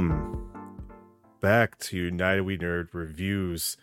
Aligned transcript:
Welcome 0.00 0.48
back 1.42 1.78
to 1.80 1.96
United 1.98 2.40
We 2.40 2.56
Nerd 2.56 2.88
Reviews. 2.94 3.76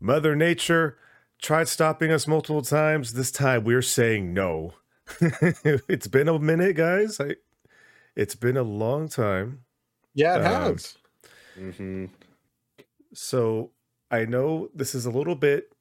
Mother 0.00 0.34
Nature 0.34 0.98
tried 1.40 1.68
stopping 1.68 2.10
us 2.10 2.26
multiple 2.26 2.62
times. 2.62 3.12
This 3.12 3.30
time 3.30 3.62
we're 3.62 3.80
saying 3.80 4.34
no. 4.34 4.74
it's 5.20 6.08
been 6.08 6.26
a 6.26 6.40
minute, 6.40 6.74
guys. 6.74 7.20
I, 7.20 7.36
it's 8.16 8.34
been 8.34 8.56
a 8.56 8.64
long 8.64 9.08
time. 9.08 9.60
Yeah, 10.14 10.34
it 10.38 10.44
Um, 10.46 10.72
has. 10.72 10.98
Mm-hmm. 11.56 12.06
So 13.14 13.70
I 14.10 14.24
know 14.24 14.68
this 14.74 14.96
is 14.96 15.06
a 15.06 15.12
little 15.12 15.36
bit, 15.36 15.72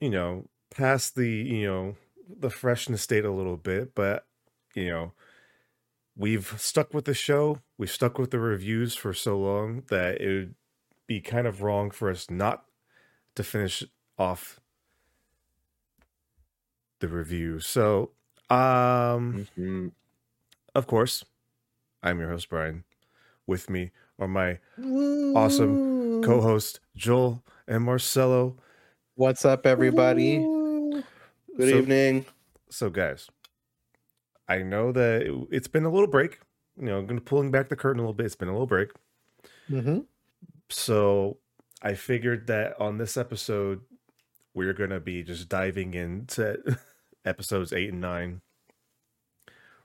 you 0.00 0.10
know, 0.10 0.48
past 0.74 1.14
the, 1.14 1.30
you 1.30 1.68
know, 1.68 1.96
the 2.28 2.50
freshness 2.50 3.02
state 3.02 3.24
a 3.24 3.30
little 3.30 3.58
bit, 3.58 3.94
but, 3.94 4.26
you 4.74 4.88
know, 4.88 5.12
we've 6.16 6.52
stuck 6.58 6.92
with 6.92 7.04
the 7.04 7.14
show. 7.14 7.60
We've 7.76 7.90
stuck 7.90 8.18
with 8.18 8.30
the 8.30 8.38
reviews 8.38 8.94
for 8.94 9.12
so 9.12 9.36
long 9.38 9.82
that 9.90 10.20
it 10.20 10.26
would 10.28 10.54
be 11.06 11.20
kind 11.20 11.46
of 11.46 11.62
wrong 11.62 11.90
for 11.90 12.08
us 12.10 12.30
not 12.30 12.64
to 13.34 13.42
finish 13.42 13.82
off 14.18 14.60
the 17.00 17.08
review. 17.08 17.58
So, 17.60 18.10
um, 18.50 19.46
Mm-hmm. 19.58 19.88
of 20.74 20.86
course, 20.86 21.24
I'm 22.02 22.20
your 22.20 22.28
host, 22.30 22.48
Brian. 22.48 22.84
With 23.46 23.68
me 23.68 23.90
are 24.18 24.28
my 24.28 24.58
awesome 24.80 26.22
co-host 26.22 26.80
Joel 26.96 27.42
and 27.66 27.84
Marcelo. 27.84 28.56
What's 29.16 29.44
up, 29.44 29.66
everybody? 29.66 30.38
Good 30.38 31.04
So- 31.70 31.78
evening. 31.78 32.26
So, 32.70 32.88
guys, 32.90 33.28
I 34.48 34.62
know 34.62 34.92
that 34.92 35.22
it, 35.22 35.34
it's 35.50 35.68
been 35.68 35.84
a 35.84 35.90
little 35.90 36.08
break. 36.08 36.38
You 36.76 36.86
know, 36.86 36.98
I'm 36.98 37.06
going 37.06 37.18
to 37.18 37.24
pulling 37.24 37.50
back 37.50 37.68
the 37.68 37.76
curtain 37.76 38.00
a 38.00 38.02
little 38.02 38.14
bit. 38.14 38.26
It's 38.26 38.34
been 38.34 38.48
a 38.48 38.52
little 38.52 38.66
break. 38.66 38.90
hmm 39.68 40.00
So, 40.70 41.38
I 41.82 41.94
figured 41.94 42.46
that 42.46 42.80
on 42.80 42.98
this 42.98 43.16
episode, 43.16 43.82
we're 44.54 44.72
going 44.72 44.90
to 44.90 45.00
be 45.00 45.22
just 45.22 45.48
diving 45.48 45.94
into 45.94 46.78
episodes 47.24 47.72
eight 47.72 47.90
and 47.90 48.00
nine. 48.00 48.40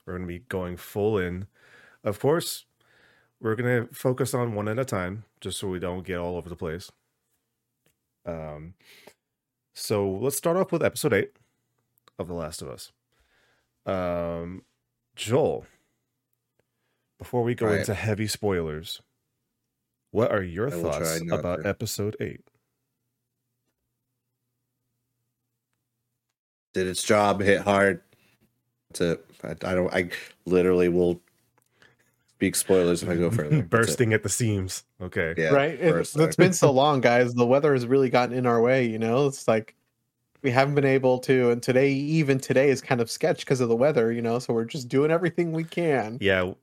We're 0.06 0.14
going 0.18 0.28
to 0.28 0.34
be 0.34 0.40
going 0.40 0.78
full 0.78 1.18
in. 1.18 1.48
Of 2.04 2.20
course, 2.20 2.66
we're 3.40 3.56
going 3.56 3.88
to 3.88 3.94
focus 3.94 4.34
on 4.34 4.56
one 4.56 4.68
at 4.68 4.80
a 4.80 4.86
time, 4.86 5.26
just 5.42 5.60
so 5.60 5.68
we 5.68 5.80
don't 5.80 6.06
get 6.06 6.18
all 6.18 6.38
over 6.38 6.50
the 6.50 6.56
place. 6.56 6.92
Um, 8.26 8.74
so 9.74 10.10
let's 10.10 10.38
start 10.38 10.58
off 10.58 10.72
with 10.72 10.84
episode 10.84 11.14
eight 11.14 11.34
of 12.18 12.28
The 12.28 12.34
Last 12.34 12.62
of 12.62 12.70
Us. 12.70 12.92
Um, 13.86 14.64
Joel, 15.16 15.66
before 17.20 17.44
we 17.44 17.54
go 17.54 17.68
Right. 17.68 17.80
into 17.82 17.94
heavy 17.94 18.26
spoilers, 18.28 19.02
what 20.12 20.32
are 20.32 20.42
your 20.42 20.68
I 20.70 20.72
thoughts 20.72 21.22
about 21.32 21.62
to. 21.62 21.70
episode 21.70 22.16
eight? 22.20 22.42
Did 26.74 26.88
its 26.88 27.04
job, 27.04 27.42
hit 27.42 27.62
hard. 27.62 28.02
That's 28.90 29.02
it. 29.02 29.26
I, 29.44 29.50
I 29.50 29.76
don't. 29.76 29.94
I 29.94 30.10
literally 30.46 30.90
will 30.90 31.20
speak 32.36 32.56
spoilers 32.56 33.04
if 33.04 33.10
I 33.10 33.16
go 33.16 33.30
further. 33.32 33.64
Bursting 33.64 34.14
at 34.14 34.24
the 34.24 34.30
seams. 34.30 34.84
Okay. 35.02 35.34
Yeah, 35.38 35.50
right? 35.50 35.74
It, 35.80 35.92
first 35.92 36.16
it's 36.18 36.36
time. 36.36 36.46
been 36.46 36.54
so 36.54 36.72
long, 36.72 37.02
guys. 37.02 37.34
The 37.34 37.46
weather 37.46 37.74
has 37.74 37.86
really 37.86 38.10
gotten 38.10 38.36
in 38.36 38.46
our 38.46 38.62
way. 38.62 38.86
You 38.86 39.00
know, 39.00 39.28
it's 39.28 39.48
like 39.48 39.76
we 40.42 40.52
haven't 40.52 40.76
been 40.76 40.86
able 40.86 41.20
to, 41.20 41.50
and 41.52 41.62
today, 41.62 41.92
even 41.92 42.40
today, 42.40 42.70
is 42.70 42.82
kind 42.82 43.02
of 43.02 43.10
sketch 43.12 43.40
because 43.40 43.62
of 43.62 43.70
the 43.70 43.76
weather. 43.76 44.12
You 44.12 44.22
know, 44.22 44.38
so 44.40 44.54
we're 44.54 44.66
just 44.66 44.88
doing 44.90 45.12
everything 45.12 45.52
we 45.52 45.64
can. 45.64 46.18
Yeah. 46.22 46.54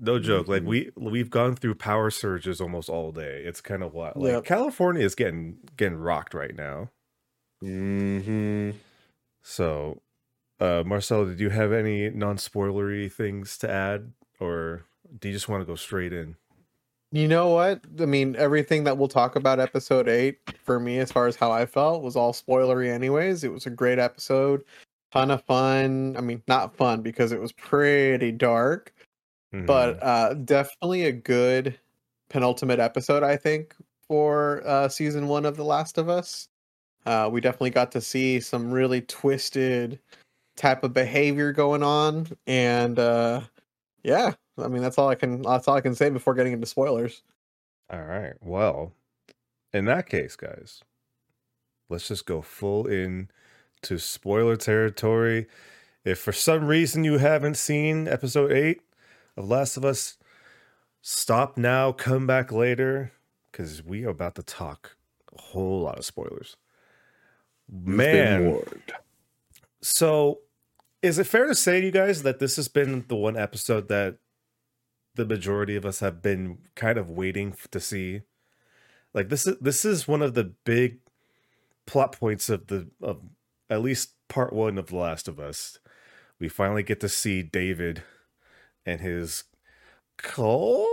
No 0.00 0.18
joke. 0.18 0.46
Like 0.48 0.62
Mhm. 0.62 0.66
we 0.66 0.90
we've 0.96 1.30
gone 1.30 1.56
through 1.56 1.74
power 1.76 2.10
surges 2.10 2.60
almost 2.60 2.88
all 2.88 3.10
day. 3.12 3.42
It's 3.44 3.60
kind 3.60 3.82
of 3.82 3.92
what 3.94 4.16
like 4.16 4.32
Yep. 4.32 4.44
California 4.44 5.04
is 5.04 5.14
getting 5.14 5.58
getting 5.76 5.98
rocked 5.98 6.34
right 6.34 6.54
now. 6.54 6.90
Mhm. 7.62 8.74
So, 9.42 10.02
uh 10.60 10.82
Marcelo, 10.86 11.24
did 11.26 11.40
you 11.40 11.50
have 11.50 11.72
any 11.72 12.10
non-spoilery 12.10 13.10
things 13.10 13.58
to 13.58 13.70
add 13.70 14.12
or 14.40 14.84
do 15.18 15.28
you 15.28 15.34
just 15.34 15.48
want 15.48 15.62
to 15.62 15.66
go 15.66 15.74
straight 15.74 16.12
in? 16.12 16.36
You 17.10 17.26
know 17.26 17.48
what? 17.48 17.80
I 17.98 18.04
mean, 18.04 18.36
everything 18.36 18.84
that 18.84 18.98
we'll 18.98 19.08
talk 19.08 19.34
about 19.34 19.58
episode 19.60 20.08
eight 20.08 20.38
for 20.64 20.78
me, 20.78 20.98
as 20.98 21.10
far 21.10 21.26
as 21.26 21.36
how 21.36 21.50
I 21.50 21.64
felt, 21.64 22.02
was 22.02 22.16
all 22.16 22.34
spoilery. 22.34 22.90
Anyways, 22.90 23.42
it 23.44 23.52
was 23.52 23.64
a 23.64 23.70
great 23.70 23.98
episode, 23.98 24.62
ton 25.10 25.30
of 25.30 25.42
fun. 25.44 26.14
I 26.18 26.20
mean, 26.20 26.42
not 26.46 26.76
fun 26.76 27.00
because 27.00 27.32
it 27.32 27.40
was 27.40 27.50
pretty 27.52 28.30
dark. 28.30 28.92
Mhm. 29.54 29.66
but 29.66 30.02
uh 30.02 30.34
definitely 30.34 31.04
a 31.04 31.12
good 31.12 31.78
penultimate 32.28 32.80
episode 32.80 33.22
i 33.22 33.36
think 33.36 33.74
for 34.06 34.62
uh 34.66 34.88
season 34.88 35.28
one 35.28 35.46
of 35.46 35.56
the 35.56 35.64
last 35.64 35.98
of 35.98 36.08
us 36.08 36.48
uh 37.06 37.28
we 37.32 37.40
definitely 37.40 37.70
got 37.70 37.90
to 37.92 38.00
see 38.00 38.40
some 38.40 38.70
really 38.70 39.00
twisted 39.02 39.98
type 40.56 40.84
of 40.84 40.92
behavior 40.92 41.52
going 41.52 41.82
on 41.82 42.26
and 42.46 42.98
uh 42.98 43.40
yeah 44.02 44.32
i 44.58 44.68
mean 44.68 44.82
that's 44.82 44.98
all 44.98 45.08
i 45.08 45.14
can 45.14 45.42
that's 45.42 45.68
all 45.68 45.76
i 45.76 45.80
can 45.80 45.94
say 45.94 46.10
before 46.10 46.34
getting 46.34 46.52
into 46.52 46.66
spoilers 46.66 47.22
All 47.90 48.02
right. 48.02 48.34
Well, 48.40 48.92
in 49.72 49.86
that 49.86 50.08
case, 50.08 50.36
guys, 50.36 50.82
let's 51.88 52.08
just 52.08 52.26
go 52.26 52.42
full 52.42 52.86
in 52.86 53.30
to 53.82 53.98
spoiler 53.98 54.56
territory. 54.56 55.46
If 56.04 56.18
for 56.18 56.32
some 56.32 56.66
reason 56.66 57.04
you 57.04 57.18
haven't 57.18 57.56
seen 57.56 58.08
episode 58.08 58.52
8 58.52 58.82
of 59.38 59.48
Last 59.48 59.76
of 59.76 59.84
Us, 59.84 60.16
stop 61.00 61.56
now, 61.56 61.92
come 61.92 62.26
back 62.26 62.52
later 62.52 63.12
cuz 63.52 63.82
we 63.82 64.04
are 64.04 64.10
about 64.10 64.34
to 64.34 64.42
talk 64.42 64.96
a 65.36 65.40
whole 65.40 65.82
lot 65.82 65.98
of 65.98 66.04
spoilers. 66.04 66.56
Man, 67.70 68.62
so 69.80 70.40
is 71.02 71.18
it 71.18 71.24
fair 71.24 71.46
to 71.46 71.54
say 71.54 71.80
to 71.80 71.86
you 71.86 71.92
guys 71.92 72.22
that 72.22 72.38
this 72.38 72.56
has 72.56 72.68
been 72.68 73.04
the 73.08 73.16
one 73.16 73.36
episode 73.36 73.88
that 73.88 74.18
the 75.14 75.26
majority 75.26 75.76
of 75.76 75.84
us 75.84 76.00
have 76.00 76.22
been 76.22 76.58
kind 76.74 76.98
of 76.98 77.10
waiting 77.10 77.54
to 77.70 77.80
see? 77.80 78.22
Like 79.14 79.28
this 79.28 79.46
is 79.46 79.56
this 79.60 79.84
is 79.84 80.08
one 80.08 80.22
of 80.22 80.34
the 80.34 80.44
big 80.44 80.98
plot 81.86 82.18
points 82.18 82.48
of 82.48 82.66
the 82.66 82.88
of 83.02 83.22
at 83.70 83.82
least 83.82 84.14
part 84.28 84.52
1 84.52 84.78
of 84.78 84.86
The 84.88 84.96
Last 84.96 85.28
of 85.28 85.38
Us. 85.40 85.78
We 86.38 86.48
finally 86.48 86.82
get 86.82 87.00
to 87.00 87.08
see 87.08 87.42
David 87.42 88.02
and 88.88 89.00
his 89.00 89.44
cult. 90.16 90.86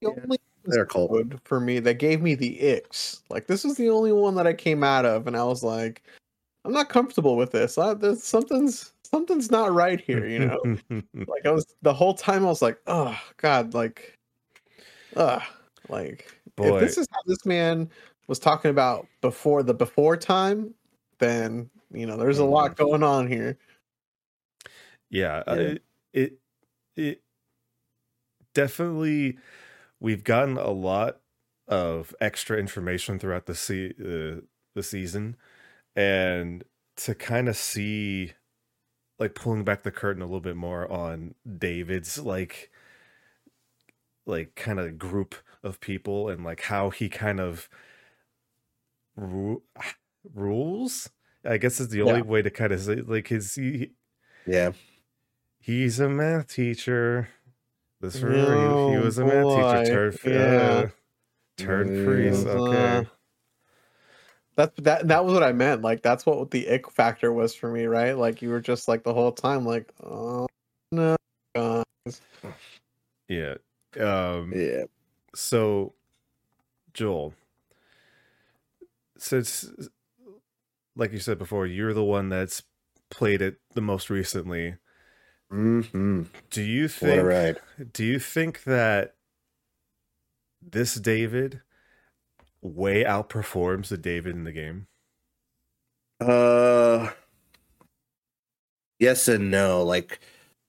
the 0.00 0.08
Yeah, 0.08 0.22
only 0.22 0.38
They're 0.64 0.86
cold. 0.86 1.10
episode 1.10 1.40
for 1.44 1.60
me 1.60 1.78
that 1.80 1.94
gave 1.94 2.22
me 2.22 2.34
the 2.34 2.58
icks 2.60 3.22
like 3.30 3.46
this 3.46 3.64
is 3.64 3.76
the 3.76 3.90
only 3.90 4.12
one 4.12 4.34
that 4.36 4.46
i 4.46 4.52
came 4.52 4.84
out 4.84 5.04
of 5.04 5.26
and 5.26 5.36
i 5.36 5.42
was 5.42 5.62
like 5.62 6.02
i'm 6.64 6.72
not 6.72 6.88
comfortable 6.88 7.36
with 7.36 7.52
this 7.52 7.78
I, 7.78 7.94
there's 7.94 8.22
something's 8.22 8.92
something's 9.02 9.50
not 9.50 9.72
right 9.72 10.00
here 10.00 10.26
you 10.26 10.40
know 10.40 10.78
like 11.26 11.46
I 11.46 11.50
was 11.50 11.66
the 11.82 11.94
whole 11.94 12.14
time 12.14 12.44
I 12.44 12.48
was 12.48 12.62
like, 12.62 12.78
oh 12.86 13.18
god, 13.36 13.74
like 13.74 14.18
uh 15.16 15.40
like 15.88 16.32
Boy. 16.56 16.74
if 16.74 16.80
this 16.80 16.98
is 16.98 17.06
how 17.12 17.20
this 17.26 17.44
man 17.46 17.88
was 18.26 18.38
talking 18.38 18.70
about 18.70 19.06
before 19.20 19.62
the 19.62 19.74
before 19.74 20.16
time, 20.16 20.74
then 21.18 21.70
you 21.92 22.06
know 22.06 22.16
there's 22.16 22.38
a 22.38 22.44
lot 22.44 22.76
going 22.76 23.02
on 23.02 23.26
here. 23.28 23.58
Yeah, 25.10 25.42
uh, 25.46 25.56
Yeah. 25.56 25.60
it, 25.60 25.84
it 26.12 26.40
it 26.96 27.22
definitely 28.54 29.38
we've 30.00 30.24
gotten 30.24 30.56
a 30.56 30.70
lot 30.70 31.20
of 31.68 32.14
extra 32.20 32.58
information 32.58 33.18
throughout 33.18 33.46
the 33.46 33.54
se- 33.54 33.94
uh, 34.00 34.40
the 34.74 34.82
season 34.82 35.36
and 35.96 36.64
to 36.96 37.14
kind 37.14 37.48
of 37.48 37.56
see 37.56 38.32
like 39.18 39.34
pulling 39.34 39.64
back 39.64 39.82
the 39.84 39.92
curtain 39.92 40.22
a 40.22 40.26
little 40.26 40.40
bit 40.40 40.56
more 40.56 40.90
on 40.90 41.34
David's 41.58 42.18
like 42.18 42.70
like 44.26 44.54
kind 44.54 44.78
of 44.78 44.98
group 44.98 45.34
of 45.62 45.80
people 45.80 46.28
and 46.28 46.44
like 46.44 46.62
how 46.62 46.90
he 46.90 47.08
kind 47.08 47.40
of 47.40 47.68
ru- 49.16 49.62
rules 50.34 51.10
I 51.44 51.56
guess 51.58 51.80
is 51.80 51.88
the 51.88 52.02
only 52.02 52.20
Yeah. 52.20 52.22
way 52.22 52.42
to 52.42 52.50
kind 52.50 52.72
of 52.72 52.80
say 52.80 52.96
like 52.96 53.28
his 53.28 53.54
he, 53.54 53.92
Yeah. 54.46 54.72
He's 55.68 56.00
a 56.00 56.08
math 56.08 56.48
teacher. 56.54 57.28
This 58.00 58.14
he, 58.14 58.20
he 58.22 58.26
Oh, 58.26 59.02
was 59.02 59.18
a 59.18 59.24
math 59.26 59.42
boy. 59.42 59.84
teacher. 59.84 60.12
Turned 60.12 60.34
Yeah. 60.34 60.62
uh, 60.62 60.88
turned 61.58 62.06
priest. 62.06 62.46
Uh, 62.46 62.50
Okay. 62.52 63.08
That 64.56 64.74
that 64.76 65.08
that 65.08 65.26
was 65.26 65.34
what 65.34 65.42
I 65.42 65.52
meant. 65.52 65.82
Like 65.82 66.00
that's 66.00 66.24
what 66.24 66.50
the 66.50 66.70
ick 66.70 66.90
factor 66.90 67.34
was 67.34 67.54
for 67.54 67.70
me, 67.70 67.84
right? 67.84 68.16
Like 68.16 68.40
you 68.40 68.48
were 68.48 68.62
just 68.62 68.88
like 68.88 69.02
the 69.02 69.12
whole 69.12 69.30
time, 69.30 69.66
like, 69.66 69.92
oh 70.02 70.46
no, 70.90 71.16
guys. 71.54 72.22
Yeah. 73.28 73.56
Um. 74.00 74.54
Yeah. 74.56 74.84
So, 75.34 75.92
Joel, 76.94 77.34
since, 79.18 79.70
like 80.96 81.12
you 81.12 81.18
said 81.18 81.36
before, 81.36 81.66
you're 81.66 81.92
the 81.92 82.02
one 82.02 82.30
that's 82.30 82.62
played 83.10 83.42
it 83.42 83.58
the 83.74 83.82
most 83.82 84.08
recently. 84.08 84.76
Mm-hmm. 85.52 86.24
Do 86.50 86.62
you 86.62 86.88
think 86.88 87.58
do 87.92 88.04
you 88.04 88.18
think 88.18 88.64
that 88.64 89.14
this 90.60 90.94
David 90.96 91.62
way 92.60 93.04
outperforms 93.04 93.88
the 93.88 93.96
David 93.96 94.34
in 94.34 94.44
the 94.44 94.52
game? 94.52 94.86
Uh, 96.20 97.10
yes 98.98 99.28
and 99.28 99.50
no. 99.50 99.82
Like 99.82 100.20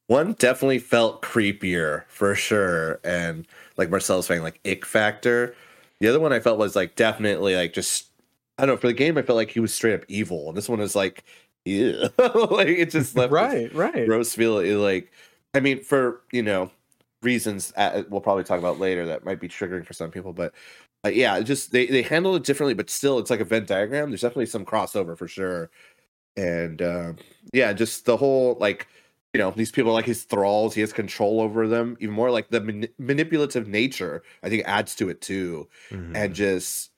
one 0.07 0.33
definitely 0.33 0.79
felt 0.79 1.21
creepier 1.21 2.05
for 2.07 2.35
sure, 2.35 2.99
and 3.03 3.47
like 3.77 3.89
Marcel's 3.89 4.27
saying, 4.27 4.43
like 4.43 4.59
ick 4.65 4.85
factor. 4.85 5.55
The 5.99 6.07
other 6.07 6.19
one 6.19 6.33
I 6.33 6.39
felt 6.39 6.59
was 6.59 6.75
like 6.75 6.95
definitely 6.95 7.55
like 7.55 7.73
just 7.73 8.07
I 8.57 8.65
don't 8.65 8.75
know. 8.75 8.81
For 8.81 8.87
the 8.87 8.93
game, 8.93 9.17
I 9.17 9.21
felt 9.23 9.37
like 9.37 9.51
he 9.51 9.59
was 9.59 9.73
straight 9.73 9.95
up 9.95 10.05
evil, 10.07 10.49
and 10.49 10.57
this 10.57 10.69
one 10.69 10.81
is 10.81 10.95
like, 10.95 11.23
yeah, 11.69 12.07
like 12.51 12.67
it 12.67 12.89
just 12.91 13.15
left 13.15 13.37
this 13.39 13.53
Right, 13.53 13.73
right. 13.73 14.05
gross 14.05 14.33
feel. 14.35 14.59
It, 14.59 14.75
like, 14.75 15.11
I 15.53 15.59
mean, 15.59 15.81
for 15.83 16.21
you 16.31 16.43
know 16.43 16.71
reasons 17.21 17.73
uh, 17.75 18.03
we'll 18.09 18.21
probably 18.21 18.43
talk 18.45 18.59
about 18.59 18.79
later 18.79 19.05
that 19.07 19.25
might 19.25 19.39
be 19.41 19.49
triggering 19.49 19.85
for 19.85 19.93
some 19.93 20.11
people, 20.11 20.33
but 20.33 20.53
uh, 21.05 21.09
yeah, 21.09 21.37
it 21.37 21.43
just 21.43 21.71
they 21.71 21.85
they 21.87 22.01
handle 22.01 22.35
it 22.35 22.43
differently, 22.43 22.73
but 22.73 22.89
still, 22.89 23.19
it's 23.19 23.29
like 23.29 23.39
a 23.39 23.45
Venn 23.45 23.65
diagram. 23.65 24.09
There's 24.09 24.21
definitely 24.21 24.47
some 24.47 24.65
crossover 24.65 25.17
for 25.17 25.27
sure, 25.27 25.69
and 26.37 26.81
uh, 26.81 27.13
yeah, 27.53 27.73
just 27.73 28.05
the 28.05 28.17
whole 28.17 28.57
like 28.59 28.87
you 29.33 29.39
know 29.39 29.51
these 29.51 29.71
people 29.71 29.91
are 29.91 29.93
like 29.95 30.05
his 30.05 30.23
thralls. 30.23 30.73
He 30.73 30.81
has 30.81 30.93
control 30.93 31.41
over 31.41 31.67
them 31.67 31.97
even 31.99 32.15
more. 32.15 32.31
Like 32.31 32.49
the 32.49 32.61
mani- 32.61 32.89
manipulative 32.97 33.67
nature, 33.67 34.23
I 34.43 34.49
think, 34.49 34.63
adds 34.65 34.95
to 34.95 35.09
it 35.09 35.21
too, 35.21 35.67
Mhm. 35.91 36.15
and 36.15 36.35
just 36.35 36.91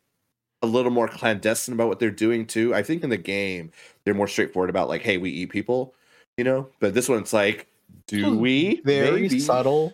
a 0.61 0.67
little 0.67 0.91
more 0.91 1.07
clandestine 1.07 1.73
about 1.73 1.87
what 1.87 1.99
they're 1.99 2.11
doing 2.11 2.45
too. 2.45 2.73
I 2.75 2.83
think 2.83 3.03
in 3.03 3.09
the 3.09 3.17
game 3.17 3.71
they're 4.03 4.13
more 4.13 4.27
straightforward 4.27 4.69
about 4.69 4.89
like, 4.89 5.01
hey, 5.01 5.17
we 5.17 5.29
eat 5.31 5.49
people, 5.49 5.93
you 6.37 6.43
know. 6.43 6.67
But 6.79 6.93
this 6.93 7.09
one, 7.09 7.19
it's 7.19 7.33
like, 7.33 7.67
do 8.07 8.29
Hmm, 8.31 8.39
we? 8.39 8.81
Very 8.81 9.21
Maybe. 9.23 9.39
subtle. 9.39 9.93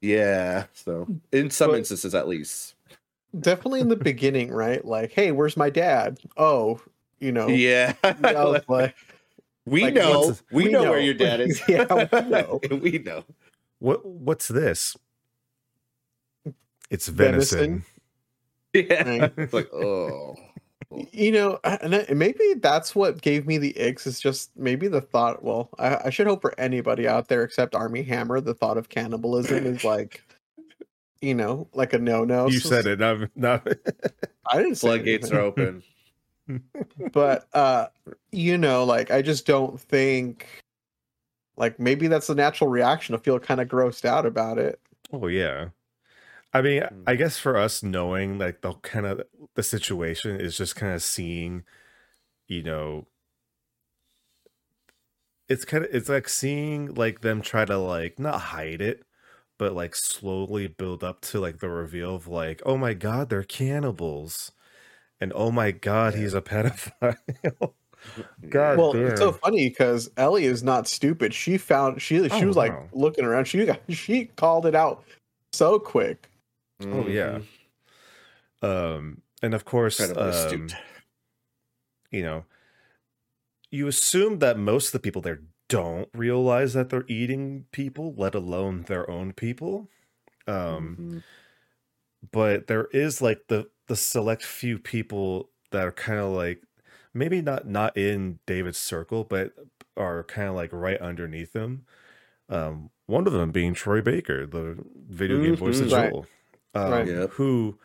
Yeah. 0.00 0.64
So 0.74 1.06
in 1.30 1.50
some 1.50 1.70
But- 1.70 1.78
instances, 1.78 2.14
at 2.14 2.28
least. 2.28 2.74
Definitely 3.38 3.80
in 3.80 3.88
the 3.88 3.96
beginning, 4.10 4.50
right? 4.52 4.84
Like, 4.84 5.12
hey, 5.12 5.32
where's 5.32 5.56
my 5.56 5.70
dad? 5.70 6.18
Oh, 6.36 6.80
you 7.20 7.32
know. 7.32 7.48
Yeah. 7.48 7.94
I 8.04 8.12
was 8.44 8.62
like, 8.68 8.94
we 9.64 9.84
like, 9.84 9.94
know. 9.94 10.36
We, 10.50 10.64
we 10.64 10.70
know, 10.72 10.90
where 10.90 11.00
your 11.00 11.14
dad 11.14 11.40
is. 11.40 11.62
Yeah, 11.68 11.86
we 12.12 12.20
know. 12.28 12.60
we 12.80 12.98
know. 12.98 13.24
What 13.78 14.04
what's 14.04 14.48
this? 14.48 14.96
It's 16.90 17.08
venison. 17.08 17.58
Venison. 17.58 17.84
Yeah. 18.74 19.08
Right. 19.08 19.32
It's 19.36 19.52
like, 19.52 19.72
oh. 19.74 20.34
you 21.12 21.30
know, 21.30 21.60
and 21.62 22.18
maybe 22.18 22.54
that's 22.54 22.94
what 22.94 23.20
gave 23.20 23.46
me 23.46 23.58
the 23.58 23.74
icks. 23.78 24.06
Is 24.06 24.18
just 24.18 24.50
maybe 24.56 24.88
the 24.88 25.02
thought. 25.02 25.42
Well, 25.42 25.68
I, 25.78 25.98
I 26.06 26.10
should 26.10 26.26
hope 26.26 26.40
for 26.40 26.58
anybody 26.58 27.06
out 27.06 27.28
there 27.28 27.42
except 27.42 27.74
Armie 27.74 28.02
Hammer, 28.02 28.40
the 28.40 28.54
thought 28.54 28.78
of 28.78 28.88
cannibalism 28.88 29.66
is 29.66 29.84
like, 29.84 30.22
you 31.20 31.34
know, 31.34 31.68
like 31.74 31.92
a 31.92 31.98
no 31.98 32.24
no. 32.24 32.48
You 32.48 32.60
said 32.60 32.86
it. 32.86 32.98
Not, 32.98 33.28
not, 33.36 33.66
I 34.50 34.56
didn't 34.56 34.76
say 34.76 34.88
Floodgates 34.88 35.30
are 35.30 35.40
open. 35.40 35.82
but 37.12 37.46
uh 37.54 37.86
you 38.32 38.58
know 38.58 38.82
like 38.82 39.12
i 39.12 39.22
just 39.22 39.46
don't 39.46 39.80
think 39.80 40.48
like 41.56 41.78
maybe 41.78 42.08
that's 42.08 42.26
the 42.26 42.34
natural 42.34 42.68
reaction 42.68 43.12
to 43.12 43.18
feel 43.22 43.38
kind 43.38 43.60
of 43.60 43.68
grossed 43.68 44.04
out 44.04 44.26
about 44.26 44.58
it 44.58 44.80
oh 45.12 45.28
yeah. 45.28 45.68
I 46.52 46.62
mean, 46.62 46.84
Hmm. 46.88 47.06
I 47.06 47.16
guess 47.16 47.38
for 47.38 47.56
us 47.56 47.82
knowing 47.82 48.38
like 48.38 48.60
the 48.62 48.74
kind 48.74 49.06
of 49.06 49.22
the 49.54 49.62
situation 49.62 50.40
is 50.40 50.56
just 50.56 50.76
kind 50.76 50.92
of 50.94 51.02
seeing, 51.02 51.64
you 52.48 52.62
know, 52.62 53.08
it's 55.48 55.64
kind 55.64 55.84
of 55.84 55.94
it's 55.94 56.08
like 56.08 56.28
seeing 56.28 56.94
like 56.94 57.20
them 57.20 57.42
try 57.42 57.64
to 57.64 57.76
like 57.78 58.18
not 58.18 58.40
hide 58.40 58.80
it, 58.80 59.04
but 59.58 59.74
like 59.74 59.94
slowly 59.94 60.68
build 60.68 61.04
up 61.04 61.20
to 61.22 61.40
like 61.40 61.58
the 61.60 61.68
reveal 61.68 62.14
of 62.16 62.28
like, 62.28 62.62
oh 62.66 62.76
my 62.76 62.94
god, 62.94 63.28
they're 63.30 63.42
cannibals, 63.44 64.52
and 65.20 65.32
oh 65.36 65.52
my 65.52 65.72
god, 65.72 66.14
he's 66.14 66.34
a 66.34 66.42
pedophile. 66.42 67.16
God 68.48 68.78
well 68.78 68.92
damn. 68.92 69.06
it's 69.06 69.20
so 69.20 69.32
funny 69.32 69.68
because 69.68 70.10
ellie 70.16 70.44
is 70.44 70.62
not 70.62 70.88
stupid 70.88 71.32
she 71.34 71.56
found 71.58 72.02
she 72.02 72.28
she 72.28 72.44
Oh, 72.44 72.46
was 72.46 72.56
like 72.56 72.76
wow. 72.76 72.90
looking 72.92 73.24
around 73.24 73.44
she 73.46 73.64
got 73.64 73.80
she 73.88 74.26
called 74.36 74.66
it 74.66 74.74
out 74.74 75.04
so 75.52 75.78
quick 75.78 76.28
Oh 76.90 77.06
yeah. 77.08 77.42
Um 78.62 79.22
and 79.42 79.54
of 79.54 79.64
course 79.64 80.10
um, 80.16 80.78
you 82.10 82.22
know 82.22 82.44
you 83.70 83.86
assume 83.88 84.38
that 84.40 84.58
most 84.58 84.88
of 84.88 84.92
the 84.92 85.00
people 85.00 85.22
there 85.22 85.42
don't 85.68 86.08
realize 86.14 86.74
that 86.74 86.90
they're 86.90 87.06
eating 87.08 87.66
people, 87.72 88.14
let 88.14 88.34
alone 88.34 88.82
their 88.82 89.08
own 89.10 89.32
people. 89.32 89.88
Um 90.46 91.00
Mhm. 91.00 91.24
but 92.30 92.66
there 92.66 92.86
is 92.92 93.20
like 93.20 93.46
the 93.48 93.68
the 93.88 93.96
select 93.96 94.44
few 94.44 94.78
people 94.78 95.50
that 95.70 95.84
are 95.86 95.92
kind 95.92 96.20
of 96.20 96.30
like 96.30 96.62
maybe 97.14 97.42
not 97.42 97.66
not 97.66 97.96
in 97.96 98.38
David's 98.46 98.78
circle, 98.78 99.24
but 99.24 99.52
are 99.96 100.24
kind 100.24 100.48
of 100.48 100.54
like 100.54 100.72
right 100.72 101.00
underneath 101.00 101.54
him. 101.54 101.84
Um, 102.50 102.90
one 103.06 103.26
of 103.26 103.32
them 103.34 103.52
being 103.52 103.74
Troy 103.74 104.02
Baker, 104.02 104.46
the 104.46 104.78
video 105.08 105.38
game 105.38 105.56
voice 105.56 105.80
of 105.80 105.88
Mhm. 105.88 105.92
Right. 105.92 106.16
Joel, 106.74 106.82
um, 106.84 106.92
Right. 106.92 107.08
Yep. 107.08 107.32
who 107.32 107.78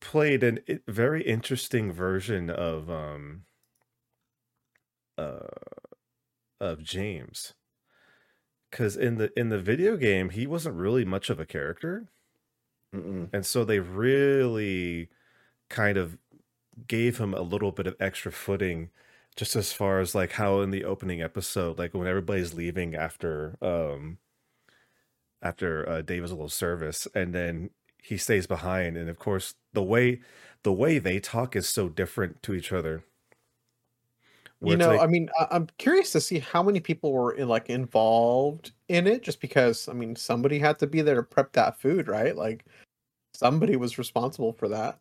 played 0.00 0.42
a 0.42 0.58
very 0.86 1.22
interesting 1.22 1.92
version 1.92 2.50
of 2.50 2.90
um 2.90 3.44
uh 5.18 5.46
of 6.60 6.82
James 6.82 7.54
because 8.70 8.96
in 8.96 9.18
the 9.18 9.32
in 9.38 9.50
the 9.50 9.60
video 9.60 9.96
game 9.96 10.30
he 10.30 10.46
wasn't 10.48 10.74
really 10.74 11.04
much 11.04 11.30
of 11.30 11.38
a 11.38 11.46
character 11.46 12.08
Mm-mm. 12.94 13.32
and 13.32 13.44
so 13.46 13.64
they 13.64 13.80
really 13.80 15.08
kind 15.70 15.98
of 15.98 16.18
gave 16.88 17.18
him 17.18 17.34
a 17.34 17.42
little 17.42 17.72
bit 17.72 17.86
of 17.88 17.96
extra 18.00 18.32
footing 18.32 18.90
just 19.36 19.56
as 19.56 19.72
far 19.72 20.00
as 20.00 20.14
like 20.14 20.32
how 20.32 20.60
in 20.60 20.70
the 20.70 20.84
opening 20.84 21.22
episode 21.22 21.78
like 21.78 21.94
when 21.94 22.08
everybody's 22.08 22.54
leaving 22.54 22.96
after 22.96 23.58
um 23.62 24.18
after 25.42 25.88
uh 25.88 26.02
David's 26.02 26.32
little 26.32 26.48
service 26.48 27.06
and 27.14 27.34
then 27.34 27.70
he 28.02 28.16
stays 28.16 28.46
behind 28.46 28.96
and 28.96 29.08
of 29.08 29.18
course 29.18 29.54
the 29.72 29.82
way 29.82 30.20
the 30.62 30.72
way 30.72 30.98
they 30.98 31.18
talk 31.20 31.54
is 31.56 31.68
so 31.68 31.88
different 31.88 32.42
to 32.42 32.54
each 32.54 32.72
other 32.72 33.04
you 34.60 34.76
know 34.76 34.88
like- 34.90 35.00
i 35.00 35.06
mean 35.06 35.28
I- 35.38 35.48
i'm 35.50 35.66
curious 35.78 36.12
to 36.12 36.20
see 36.20 36.38
how 36.38 36.62
many 36.62 36.78
people 36.80 37.12
were 37.12 37.32
in, 37.34 37.48
like 37.48 37.68
involved 37.70 38.72
in 38.88 39.06
it 39.06 39.22
just 39.22 39.40
because 39.40 39.88
i 39.88 39.92
mean 39.92 40.14
somebody 40.16 40.58
had 40.58 40.78
to 40.80 40.86
be 40.86 41.02
there 41.02 41.16
to 41.16 41.22
prep 41.22 41.52
that 41.52 41.80
food 41.80 42.06
right 42.08 42.36
like 42.36 42.64
somebody 43.34 43.76
was 43.76 43.98
responsible 43.98 44.52
for 44.52 44.68
that 44.68 44.98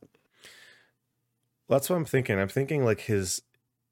That's 1.69 1.89
what 1.89 1.95
I'm 1.95 2.05
thinking. 2.05 2.37
I'm 2.39 2.49
thinking 2.49 2.83
like 2.83 3.01
his 3.01 3.41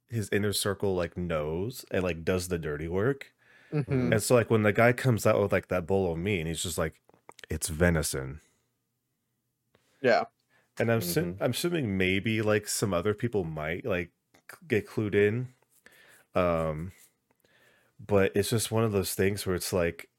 his 0.09 0.27
inner 0.31 0.53
circle 0.53 0.95
like 0.95 1.15
knows 1.17 1.85
and 1.91 2.03
like 2.03 2.25
does 2.25 2.47
the 2.47 2.59
dirty 2.59 2.87
work. 2.87 3.31
Mhm. 3.73 4.11
And 4.11 4.21
so 4.21 4.35
like 4.35 4.49
when 4.49 4.63
the 4.63 4.73
guy 4.73 4.93
comes 4.93 5.25
out 5.25 5.41
with 5.41 5.51
like 5.51 5.67
that 5.67 5.85
bowl 5.88 6.11
of 6.11 6.17
meat 6.17 6.39
and 6.39 6.47
he's 6.47 6.63
just 6.63 6.77
like, 6.77 7.01
it's 7.49 7.69
venison. 7.69 8.41
yeah 10.01 10.25
And 10.77 10.91
I'm 10.91 10.99
assu- 10.99 11.27
I'm 11.39 11.51
assuming 11.51 11.97
maybe 11.97 12.41
like 12.41 12.67
some 12.67 12.93
other 12.93 13.13
people 13.13 13.43
might 13.43 13.85
like 13.85 14.11
get 14.67 14.88
clued 14.88 15.15
in. 15.15 15.53
Um 16.35 16.93
but 17.99 18.31
it's 18.35 18.49
just 18.49 18.71
one 18.71 18.83
of 18.83 18.91
those 18.91 19.13
things 19.13 19.45
where 19.45 19.55
it's 19.55 19.73
like 19.73 20.09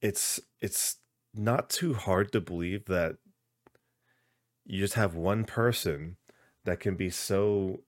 it's 0.00 0.40
it's 0.60 0.96
not 1.34 1.70
too 1.70 1.94
hard 1.94 2.32
to 2.32 2.40
believe 2.40 2.84
that 2.86 3.16
you 4.64 4.78
just 4.80 4.94
have 4.94 5.14
one 5.14 5.44
person 5.44 6.16
that 6.64 6.80
can 6.80 6.96
be 6.96 7.10
so 7.10 7.80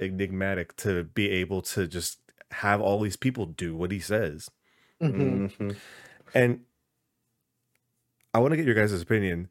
enigmatic 0.00 0.74
to 0.76 1.04
be 1.04 1.28
able 1.30 1.62
to 1.62 1.86
just 1.86 2.29
have 2.52 2.80
all 2.80 3.00
these 3.00 3.16
people 3.16 3.46
do 3.46 3.76
what 3.76 3.90
he 3.92 4.00
says. 4.00 4.50
Mhm. 5.00 5.50
Mhm. 5.56 5.76
And 6.34 6.64
I 8.34 8.38
want 8.38 8.52
to 8.52 8.56
get 8.56 8.66
your 8.66 8.74
guys' 8.74 9.00
opinion. 9.00 9.48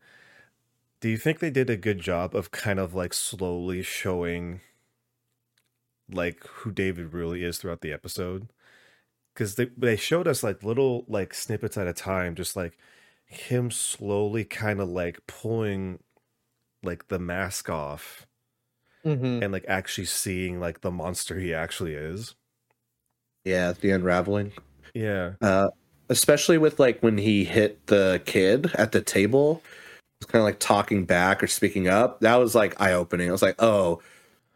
Do 1.01 1.09
you 1.09 1.17
think 1.17 1.39
they 1.39 1.49
did 1.49 1.69
a 1.69 1.77
good 1.77 1.99
job 1.99 2.35
of 2.35 2.51
kind 2.51 2.79
of 2.79 2.93
like 2.93 3.13
slowly 3.13 3.81
showing 3.83 4.61
like 6.11 6.43
who 6.47 6.71
David 6.71 7.13
really 7.13 7.43
is 7.43 7.57
throughout 7.57 7.81
the 7.81 7.93
episode? 7.93 8.49
Because 9.33 9.55
they 9.55 9.65
they 9.77 9.95
showed 9.95 10.27
us 10.27 10.43
like 10.43 10.63
little 10.63 11.05
like 11.07 11.33
snippets 11.33 11.77
at 11.77 11.87
a 11.87 11.93
time, 11.93 12.35
just 12.35 12.55
like 12.55 12.77
him 13.25 13.71
slowly 13.71 14.43
kind 14.43 14.79
of 14.81 14.89
like 14.89 15.25
pulling 15.27 15.99
like 16.83 17.07
the 17.09 17.19
mask 17.19 17.69
off 17.69 18.25
Mhm. 19.05 19.43
and 19.43 19.51
like 19.53 19.65
actually 19.67 20.05
seeing 20.05 20.59
like 20.59 20.81
the 20.81 20.91
monster 20.91 21.39
he 21.39 21.53
actually 21.53 21.93
is. 21.93 22.35
Yeah, 23.49 23.73
the 23.79 23.91
unraveling. 23.91 24.51
Yeah. 24.93 25.33
Uh, 25.41 25.69
especially 26.09 26.57
with 26.57 26.79
like 26.79 27.01
when 27.01 27.17
he 27.17 27.43
hit 27.43 27.85
the 27.87 28.21
kid 28.25 28.71
at 28.75 28.91
the 28.91 29.01
table, 29.01 29.61
was 30.21 30.27
kind 30.27 30.41
of 30.41 30.45
like 30.45 30.59
talking 30.59 31.05
back 31.05 31.41
or 31.43 31.47
speaking 31.47 31.87
up. 31.87 32.19
That 32.21 32.35
was 32.35 32.55
like 32.55 32.79
eye 32.81 32.93
opening. 32.93 33.29
I 33.29 33.31
was 33.31 33.41
like, 33.41 33.55
oh, 33.59 34.01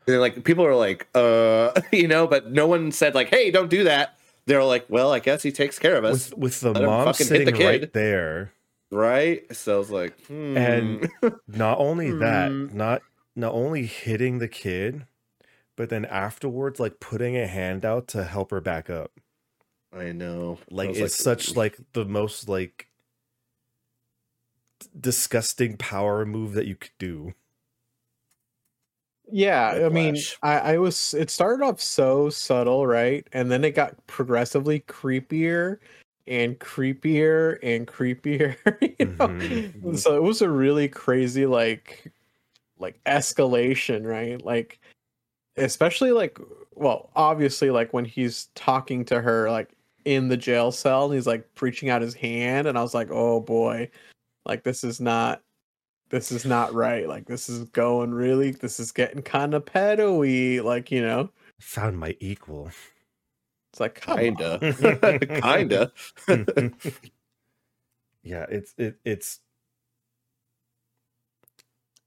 And 0.08 0.14
then, 0.14 0.20
like 0.20 0.44
people 0.44 0.66
are 0.66 0.76
like, 0.76 1.08
uh, 1.16 1.72
you 1.92 2.08
know, 2.08 2.28
but 2.28 2.52
no 2.52 2.68
one 2.68 2.92
said 2.92 3.16
like, 3.16 3.30
hey, 3.30 3.52
don't 3.52 3.70
do 3.70 3.84
that. 3.86 4.18
They're 4.46 4.64
like, 4.64 4.86
well, 4.90 5.14
I 5.14 5.20
guess 5.20 5.42
he 5.42 5.52
takes 5.54 5.80
care 5.80 5.96
of 5.96 6.04
us, 6.04 6.30
with 6.32 6.38
with 6.38 6.60
the 6.62 6.72
Let 6.74 6.84
mom 6.84 7.08
hit 7.08 7.18
the 7.18 7.24
sitting 7.24 7.56
right 7.56 7.94
there. 7.94 8.52
right? 8.92 9.44
So 9.56 9.76
I 9.76 9.78
was 9.78 9.90
like, 9.92 10.20
hmm. 10.28 10.58
And 10.58 11.10
not 11.48 11.78
only 11.80 12.12
that, 12.12 12.50
Hmm. 12.50 12.76
not 12.76 13.02
not 13.36 13.54
only 13.54 13.86
hitting 13.86 14.40
the 14.40 14.50
kid, 14.50 15.06
but 15.76 15.90
then 15.90 16.06
afterwards, 16.06 16.80
like 16.80 17.00
putting 17.00 17.38
a 17.38 17.48
hand 17.48 17.86
out 17.86 18.08
to 18.10 18.24
help 18.24 18.52
her 18.52 18.62
back 18.62 18.90
up. 18.90 19.12
I 19.94 20.12
know, 20.12 20.60
Like 20.70 20.90
was 20.90 21.00
it's 21.00 21.16
such 21.16 21.56
like 21.56 21.78
the 21.94 22.06
most 22.06 22.50
like 22.50 22.90
disgusting 25.00 25.78
power 25.78 26.26
move 26.26 26.54
that 26.54 26.66
you 26.66 26.76
could 26.76 26.98
do. 26.98 27.34
Yeah, 29.32 29.70
I 29.86 29.90
mean, 29.90 30.16
I, 30.42 30.60
I 30.74 30.78
was. 30.78 31.14
It 31.14 31.30
started 31.30 31.64
off 31.64 31.82
so 31.82 32.30
subtle, 32.30 32.86
right, 32.86 33.28
and 33.32 33.50
then 33.50 33.64
it 33.64 33.72
got 33.72 34.06
progressively 34.08 34.82
creepier 34.82 35.80
and 36.28 36.60
creepier 36.60 37.58
and 37.64 37.88
creepier. 37.88 38.58
You 39.00 39.08
know? 39.20 39.30
Mhm. 39.30 39.98
So 39.98 40.16
it 40.18 40.24
was 40.24 40.42
a 40.42 40.50
really 40.50 40.88
crazy, 40.90 41.46
like, 41.46 42.12
like 42.80 43.04
escalation, 43.06 44.06
right? 44.06 44.42
Like, 44.44 44.80
especially 45.58 46.12
like, 46.12 46.40
well, 46.76 47.10
obviously, 47.16 47.70
like 47.70 47.94
when 47.94 48.06
he's 48.06 48.48
talking 48.56 49.06
to 49.06 49.22
her, 49.22 49.50
like 49.50 49.70
in 50.06 50.28
the 50.28 50.38
jail 50.38 50.72
cell, 50.72 51.06
and 51.06 51.14
he's 51.14 51.28
like 51.28 51.54
preaching 51.56 51.90
out 51.90 52.02
his 52.02 52.14
hand, 52.14 52.68
and 52.68 52.78
I 52.78 52.82
was 52.82 52.94
like, 52.94 53.10
oh 53.12 53.40
boy, 53.40 53.90
like 54.46 54.64
this 54.64 54.84
is 54.84 55.00
not 55.00 55.42
this 56.10 56.32
is 56.32 56.46
not 56.46 56.74
right. 56.74 57.08
Like 57.08 57.26
this 57.26 57.50
is 57.50 57.64
going 57.70 58.14
really 58.14 58.52
this 58.52 58.80
is 58.80 58.92
getting 58.92 59.22
kind 59.22 59.54
of 59.54 59.66
pedo-y, 59.66 60.62
like, 60.62 60.92
you 60.92 61.02
know. 61.02 61.30
Found 61.60 61.98
my 62.00 62.16
equal. 62.20 62.72
It's 63.72 63.80
like 63.80 64.00
kinda, 64.02 64.60
kinda. 65.42 65.92
yeah, 68.24 68.46
it's 68.50 68.76
it 68.78 69.00
it's 69.04 69.40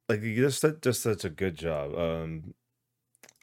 like 0.09 0.23
you 0.23 0.37
just 0.37 0.63
did 0.63 0.83
just 0.83 1.03
such 1.03 1.25
a 1.25 1.31
good 1.31 1.57
job. 1.57 1.97
Um, 1.97 2.55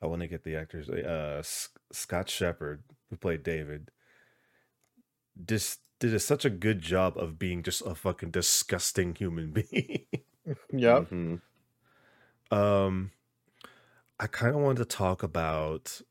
I 0.03 0.07
want 0.07 0.22
to 0.22 0.27
get 0.27 0.43
the 0.43 0.55
actors. 0.57 0.89
Uh, 0.89 1.38
S- 1.39 1.69
Scott 1.91 2.29
Shepherd, 2.29 2.83
who 3.10 3.15
played 3.15 3.41
David, 3.41 3.89
just 5.45 5.79
did 6.00 6.13
a, 6.13 6.19
such 6.19 6.43
a 6.43 6.50
good 6.50 6.81
job 6.81 7.17
of 7.17 7.39
being 7.39 7.63
just 7.63 7.81
a 7.86 7.95
fucking 7.95 8.31
disgusting 8.31 9.15
human 9.15 9.51
being. 9.72 10.05
Yep. 10.74 11.10
Mhm. 11.10 11.41
um, 12.51 13.12
I 14.19 14.27
kind 14.27 14.53
of 14.55 14.62
wanted 14.62 14.79
to 14.89 14.95
talk 14.98 15.24
about 15.24 16.01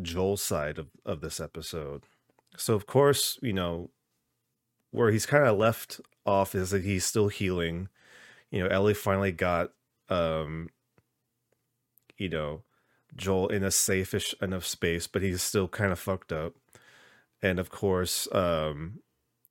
Joel's 0.00 0.42
side 0.42 0.78
of, 0.78 0.88
of 1.04 1.22
this 1.22 1.40
episode. 1.40 2.04
So, 2.58 2.74
of 2.74 2.86
course, 2.86 3.38
you 3.42 3.52
know, 3.54 3.90
where 4.90 5.10
he's 5.10 5.26
kind 5.26 5.44
of 5.44 5.56
left 5.58 6.00
off 6.26 6.54
is 6.54 6.70
that 6.70 6.84
he's 6.84 7.04
still 7.04 7.28
healing. 7.28 7.88
You 8.50 8.60
know, 8.62 8.68
Ellie 8.68 8.94
finally 8.94 9.32
got, 9.32 9.72
um, 10.08 10.68
you 12.16 12.28
know, 12.28 12.62
Joel 13.16 13.48
in 13.48 13.64
a 13.64 13.70
safe-ish 13.70 14.34
enough 14.42 14.66
space, 14.66 15.06
but 15.06 15.22
he's 15.22 15.42
still 15.42 15.68
kind 15.68 15.92
of 15.92 15.98
fucked 15.98 16.32
up. 16.32 16.54
And 17.42 17.58
of 17.58 17.70
course, 17.70 18.28
um, 18.32 19.00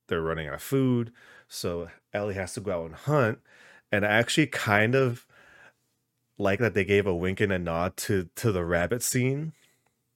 they're 0.08 0.22
running 0.22 0.48
out 0.48 0.54
of 0.54 0.62
food, 0.62 1.12
so 1.48 1.88
Ellie 2.12 2.34
has 2.34 2.54
to 2.54 2.60
go 2.60 2.82
out 2.82 2.86
and 2.86 2.94
hunt. 2.94 3.40
And 3.92 4.04
I 4.06 4.10
actually 4.10 4.48
kind 4.48 4.94
of 4.94 5.26
like 6.38 6.58
that 6.58 6.74
they 6.74 6.84
gave 6.84 7.06
a 7.06 7.14
wink 7.14 7.40
and 7.40 7.52
a 7.52 7.58
nod 7.58 7.96
to 7.96 8.28
to 8.36 8.52
the 8.52 8.64
rabbit 8.64 9.02
scene 9.02 9.52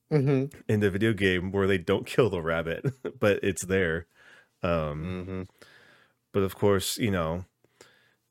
hmm 0.09 0.45
in 0.67 0.79
the 0.81 0.91
video 0.91 1.13
game 1.13 1.51
where 1.51 1.67
they 1.67 1.77
don't 1.77 2.05
kill 2.05 2.29
the 2.29 2.41
rabbit, 2.41 2.85
but 3.19 3.39
it's 3.43 3.65
there. 3.65 4.07
Um, 4.63 5.25
Mhm. 5.27 5.47
but 6.33 6.43
of 6.43 6.55
course, 6.55 6.97
you 6.97 7.11
know, 7.11 7.45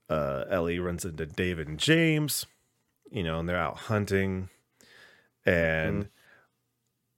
uh, 0.09 0.45
Ellie 0.50 0.79
runs 0.79 1.05
into 1.05 1.27
David 1.27 1.69
and 1.69 1.79
James, 1.79 2.47
you 3.11 3.23
know, 3.23 3.41
and 3.41 3.49
they're 3.49 3.57
out 3.59 3.77
hunting. 3.79 4.50
And 5.47 6.09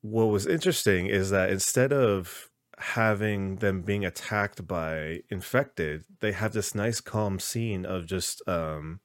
what 0.02 0.24
was 0.26 0.46
interesting 0.46 1.06
is 1.06 1.30
that 1.30 1.50
instead 1.50 1.92
of 1.92 2.50
having 2.78 3.56
them 3.56 3.82
being 3.82 4.04
attacked 4.04 4.66
by 4.66 5.22
infected, 5.30 6.04
they 6.20 6.32
have 6.32 6.52
this 6.52 6.74
nice 6.74 7.00
calm 7.00 7.38
scene 7.38 7.86
of 7.86 8.06
just 8.06 8.46
um 8.48 9.00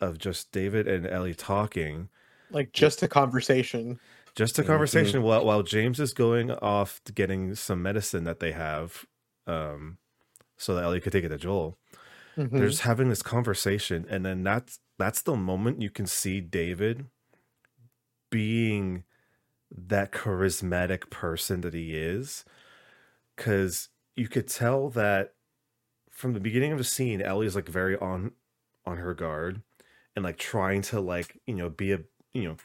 of 0.00 0.18
just 0.18 0.50
David 0.52 0.86
and 0.88 1.06
Ellie 1.06 1.34
talking 1.34 2.08
Like 2.50 2.72
just 2.72 3.02
a 3.02 3.08
conversation. 3.08 4.00
just 4.36 4.58
a 4.58 4.64
Mhm. 4.64 4.64
conversation 4.64 5.22
while 5.22 5.44
while 5.44 5.62
James 5.62 5.98
is 6.00 6.12
going 6.14 6.50
off 6.50 7.02
to 7.04 7.12
getting 7.12 7.54
some 7.54 7.82
medicine 7.82 8.24
that 8.24 8.40
they 8.40 8.52
have, 8.52 9.04
um, 9.46 9.98
so 10.58 10.74
that 10.74 10.84
Ellie 10.84 11.00
could 11.00 11.12
take 11.12 11.24
it 11.24 11.30
to 11.30 11.38
Joel. 11.38 11.78
Mhm. 12.36 12.56
They're 12.56 12.68
just 12.68 12.82
having 12.82 13.08
this 13.10 13.22
conversation, 13.22 14.06
and 14.08 14.24
then 14.26 14.44
that's 14.44 14.80
that's 14.98 15.22
the 15.22 15.36
moment 15.36 15.82
you 15.82 15.90
can 15.90 16.06
see 16.06 16.40
David 16.40 17.06
being 18.30 19.04
that 19.70 20.12
charismatic 20.12 21.10
person 21.10 21.62
that 21.62 21.74
he 21.74 21.96
is, 21.96 22.44
because 23.36 23.88
you 24.16 24.28
could 24.28 24.48
tell 24.48 24.90
that 24.90 25.34
from 26.10 26.34
the 26.34 26.40
beginning 26.40 26.72
of 26.72 26.78
the 26.78 26.84
scene, 26.84 27.22
Ellie 27.22 27.46
is 27.46 27.56
like 27.56 27.68
very 27.68 27.96
on 27.98 28.32
on 28.86 28.98
her 28.98 29.14
guard 29.14 29.62
and 30.16 30.24
like 30.24 30.38
trying 30.38 30.82
to 30.82 31.00
like 31.00 31.38
you 31.46 31.54
know 31.54 31.70
be 31.70 31.92
a 31.92 32.00
you 32.34 32.44
know 32.44 32.56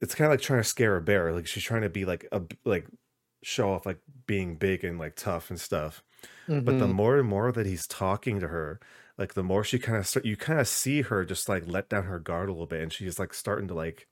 it's 0.00 0.14
kind 0.14 0.26
of 0.26 0.32
like 0.32 0.40
trying 0.40 0.60
to 0.60 0.68
scare 0.68 0.96
a 0.96 1.00
bear 1.02 1.32
like 1.32 1.46
she's 1.46 1.62
trying 1.62 1.82
to 1.82 1.88
be 1.88 2.04
like 2.04 2.26
a 2.32 2.42
like 2.64 2.86
show 3.42 3.72
off 3.72 3.86
like 3.86 4.00
being 4.26 4.56
big 4.56 4.84
and 4.84 4.98
like 4.98 5.16
tough 5.16 5.50
and 5.50 5.60
stuff 5.60 6.02
but 6.64 6.78
the 6.78 6.88
Mhm. 6.88 6.94
more 6.94 7.18
and 7.18 7.28
more 7.28 7.52
that 7.52 7.66
he's 7.66 7.86
talking 7.86 8.40
to 8.40 8.48
her 8.48 8.80
like 9.18 9.34
the 9.34 9.42
more 9.42 9.64
she 9.64 9.78
kind 9.78 9.98
of 9.98 10.06
start 10.06 10.26
you 10.26 10.36
kind 10.36 10.60
of 10.60 10.68
see 10.68 11.02
her 11.02 11.24
just 11.24 11.48
like 11.48 11.66
let 11.66 11.88
down 11.88 12.04
her 12.04 12.18
guard 12.18 12.48
a 12.48 12.52
little 12.52 12.66
bit 12.66 12.82
and 12.82 12.92
she's 12.92 13.18
like 13.18 13.34
starting 13.34 13.68
to 13.68 13.74
like 13.74 14.08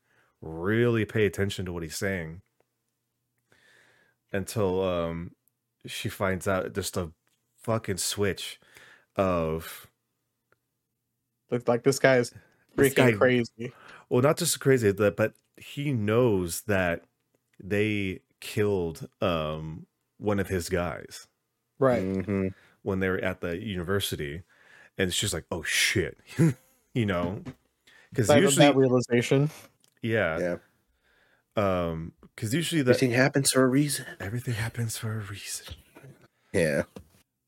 really 0.47 1.05
pay 1.05 1.27
attention 1.27 1.65
to 1.67 1.73
what 1.73 1.83
he's 1.83 1.97
saying 1.97 2.41
until 4.33 4.83
um 4.83 5.33
she 5.87 6.09
finds 6.09 6.49
out 6.49 6.73
just 6.75 6.97
a 6.97 7.11
fucking 7.63 7.97
switch 7.97 8.59
of 9.17 9.87
Looks 11.51 11.69
like 11.69 11.85
this 11.85 11.99
guy 11.99 12.17
is 12.17 12.33
freaking 12.77 12.95
guy- 12.97 13.13
crazy. 13.13 13.73
well 14.09 14.23
not 14.23 14.37
just 14.37 14.59
crazy 14.61 14.91
that 14.91 15.17
but 15.17 15.35
he 15.57 15.93
knows 15.93 16.63
that 16.63 17.05
they 17.63 18.21
killed 18.41 19.09
um 19.21 19.87
one 20.19 20.39
of 20.41 20.49
his 20.49 20.69
guys 20.69 21.27
Right. 21.79 22.03
Mhm. 22.05 22.55
when 22.83 23.01
they 23.01 23.09
were 23.09 23.19
at 23.19 23.41
the 23.41 23.57
university 23.63 24.43
and 24.99 25.09
it's 25.09 25.19
just 25.19 25.33
like 25.35 25.45
oh 25.51 25.63
shit 25.63 26.19
you 26.95 27.07
know 27.07 27.43
because 28.11 28.29
That, 28.29 28.41
usually 28.41 28.67
that 28.67 28.77
realization. 28.77 29.51
Yeah. 30.07 30.39
yeah 30.39 30.57
um 31.57 32.13
because 32.35 32.53
usually 32.53 32.83
that 32.83 32.91
Everything 32.97 33.13
happens 33.13 33.51
for 33.53 33.63
a 33.63 33.67
reason. 33.69 34.05
everything 34.21 34.55
happens 34.55 34.97
for 34.99 35.13
a 35.13 35.21
reason 35.21 35.75
Yeah. 36.53 36.83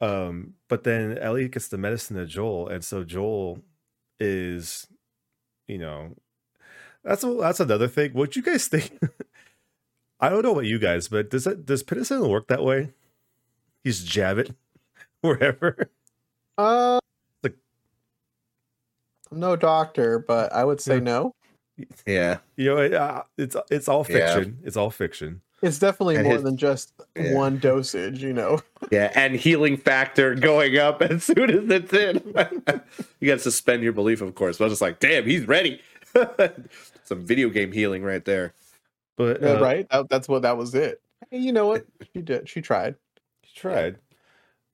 um 0.00 0.55
but 0.69 0.85
then 0.85 1.19
ellie 1.19 1.49
gets 1.49 1.69
the 1.69 1.79
medicine 1.79 2.17
to 2.17 2.25
joel 2.27 2.69
and 2.69 2.85
so 2.85 3.05
joel 3.05 3.61
is 4.21 4.87
you 5.67 5.79
know 5.79 6.15
that's 7.05 7.23
a, 7.23 7.35
that's 7.35 7.61
another 7.61 7.88
thing 7.88 8.12
what 8.12 8.35
you 8.37 8.43
guys 8.43 8.67
think 8.69 8.99
i 10.21 10.29
don't 10.29 10.43
know 10.43 10.53
about 10.53 10.65
you 10.65 10.79
guys 10.79 11.09
but 11.09 11.29
does 11.31 11.45
that 11.45 11.67
does 11.67 11.83
penicillin 11.85 12.29
work 12.31 12.49
that 12.49 12.62
way 12.65 12.93
He's 13.85 14.00
just 14.00 14.11
jab 14.12 14.38
it 14.38 14.55
wherever 15.21 15.91
Uh, 16.59 16.99
Like- 17.45 17.57
I'm 19.31 19.38
no 19.41 19.55
doctor, 19.57 20.19
but 20.19 20.53
I 20.53 20.65
would 20.65 20.81
say 20.81 20.95
Yeah. 20.95 21.00
no. 21.00 21.35
Yeah. 22.06 22.38
you 22.56 22.64
know 22.66 22.76
it, 22.78 22.94
uh, 22.94 23.23
it's 23.37 23.56
it's 23.70 23.88
all 23.88 24.04
Yeah. 24.08 24.35
fiction 24.35 24.58
it's 24.64 24.76
all 24.76 24.90
fiction 24.90 25.40
It's 25.62 25.78
definitely 25.78 26.16
And 26.16 26.25
more 26.25 26.35
his- 26.35 26.42
than 26.44 26.56
just 26.56 26.92
Yeah. 27.16 27.35
one 27.35 27.58
dosage, 27.58 28.23
you 28.23 28.32
know. 28.32 28.61
Yeah. 28.92 29.11
And 29.16 29.35
healing 29.35 29.76
factor 29.76 30.35
going 30.37 30.78
up 30.78 31.02
as 31.11 31.25
soon 31.25 31.50
as 31.50 31.68
it's 31.68 31.92
in. 31.92 32.14
you 33.20 33.26
got 33.28 33.35
to 33.35 33.38
suspend 33.40 33.82
your 33.82 33.92
belief, 33.92 34.20
of 34.23 34.35
course. 34.37 34.58
But 34.58 34.64
I 34.64 34.66
was 34.66 34.73
just 34.75 34.82
like, 34.82 35.00
damn, 35.00 35.25
he's 35.26 35.47
ready. 35.49 35.80
Some 37.04 37.26
video 37.26 37.49
game 37.50 37.73
healing 37.73 38.02
right 38.04 38.25
there. 38.25 38.54
but 39.16 39.42
Yeah, 39.42 39.54
uh, 39.54 39.61
right? 39.61 39.88
That, 39.90 40.08
that's 40.08 40.28
what 40.28 40.42
that 40.42 40.56
was 40.56 40.75
it. 40.76 41.00
Hey, 41.30 41.38
you 41.38 41.52
know 41.52 41.66
what? 41.66 41.85
She 42.14 42.23
did. 42.23 42.49
She 42.49 42.62
tried. 42.62 42.94
She 43.44 43.58
tried. 43.58 43.97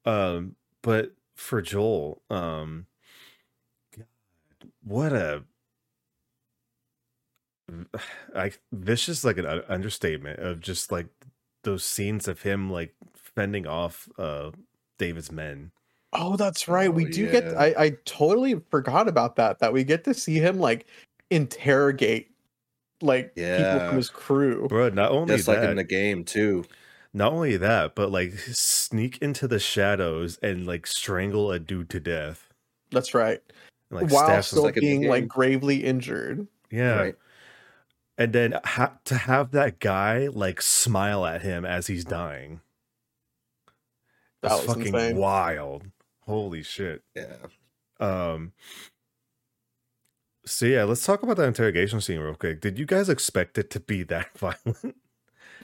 Um, 0.04 0.54
but 0.82 1.12
for 1.34 1.62
Joel, 1.62 2.20
um, 2.28 2.84
what 4.82 5.12
a 5.14 5.42
I 8.36 8.52
this 8.72 9.08
is 9.08 9.24
like 9.24 9.38
an 9.38 9.46
understatement 9.68 10.40
of 10.40 10.60
just 10.60 10.92
like 10.92 11.06
those 11.62 11.84
scenes 11.84 12.28
of 12.28 12.42
him 12.42 12.70
like 12.70 12.94
fending 13.14 13.66
off 13.66 14.08
uh 14.18 14.50
David's 14.98 15.32
men. 15.32 15.70
Oh, 16.12 16.36
that's 16.36 16.68
right. 16.68 16.92
we 16.92 17.06
Oh, 17.06 17.10
do 17.10 17.30
get. 17.30 17.56
I 17.56 17.74
I 17.76 17.90
totally 18.04 18.60
forgot 18.70 19.08
about 19.08 19.36
that. 19.36 19.58
That 19.58 19.72
we 19.72 19.82
get 19.84 20.04
to 20.04 20.14
see 20.14 20.34
him 20.38 20.58
like 20.58 20.86
interrogate 21.30 22.30
like 23.00 23.34
people 23.34 23.50
Yeah. 23.50 23.88
from 23.88 23.96
his 23.96 24.10
crew. 24.10 24.68
bro. 24.68 24.90
Not 24.90 25.10
only 25.10 25.34
Just 25.34 25.46
that, 25.46 25.60
like 25.60 25.68
in 25.70 25.76
the 25.76 25.84
game 25.84 26.24
too. 26.24 26.64
not 27.12 27.32
only 27.32 27.56
that, 27.56 27.94
but 27.96 28.10
like 28.12 28.32
sneak 28.38 29.18
into 29.18 29.48
the 29.48 29.58
shadows 29.58 30.38
and 30.42 30.66
like 30.66 30.86
strangle 30.86 31.50
a 31.50 31.58
dude 31.58 31.90
to 31.90 32.00
death. 32.00 32.52
That's 32.92 33.12
right. 33.14 33.40
And, 33.90 34.02
like 34.02 34.10
While 34.12 34.42
still 34.42 34.62
like 34.62 34.74
being 34.76 35.08
like 35.08 35.26
gravely 35.26 35.82
injured. 35.84 36.46
Yeah. 36.70 36.94
Right. 37.00 37.14
And 38.16 38.32
then 38.32 38.54
ha- 38.64 38.98
to 39.06 39.16
have 39.16 39.50
that 39.52 39.80
guy 39.80 40.28
like 40.28 40.62
smile 40.62 41.26
at 41.26 41.42
him 41.42 41.64
as 41.64 41.88
he's 41.88 42.04
dying. 42.04 42.60
That 44.42 44.50
That's 44.50 44.66
was 44.66 44.76
fucking 44.76 44.94
insane. 44.94 45.16
wild. 45.16 45.84
Holy 46.20 46.62
shit. 46.62 47.02
Yeah. 47.14 47.36
Um 48.00 48.52
so 50.46 50.66
yeah, 50.66 50.84
let's 50.84 51.04
talk 51.04 51.22
about 51.22 51.36
that 51.38 51.48
interrogation 51.48 52.00
scene 52.00 52.20
real 52.20 52.34
quick. 52.34 52.60
Did 52.60 52.78
you 52.78 52.86
guys 52.86 53.08
expect 53.08 53.56
it 53.58 53.70
to 53.70 53.80
be 53.80 54.02
that 54.04 54.28
violent? 54.38 54.96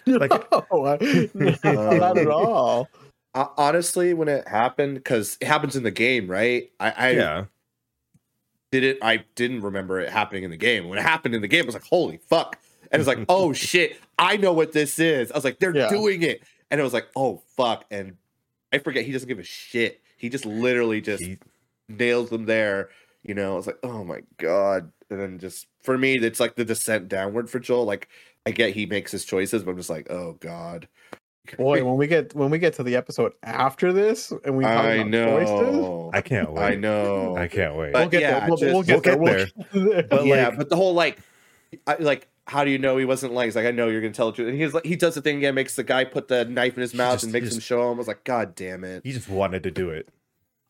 Like- 0.06 0.30
no, 0.52 0.86
I- 0.86 1.28
no, 1.62 1.90
not 1.98 2.18
at 2.18 2.26
all. 2.28 2.88
Ho- 3.36 3.52
Honestly, 3.56 4.12
when 4.12 4.26
it 4.28 4.48
happened, 4.48 4.94
because 4.96 5.38
it 5.40 5.46
happens 5.46 5.76
in 5.76 5.84
the 5.84 5.90
game, 5.92 6.28
right? 6.28 6.68
I, 6.80 6.90
I 6.90 7.10
yeah. 7.10 7.44
Didn't 8.72 8.98
I 9.02 9.24
didn't 9.34 9.60
remember 9.62 10.00
it 10.00 10.08
happening 10.10 10.44
in 10.44 10.50
the 10.50 10.56
game. 10.56 10.88
When 10.88 10.98
it 10.98 11.02
happened 11.02 11.34
in 11.34 11.40
the 11.42 11.48
game, 11.48 11.62
I 11.64 11.66
was 11.66 11.74
like, 11.74 11.84
holy 11.84 12.18
fuck. 12.28 12.58
And 12.92 13.00
it's 13.00 13.06
like, 13.08 13.24
oh 13.28 13.52
shit, 13.54 13.96
I 14.18 14.36
know 14.36 14.52
what 14.52 14.72
this 14.72 14.98
is. 14.98 15.30
I 15.32 15.36
was 15.36 15.44
like, 15.44 15.58
they're 15.58 15.74
Yeah. 15.76 15.88
doing 15.88 16.22
it. 16.22 16.42
And 16.70 16.80
it 16.80 16.84
was 16.84 16.92
like, 16.92 17.08
oh 17.16 17.42
fuck. 17.56 17.84
And 17.90 18.16
I 18.72 18.78
forget 18.78 19.04
he 19.04 19.12
doesn't 19.12 19.28
give 19.28 19.38
a 19.38 19.44
shit. 19.44 20.00
He 20.16 20.28
just 20.28 20.46
literally 20.46 21.00
just 21.00 21.24
He- 21.24 21.38
nails 21.88 22.30
them 22.30 22.44
there. 22.46 22.90
You 23.22 23.34
know, 23.34 23.52
I 23.54 23.56
was 23.56 23.66
like, 23.66 23.78
oh 23.82 24.04
my 24.04 24.20
god. 24.38 24.92
And 25.10 25.20
then 25.20 25.38
just 25.38 25.66
for 25.82 25.98
me, 25.98 26.16
it's 26.18 26.40
like 26.40 26.54
the 26.54 26.64
descent 26.64 27.08
downward 27.08 27.50
for 27.50 27.58
Joel. 27.58 27.84
Like 27.84 28.08
I 28.46 28.52
get 28.52 28.72
he 28.74 28.86
makes 28.86 29.10
his 29.12 29.24
choices, 29.24 29.62
but 29.64 29.72
I'm 29.72 29.76
just 29.76 29.90
like, 29.90 30.10
oh 30.10 30.34
god. 30.40 30.88
Boy, 31.56 31.84
when 31.88 31.96
we 31.96 32.06
get 32.06 32.34
when 32.34 32.50
we 32.50 32.58
get 32.58 32.74
to 32.74 32.82
the 32.82 32.96
episode 32.96 33.32
after 33.42 33.92
this 33.92 34.32
and 34.44 34.56
we 34.56 34.64
talk 34.64 34.72
I 34.84 34.92
about 34.94 35.12
choices, 35.12 35.50
know. 35.50 36.10
I 36.14 36.20
can't 36.20 36.52
wait. 36.52 36.62
I 36.62 36.74
know. 36.74 37.36
I 37.36 37.48
can't 37.48 37.74
wait. 37.76 37.92
But 37.92 38.00
we'll 38.00 38.08
get 38.08 38.20
yeah, 38.22 38.40
there. 38.40 38.48
We'll, 38.48 38.56
just- 38.56 38.72
we'll 38.74 38.82
get 38.82 39.18
we'll 39.20 39.26
there. 39.32 39.46
get 39.46 39.72
there. 39.72 39.84
there. 39.84 40.02
But, 40.04 40.26
yeah, 40.26 40.48
like- 40.48 40.58
but 40.58 40.68
the 40.68 40.76
whole 40.76 40.94
like, 40.94 41.18
I, 41.86 41.96
like, 42.00 42.28
how 42.46 42.64
do 42.64 42.70
you 42.70 42.78
know 42.78 42.96
he 42.96 43.04
wasn't 43.04 43.32
lying? 43.32 43.46
He's 43.48 43.56
like, 43.56 43.66
I 43.66 43.70
know 43.70 43.88
you're 43.88 44.00
gonna 44.00 44.12
tell 44.12 44.26
the 44.30 44.36
truth, 44.36 44.48
and 44.48 44.60
he's 44.60 44.74
like, 44.74 44.84
he 44.84 44.96
does 44.96 45.14
the 45.14 45.22
thing 45.22 45.36
again, 45.38 45.54
makes 45.54 45.76
the 45.76 45.84
guy 45.84 46.04
put 46.04 46.28
the 46.28 46.44
knife 46.44 46.74
in 46.76 46.80
his 46.80 46.94
mouth 46.94 47.14
just- 47.14 47.24
and 47.24 47.32
makes 47.32 47.48
he 47.50 47.54
him 47.54 47.60
show 47.60 47.82
him. 47.90 47.96
I 47.96 47.98
was 47.98 48.08
like, 48.08 48.24
God 48.24 48.54
damn 48.54 48.82
it! 48.84 49.02
he 49.04 49.12
just 49.12 49.28
wanted 49.28 49.62
to 49.64 49.70
do 49.70 49.90
it. 49.90 50.08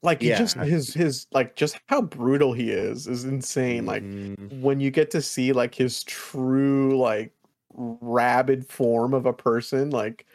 like 0.02 0.20
he 0.22 0.28
Yeah. 0.30 0.38
just 0.38 0.56
his 0.56 0.94
his 0.94 1.26
like 1.32 1.56
just 1.56 1.78
how 1.86 2.00
brutal 2.02 2.52
he 2.54 2.70
is 2.70 3.06
is 3.06 3.24
insane. 3.24 3.84
Like 3.86 4.02
Mhm. 4.02 4.60
when 4.60 4.80
you 4.80 4.90
get 4.90 5.10
to 5.12 5.20
see 5.22 5.52
like 5.52 5.74
his 5.74 6.02
true 6.04 6.98
like 6.98 7.32
rabid 7.74 8.66
form 8.66 9.14
of 9.14 9.26
a 9.26 9.32
person, 9.32 9.90
like 9.90 10.26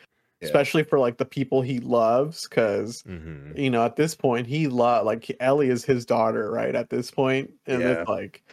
Yeah. 0.42 0.48
especially 0.48 0.84
for 0.84 1.00
like 1.00 1.18
the 1.18 1.26
people 1.26 1.62
he 1.62 1.80
loves, 1.80 2.48
because 2.48 3.02
hmm 3.02 3.54
you 3.56 3.70
know 3.70 3.86
at 3.86 3.96
this 3.96 4.16
point 4.16 4.48
he 4.48 4.68
love 4.68 5.06
like 5.06 5.36
Ellie 5.40 5.70
is 5.70 5.86
his 5.86 6.06
daughter, 6.06 6.52
right? 6.52 6.76
At 6.76 6.90
this 6.90 7.10
point, 7.12 7.52
and 7.68 7.82
Yeah. 7.82 8.02
it's 8.02 8.10
like 8.10 8.44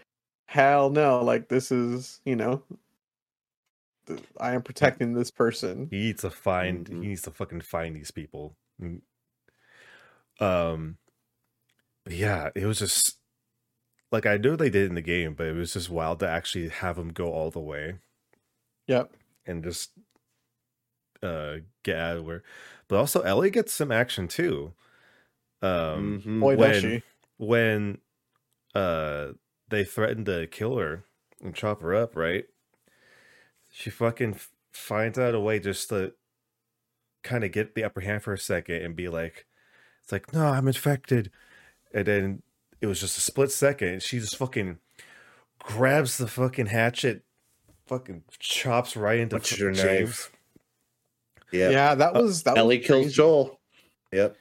hell 0.47 0.91
no, 0.91 1.23
like 1.25 1.49
this 1.49 1.73
is 1.73 2.21
you 2.25 2.37
know. 2.37 2.63
th- 4.07 4.21
I 4.41 4.55
am 4.55 4.63
protecting 4.63 5.13
this 5.15 5.31
person. 5.31 5.89
He 5.91 5.99
needs 5.99 6.23
to 6.23 6.31
find. 6.31 6.87
Mhm. 6.89 7.03
He 7.03 7.09
needs 7.09 7.23
to 7.23 7.31
fucking 7.33 7.63
find 7.63 7.97
these 7.97 8.11
people. 8.11 8.57
Mm. 8.81 9.03
Um, 10.41 10.99
yeah, 12.09 12.51
it 12.55 12.67
was 12.67 12.79
just 12.79 13.19
like 14.11 14.27
I 14.27 14.37
knew 14.37 14.57
they 14.57 14.71
did 14.71 14.89
in 14.89 14.95
the 14.95 15.03
game, 15.03 15.35
but 15.35 15.47
it 15.47 15.53
was 15.55 15.73
just 15.73 15.91
wild 15.91 16.21
to 16.21 16.29
actually 16.29 16.69
have 16.69 16.99
him 16.99 17.11
go 17.13 17.33
all 17.33 17.51
the 17.51 17.61
way 17.61 17.99
Yep. 18.89 19.13
and 19.47 19.63
just 19.65 19.93
uh 21.23 21.57
get 21.83 22.23
where. 22.25 22.43
But 22.89 22.97
also, 22.97 23.21
Ellie 23.23 23.51
gets 23.51 23.73
some 23.73 23.91
action 23.93 24.29
too. 24.29 24.73
Um, 25.63 26.23
Mhm. 26.25 26.41
Boy, 26.41 26.57
does 26.57 26.61
when- 26.61 26.81
she. 26.81 27.03
when 27.39 27.99
uh 28.75 29.33
they 29.69 29.85
threatened 29.85 30.27
to 30.27 30.47
kill 30.49 30.77
her 30.79 31.05
and 31.43 31.55
chop 31.55 31.81
her 31.83 31.95
up, 31.95 32.17
right? 32.17 32.47
She 33.71 33.89
fucking 33.91 34.35
f- 34.35 34.51
finds 34.73 35.19
out 35.19 35.35
a 35.35 35.41
way 35.41 35.59
just 35.59 35.89
to 35.91 36.13
kind 37.23 37.45
of 37.45 37.53
get 37.53 37.75
the 37.75 37.85
upper 37.85 38.01
hand 38.01 38.23
for 38.23 38.33
a 38.35 38.39
second 38.39 38.83
and 38.83 38.95
be 38.97 39.09
like, 39.09 39.47
"It's 40.03 40.13
like, 40.13 40.33
no, 40.33 40.47
I'm 40.49 40.67
infected," 40.67 41.31
and 41.95 42.07
then 42.07 42.43
it 42.81 42.87
was 42.87 43.01
just 43.01 43.17
a 43.17 43.21
split 43.21 43.51
second. 43.53 43.89
And 43.89 44.03
she 44.03 44.19
just 44.19 44.37
fucking 44.37 44.79
grabs 45.59 46.19
the 46.19 46.27
fucking 46.27 46.67
hatchet, 46.67 47.25
fucking 47.87 48.25
chops 48.39 48.97
right 48.97 49.21
into 49.21 49.39
James. 49.39 49.83
knife. 49.83 50.33
Yeah. 51.53 51.71
Yeah, 51.71 51.95
that 51.97 52.15
was 52.15 52.43
that. 52.45 52.57
Ellie 52.57 52.79
was 52.79 52.87
kills 52.87 53.05
crazy. 53.05 53.15
Joel. 53.15 53.61
Yep. 54.13 54.37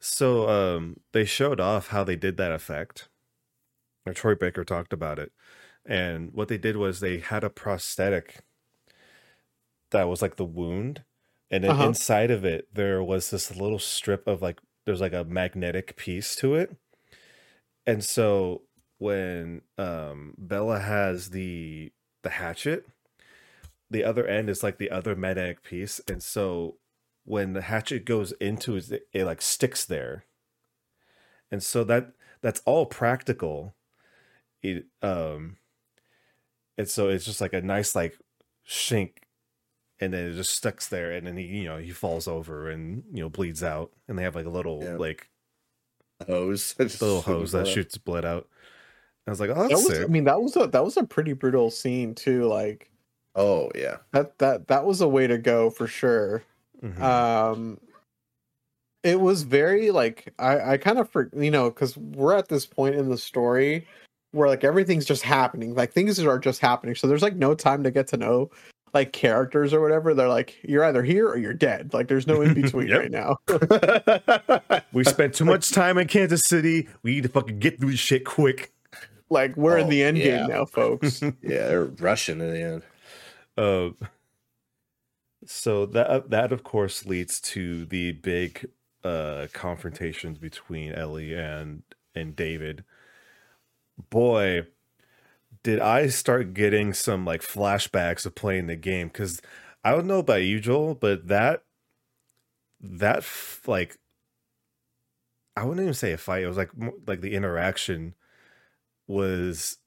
So 0.00 0.48
um 0.48 1.00
they 1.12 1.24
showed 1.24 1.60
off 1.60 1.88
how 1.88 2.04
they 2.04 2.16
did 2.16 2.36
that 2.36 2.52
effect. 2.52 3.08
Or 4.06 4.12
Troy 4.12 4.34
Baker 4.34 4.64
talked 4.64 4.92
about 4.92 5.18
it. 5.18 5.32
And 5.84 6.32
what 6.32 6.48
they 6.48 6.58
did 6.58 6.76
was 6.76 7.00
they 7.00 7.18
had 7.18 7.44
a 7.44 7.50
prosthetic 7.50 8.40
that 9.90 10.08
was 10.08 10.22
like 10.22 10.36
the 10.36 10.44
wound. 10.44 11.02
And 11.50 11.64
then 11.64 11.70
Uh-huh. 11.72 11.86
inside 11.88 12.30
of 12.30 12.44
it 12.44 12.68
there 12.72 13.02
was 13.02 13.30
this 13.30 13.54
little 13.56 13.78
strip 13.78 14.26
of 14.26 14.42
like 14.42 14.60
there's 14.84 15.00
like 15.00 15.12
a 15.12 15.24
magnetic 15.24 15.96
piece 15.96 16.36
to 16.36 16.54
it. 16.54 16.76
And 17.86 18.04
so 18.04 18.62
when 18.98 19.62
um 19.78 20.34
Bella 20.38 20.80
has 20.80 21.30
the 21.30 21.92
the 22.22 22.30
hatchet, 22.30 22.86
the 23.90 24.04
other 24.04 24.26
end 24.26 24.50
is 24.50 24.62
like 24.62 24.78
the 24.78 24.90
other 24.90 25.14
magnetic 25.14 25.62
piece. 25.62 26.00
And 26.08 26.22
so 26.22 26.76
when 27.24 27.52
the 27.52 27.62
hatchet 27.62 28.04
goes 28.04 28.32
into 28.32 28.76
it, 28.76 28.90
it, 28.90 29.08
it 29.12 29.24
like 29.24 29.42
sticks 29.42 29.84
there. 29.84 30.24
And 31.50 31.62
so 31.62 31.84
that 31.84 32.12
that's 32.42 32.60
all 32.66 32.86
practical. 32.86 33.74
It 34.62 34.86
um 35.02 35.56
and 36.78 36.88
so 36.88 37.08
it's 37.08 37.24
just 37.24 37.40
like 37.40 37.52
a 37.52 37.62
nice 37.62 37.94
like 37.94 38.18
shink 38.68 39.12
and 40.00 40.12
then 40.12 40.30
it 40.30 40.34
just 40.34 40.50
sticks 40.54 40.88
there 40.88 41.12
and 41.12 41.26
then 41.26 41.36
he 41.36 41.44
you 41.44 41.64
know 41.64 41.78
he 41.78 41.90
falls 41.90 42.26
over 42.28 42.68
and 42.70 43.04
you 43.12 43.22
know 43.22 43.28
bleeds 43.30 43.62
out 43.62 43.92
and 44.08 44.18
they 44.18 44.22
have 44.24 44.34
like 44.34 44.46
a 44.46 44.50
little 44.50 44.82
Yeah. 44.82 44.96
like 44.96 45.28
Hose. 46.26 46.74
Little 46.78 47.20
hose 47.20 47.52
that 47.52 47.64
blood. 47.64 47.68
shoots 47.74 47.98
blood 47.98 48.24
out. 48.24 48.48
I 49.26 49.30
was 49.30 49.38
like, 49.40 49.50
oh, 49.50 49.54
That 49.54 49.68
that's 49.70 49.88
was, 49.88 50.00
I 50.00 50.06
mean, 50.06 50.24
that 50.24 50.40
was 50.40 50.56
a 50.56 50.66
that 50.68 50.84
was 50.84 50.96
a 50.96 51.04
pretty 51.04 51.32
brutal 51.34 51.70
scene 51.70 52.14
too. 52.14 52.46
Like 52.46 52.90
Oh 53.36 53.70
yeah. 53.74 53.98
that 54.12 54.38
that 54.38 54.66
that 54.68 54.84
was 54.84 55.00
a 55.00 55.08
way 55.08 55.26
to 55.26 55.38
go 55.38 55.70
for 55.70 55.86
sure. 55.86 56.42
Mhm. 56.82 57.00
Um, 57.00 57.78
it 59.02 59.20
was 59.20 59.42
very 59.42 59.90
like 59.90 60.32
I 60.38 60.72
I 60.72 60.76
kind 60.78 60.98
of 60.98 61.08
for 61.10 61.30
you 61.36 61.50
know 61.50 61.70
because 61.70 61.96
we're 61.96 62.34
at 62.34 62.48
this 62.48 62.66
point 62.66 62.94
in 62.96 63.08
the 63.08 63.18
story 63.18 63.86
where 64.32 64.48
like 64.48 64.64
everything's 64.64 65.04
just 65.04 65.22
happening, 65.22 65.74
like 65.74 65.92
things 65.92 66.18
are 66.18 66.38
just 66.38 66.60
happening. 66.60 66.94
So 66.94 67.06
there's 67.06 67.22
like 67.22 67.36
no 67.36 67.54
time 67.54 67.82
to 67.84 67.90
get 67.90 68.08
to 68.08 68.16
know 68.16 68.50
like 68.94 69.12
characters 69.12 69.72
or 69.72 69.80
whatever. 69.80 70.12
They're 70.14 70.28
like 70.28 70.56
you're 70.62 70.84
either 70.84 71.02
here 71.02 71.28
or 71.28 71.36
you're 71.38 71.54
dead. 71.54 71.92
Like 71.94 72.08
there's 72.08 72.26
no 72.26 72.40
in 72.42 72.54
between 72.60 72.90
right 72.90 73.10
now. 73.10 73.36
we 74.92 75.04
spent 75.04 75.34
too 75.34 75.44
much 75.44 75.70
time 75.72 75.98
in 75.98 76.08
Kansas 76.08 76.42
City. 76.44 76.88
We 77.02 77.12
need 77.12 77.22
to 77.24 77.28
fucking 77.28 77.58
get 77.58 77.78
through 77.80 77.90
this 77.92 78.00
shit 78.00 78.24
quick. 78.24 78.72
like 79.30 79.56
we're 79.56 79.78
in 79.78 79.86
Oh, 79.86 79.90
the 79.90 80.02
end 80.02 80.18
yeah. 80.18 80.38
game 80.38 80.48
now, 80.48 80.64
folks. 80.64 81.22
yeah, 81.22 81.30
they're 81.68 81.84
rushing 81.84 82.40
in 82.40 82.50
the 82.52 82.60
end. 82.62 82.82
Uh, 83.56 83.90
so 85.44 85.86
that 85.86 86.30
that 86.30 86.52
of 86.52 86.62
course 86.62 87.06
leads 87.06 87.40
to 87.40 87.84
the 87.86 88.12
big 88.12 88.68
uh 89.04 89.46
confrontations 89.52 90.38
between 90.38 90.92
Ellie 90.92 91.34
and 91.34 91.82
and 92.14 92.34
David. 92.34 92.84
Boy, 94.10 94.66
did 95.62 95.80
I 95.80 96.08
start 96.08 96.54
getting 96.54 96.94
some 96.94 97.24
like 97.24 97.42
flashbacks 97.42 98.26
of 98.26 98.34
playing 98.34 98.66
the 98.68 98.76
game 98.76 99.08
because 99.08 99.42
I 99.84 99.92
don't 99.92 100.06
know 100.06 100.20
about 100.20 100.42
you, 100.44 100.60
Joel, 100.60 100.94
but 100.94 101.28
that 101.28 101.64
that 102.80 103.24
like 103.66 103.98
I 105.56 105.64
wouldn't 105.64 105.82
even 105.82 105.94
say 105.94 106.12
a 106.12 106.18
fight. 106.18 106.42
It 106.42 106.48
was 106.48 106.56
like 106.56 106.70
like 107.06 107.20
the 107.20 107.34
interaction 107.34 108.14
was 109.06 109.78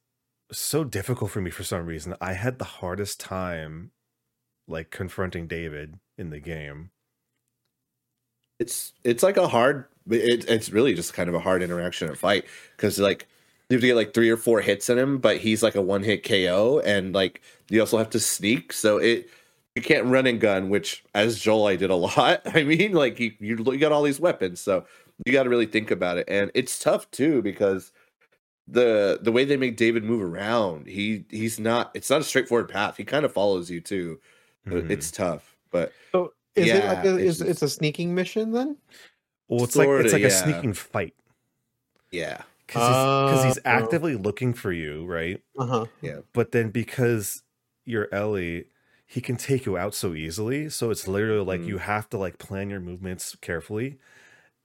so 0.51 0.83
difficult 0.83 1.31
for 1.31 1.41
me 1.41 1.51
for 1.51 1.63
some 1.63 1.85
reason. 1.85 2.15
I 2.21 2.33
had 2.33 2.59
the 2.59 2.65
hardest 2.65 3.19
time 3.19 3.91
like 4.67 4.91
confronting 4.91 5.47
David 5.47 5.95
in 6.17 6.29
the 6.29 6.39
game. 6.39 6.91
It's 8.59 8.93
it's 9.03 9.23
like 9.23 9.37
a 9.37 9.47
hard. 9.47 9.85
It, 10.09 10.49
it's 10.49 10.69
really 10.69 10.93
just 10.93 11.13
kind 11.13 11.29
of 11.29 11.35
a 11.35 11.39
hard 11.39 11.61
interaction 11.63 12.07
and 12.09 12.17
fight 12.17 12.45
because 12.75 12.99
like 12.99 13.27
you 13.69 13.75
have 13.75 13.81
to 13.81 13.87
get 13.87 13.95
like 13.95 14.13
three 14.13 14.29
or 14.29 14.37
four 14.37 14.61
hits 14.61 14.89
in 14.89 14.97
him, 14.97 15.19
but 15.19 15.37
he's 15.37 15.63
like 15.63 15.75
a 15.75 15.81
one 15.81 16.03
hit 16.03 16.23
KO, 16.23 16.81
and 16.83 17.13
like 17.13 17.41
you 17.69 17.79
also 17.79 17.97
have 17.97 18.09
to 18.11 18.19
sneak. 18.19 18.73
So 18.73 18.97
it 18.97 19.29
you 19.75 19.81
can't 19.81 20.07
run 20.07 20.27
and 20.27 20.41
gun, 20.41 20.69
which 20.69 21.03
as 21.15 21.39
Joel 21.39 21.67
I 21.67 21.75
did 21.75 21.89
a 21.89 21.95
lot. 22.17 22.41
I 22.45 22.63
mean, 22.63 22.93
like 22.93 23.19
you 23.19 23.33
you, 23.39 23.57
you 23.57 23.77
got 23.77 23.91
all 23.91 24.03
these 24.03 24.19
weapons, 24.19 24.59
so 24.59 24.85
you 25.25 25.33
got 25.33 25.43
to 25.43 25.49
really 25.49 25.65
think 25.65 25.91
about 25.91 26.17
it, 26.17 26.25
and 26.27 26.51
it's 26.53 26.79
tough 26.79 27.09
too 27.11 27.41
because 27.41 27.91
the 28.71 29.19
the 29.21 29.31
way 29.31 29.45
they 29.45 29.57
make 29.57 29.77
David 29.77 30.03
move 30.03 30.21
around, 30.21 30.87
he 30.87 31.25
he's 31.29 31.59
not. 31.59 31.91
It's 31.95 32.09
not 32.09 32.21
a 32.21 32.23
straightforward 32.23 32.69
path. 32.69 32.97
He 32.97 33.03
kind 33.05 33.25
of 33.25 33.33
follows 33.33 33.69
you 33.69 33.81
too. 33.81 34.19
Mhm. 34.67 34.89
It's 34.91 35.11
tough, 35.11 35.55
but 35.71 35.93
So 36.11 36.33
is 36.55 36.67
it 36.69 36.85
like 36.85 37.05
a, 37.05 37.15
it's 37.17 37.39
is 37.39 37.41
it's 37.41 37.61
a 37.61 37.69
sneaking 37.69 38.13
mission 38.13 38.51
then? 38.51 38.77
well, 39.47 39.63
it's 39.63 39.75
like 39.75 39.87
it's 39.89 40.11
sorta, 40.11 40.23
like 40.23 40.23
a 40.23 40.31
sneaking 40.31 40.73
fight 40.73 41.15
yeah, 42.11 42.41
because 42.67 43.43
he's, 43.45 43.57
Oh. 43.57 43.61
actively 43.65 44.15
looking 44.15 44.53
for 44.53 44.71
you, 44.71 45.05
right? 45.05 45.41
Uh 45.57 45.65
huh. 45.65 45.85
Yeah. 46.01 46.19
But 46.33 46.51
then 46.51 46.69
because 46.71 47.43
you're 47.85 48.07
Ellie, 48.13 48.65
he 49.05 49.21
can 49.21 49.37
take 49.37 49.65
you 49.65 49.77
out 49.77 49.95
so 49.95 50.13
easily. 50.13 50.69
So 50.69 50.91
it's 50.91 51.07
literally 51.07 51.43
like 51.45 51.61
Mhm. 51.61 51.67
you 51.67 51.77
have 51.79 52.09
to 52.09 52.17
like 52.17 52.37
plan 52.37 52.69
your 52.69 52.79
movements 52.79 53.35
carefully. 53.41 53.99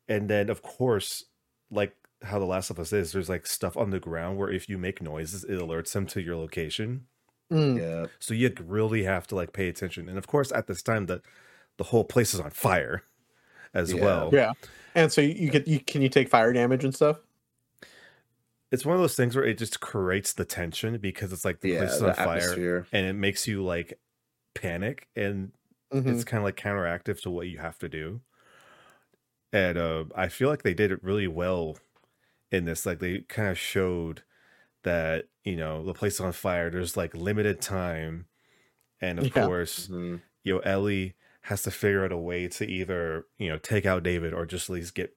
And 0.08 0.28
then 0.28 0.50
of 0.50 0.62
course, 0.62 1.24
like 1.70 1.96
how 2.24 2.38
the 2.38 2.46
last 2.46 2.70
of 2.70 2.78
us 2.78 2.92
is, 2.92 3.12
there's 3.12 3.28
like 3.28 3.46
stuff 3.46 3.76
on 3.76 3.90
the 3.90 4.00
ground 4.00 4.38
where 4.38 4.50
if 4.50 4.68
you 4.68 4.78
make 4.78 5.02
noises, 5.02 5.44
it 5.44 5.58
alerts 5.60 5.92
them 5.92 6.06
to 6.08 6.20
your 6.22 6.36
location. 6.36 7.06
Mm. 7.50 7.78
yeah. 7.78 8.06
So 8.18 8.34
you 8.34 8.52
really 8.60 9.04
have 9.04 9.26
to 9.28 9.34
like 9.34 9.52
pay 9.52 9.68
attention. 9.68 10.08
And 10.08 10.18
of 10.18 10.26
course, 10.26 10.52
at 10.52 10.66
this 10.66 10.82
time, 10.82 11.06
the 11.06 11.22
the 11.78 11.84
whole 11.84 12.04
place 12.04 12.34
is 12.34 12.40
on 12.40 12.50
fire 12.50 13.04
as 13.74 13.94
Yeah. 13.94 14.02
well. 14.02 14.30
Yeah. 14.32 14.52
And 14.94 15.12
so 15.12 15.20
you, 15.20 15.34
you 15.34 15.50
get 15.50 15.68
you 15.68 15.80
can 15.80 16.02
you 16.02 16.08
take 16.08 16.28
fire 16.28 16.52
damage 16.52 16.84
and 16.84 16.94
stuff? 16.94 17.20
It's 18.70 18.84
one 18.84 18.96
of 18.96 19.00
those 19.00 19.14
things 19.16 19.36
where 19.36 19.44
it 19.44 19.58
just 19.58 19.80
creates 19.80 20.32
the 20.32 20.44
tension 20.44 20.98
because 20.98 21.32
it's 21.32 21.44
like 21.44 21.60
the 21.60 21.68
Yeah, 21.68 21.78
place 21.78 21.94
is 21.96 22.02
on 22.02 22.12
fire 22.12 22.62
atmosphere. 22.62 22.86
and 22.92 23.06
it 23.06 23.12
makes 23.14 23.46
you 23.46 23.62
like 23.64 23.98
panic 24.54 25.08
and 25.16 25.52
Mhm. 25.92 26.06
it's 26.12 26.24
kind 26.24 26.38
of 26.40 26.44
like 26.44 26.56
counteractive 26.56 27.22
to 27.22 27.30
what 27.30 27.48
you 27.48 27.58
have 27.58 27.78
to 27.80 27.88
do. 27.88 28.22
And 29.52 29.78
uh, 29.78 30.04
I 30.14 30.28
feel 30.28 30.48
like 30.48 30.62
they 30.62 30.74
did 30.74 30.90
it 30.90 31.02
really 31.02 31.28
well 31.28 31.76
in 32.54 32.64
this. 32.64 32.86
Like 32.86 33.00
they 33.00 33.20
kind 33.20 33.48
of 33.50 33.58
showed 33.58 34.22
that 34.84 35.28
you 35.44 35.56
know 35.56 35.84
the 35.84 35.94
place 35.94 36.14
is 36.14 36.20
on 36.20 36.32
fire. 36.32 36.70
There's 36.70 36.96
like 36.96 37.14
limited 37.14 37.60
time, 37.60 38.26
and 39.00 39.18
of 39.18 39.26
Yeah. 39.26 39.44
course, 39.46 39.88
Mhm. 39.88 40.22
you 40.42 40.54
know 40.54 40.60
Ellie 40.60 41.16
has 41.42 41.62
to 41.62 41.70
figure 41.70 42.04
out 42.04 42.12
a 42.12 42.16
way 42.18 42.48
to 42.48 42.66
either 42.66 43.26
you 43.38 43.48
know 43.48 43.58
take 43.58 43.86
out 43.86 44.02
David 44.02 44.32
or 44.32 44.46
just 44.46 44.70
at 44.70 44.74
least 44.74 44.94
get 44.94 45.16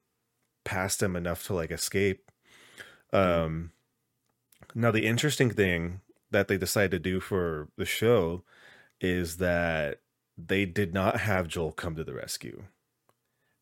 past 0.65 1.02
him 1.02 1.15
enough 1.15 1.45
to 1.45 1.54
like 1.54 1.71
escape. 1.71 2.30
Um, 3.13 3.71
now 4.76 4.91
the 4.91 5.06
interesting 5.06 5.50
thing 5.50 6.02
that 6.32 6.47
they 6.50 6.58
decided 6.58 6.91
to 6.91 7.00
do 7.00 7.19
for 7.21 7.69
the 7.78 7.86
show 7.86 8.43
is 9.00 9.38
that 9.38 10.02
they 10.38 10.65
did 10.65 10.93
not 10.93 11.21
have 11.21 11.47
Joel 11.47 11.71
come 11.71 11.95
to 11.95 12.04
the 12.04 12.13
rescue. 12.13 12.65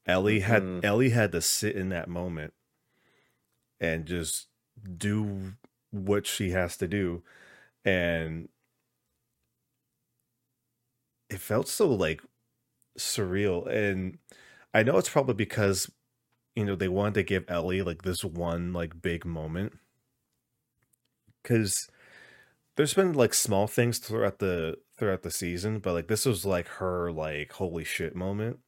Ellie 0.08 0.40
had 0.42 0.64
Mhm. 0.64 0.84
Ellie 0.84 1.10
had 1.12 1.32
to 1.34 1.42
sit 1.42 1.76
in 1.76 1.90
that 1.90 2.10
moment 2.10 2.54
and 3.80 4.06
just 4.06 4.48
do 4.98 5.54
what 5.92 6.28
she 6.28 6.52
has 6.52 6.78
to 6.78 6.88
do 6.88 7.24
and 7.86 8.50
it 11.30 11.40
felt 11.40 11.68
so 11.68 11.88
like 11.92 12.22
surreal 12.98 13.68
and 13.68 14.18
I 14.74 14.84
know 14.84 14.98
it's 14.98 15.10
probably 15.10 15.36
because 15.36 15.92
you 16.56 16.66
know 16.66 16.76
they 16.76 16.90
wanted 16.90 17.16
to 17.16 17.24
give 17.24 17.46
Ellie 17.50 17.84
like 17.84 18.04
this 18.04 18.24
one 18.24 18.74
like 18.74 19.02
big 19.02 19.26
moment 19.26 19.74
cuz 21.44 21.88
there's 22.78 22.94
been 22.96 23.14
like 23.14 23.34
small 23.34 23.68
things 23.68 24.00
throughout 24.00 24.40
the 24.40 24.78
throughout 24.98 25.24
the 25.24 25.32
season 25.32 25.80
but 25.80 25.94
like 25.94 26.08
this 26.08 26.26
was 26.26 26.46
like 26.46 26.68
her 26.68 27.12
like 27.12 27.54
holy 27.54 27.84
shit 27.86 28.16
moment 28.16 28.60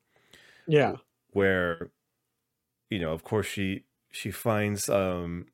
Yeah. 0.68 0.98
where 1.32 1.92
you 2.92 3.00
know 3.00 3.14
of 3.14 3.24
course 3.24 3.48
she 3.48 3.86
she 4.12 4.32
finds 4.32 4.90
um 4.90 5.46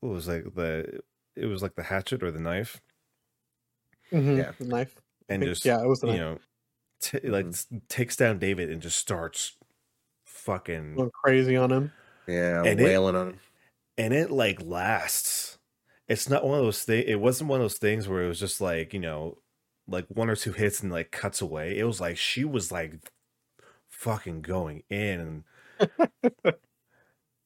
what 0.00 0.12
was 0.12 0.28
like 0.28 0.54
the 0.54 1.00
it 1.36 1.46
was 1.46 1.62
like 1.62 1.74
the 1.74 1.82
hatchet 1.82 2.22
or 2.22 2.30
the 2.30 2.40
knife 2.40 2.80
Mhm. 4.12 4.38
Yeah. 4.38 4.52
The 4.58 4.64
knife. 4.64 4.94
And 5.28 5.40
think- 5.42 5.50
just 5.52 5.64
yeah, 5.64 5.80
it 5.80 5.86
was 5.86 6.00
the 6.00 6.08
you 6.08 6.12
knife. 6.14 6.20
know 6.20 6.38
t- 7.00 7.28
like 7.28 7.46
Mhm. 7.46 7.80
takes 7.88 8.16
down 8.16 8.38
David 8.40 8.68
and 8.70 8.82
just 8.82 8.98
starts 8.98 9.56
fucking 10.26 10.96
Going 10.96 11.10
crazy 11.12 11.54
on 11.56 11.70
him. 11.70 11.92
Yeah, 12.26 12.62
And 12.64 12.80
it- 12.80 12.84
wailing 12.84 13.14
on 13.14 13.28
him. 13.28 13.40
and 13.98 14.12
it 14.12 14.30
like 14.32 14.60
lasts. 14.62 15.58
It's 16.08 16.28
not 16.28 16.44
one 16.44 16.58
of 16.58 16.64
those 16.64 16.82
things. 16.82 17.04
It 17.06 17.20
wasn't 17.20 17.50
one 17.50 17.60
of 17.60 17.64
those 17.64 17.78
things 17.78 18.08
where 18.08 18.24
it 18.24 18.28
was 18.28 18.40
just 18.40 18.60
like 18.60 18.92
you 18.92 18.98
know, 19.00 19.38
like 19.86 20.06
one 20.08 20.28
or 20.28 20.34
two 20.36 20.52
hits 20.52 20.82
and 20.82 20.90
like 20.90 21.12
cuts 21.12 21.40
away. 21.40 21.78
It 21.78 21.84
was 21.84 22.00
like 22.00 22.16
she 22.18 22.44
was 22.44 22.72
like 22.72 22.94
fucking 23.88 24.42
going 24.42 24.82
in. 24.90 25.44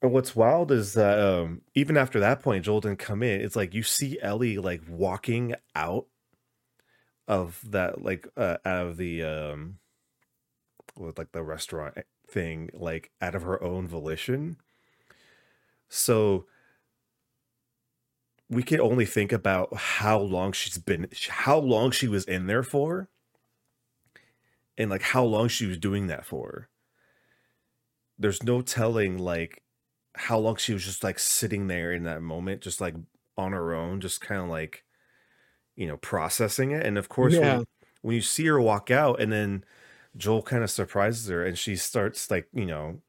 and 0.05 0.13
what's 0.13 0.37
wild 0.37 0.71
is 0.71 0.93
that 0.93 1.19
um, 1.19 1.63
even 1.75 1.97
after 1.97 2.21
that 2.21 2.43
point, 2.43 2.67
Joel 2.67 2.83
didn't 2.83 2.99
come 2.99 3.23
in. 3.23 3.41
It's 3.41 3.57
like 3.57 3.73
you 3.73 3.83
see 3.83 4.21
Ellie 4.21 4.59
like 4.59 4.83
walking 4.87 5.55
out 5.75 6.05
of 7.27 7.59
that 7.71 8.03
like 8.03 8.29
uh, 8.37 8.59
out 8.67 8.87
of 8.87 8.99
the 8.99 9.23
um, 9.23 9.79
with 10.95 11.17
like 11.17 11.33
the 11.33 11.43
restaurant 11.43 11.97
thing 12.29 12.69
like 12.75 13.13
out 13.23 13.35
of 13.35 13.45
her 13.45 13.63
own 13.65 13.89
volition. 13.89 14.59
So 15.89 16.45
we 18.51 18.63
can 18.63 18.83
only 18.83 19.07
think 19.07 19.33
about 19.33 19.75
how 19.75 20.19
long 20.19 20.53
she's 20.53 20.77
been 20.77 21.09
how 21.31 21.57
long 21.57 21.93
she 21.93 22.09
was 22.09 22.27
in 22.27 22.47
there 22.47 22.63
for 22.63 23.09
and 24.77 24.91
like 24.91 25.01
how 25.01 25.25
long 25.25 25.49
she 25.49 25.65
was 25.65 25.79
doing 25.79 26.09
that 26.09 26.27
for. 26.27 26.69
There's 28.19 28.43
no 28.43 28.61
telling 28.61 29.17
like 29.17 29.64
how 30.15 30.39
long 30.39 30.57
she 30.57 30.73
was 30.73 30.85
just 30.85 31.03
like 31.05 31.19
sitting 31.19 31.67
there 31.67 31.93
in 31.93 32.05
that 32.05 32.23
moment 32.23 32.61
just 32.61 32.81
like 32.81 32.95
on 33.37 33.53
her 33.53 33.75
own 33.75 34.01
just 34.01 34.21
kind 34.21 34.41
of 34.41 34.49
like 34.49 34.85
you 35.77 35.87
know 35.87 35.97
processing 35.97 36.71
it 36.71 36.87
and 36.87 36.97
of 36.97 37.09
course 37.09 37.35
Yeah. 37.35 37.57
when, 37.59 37.65
when 38.03 38.15
you 38.15 38.23
see 38.23 38.47
her 38.47 38.61
walk 38.61 38.91
out 38.91 39.21
and 39.21 39.33
then 39.33 39.65
Joel 40.17 40.43
kind 40.43 40.63
of 40.63 40.71
surprises 40.71 41.27
her 41.29 41.45
and 41.45 41.59
she 41.59 41.75
starts 41.75 42.31
like, 42.31 42.47
you 42.53 42.67
know, 42.67 43.01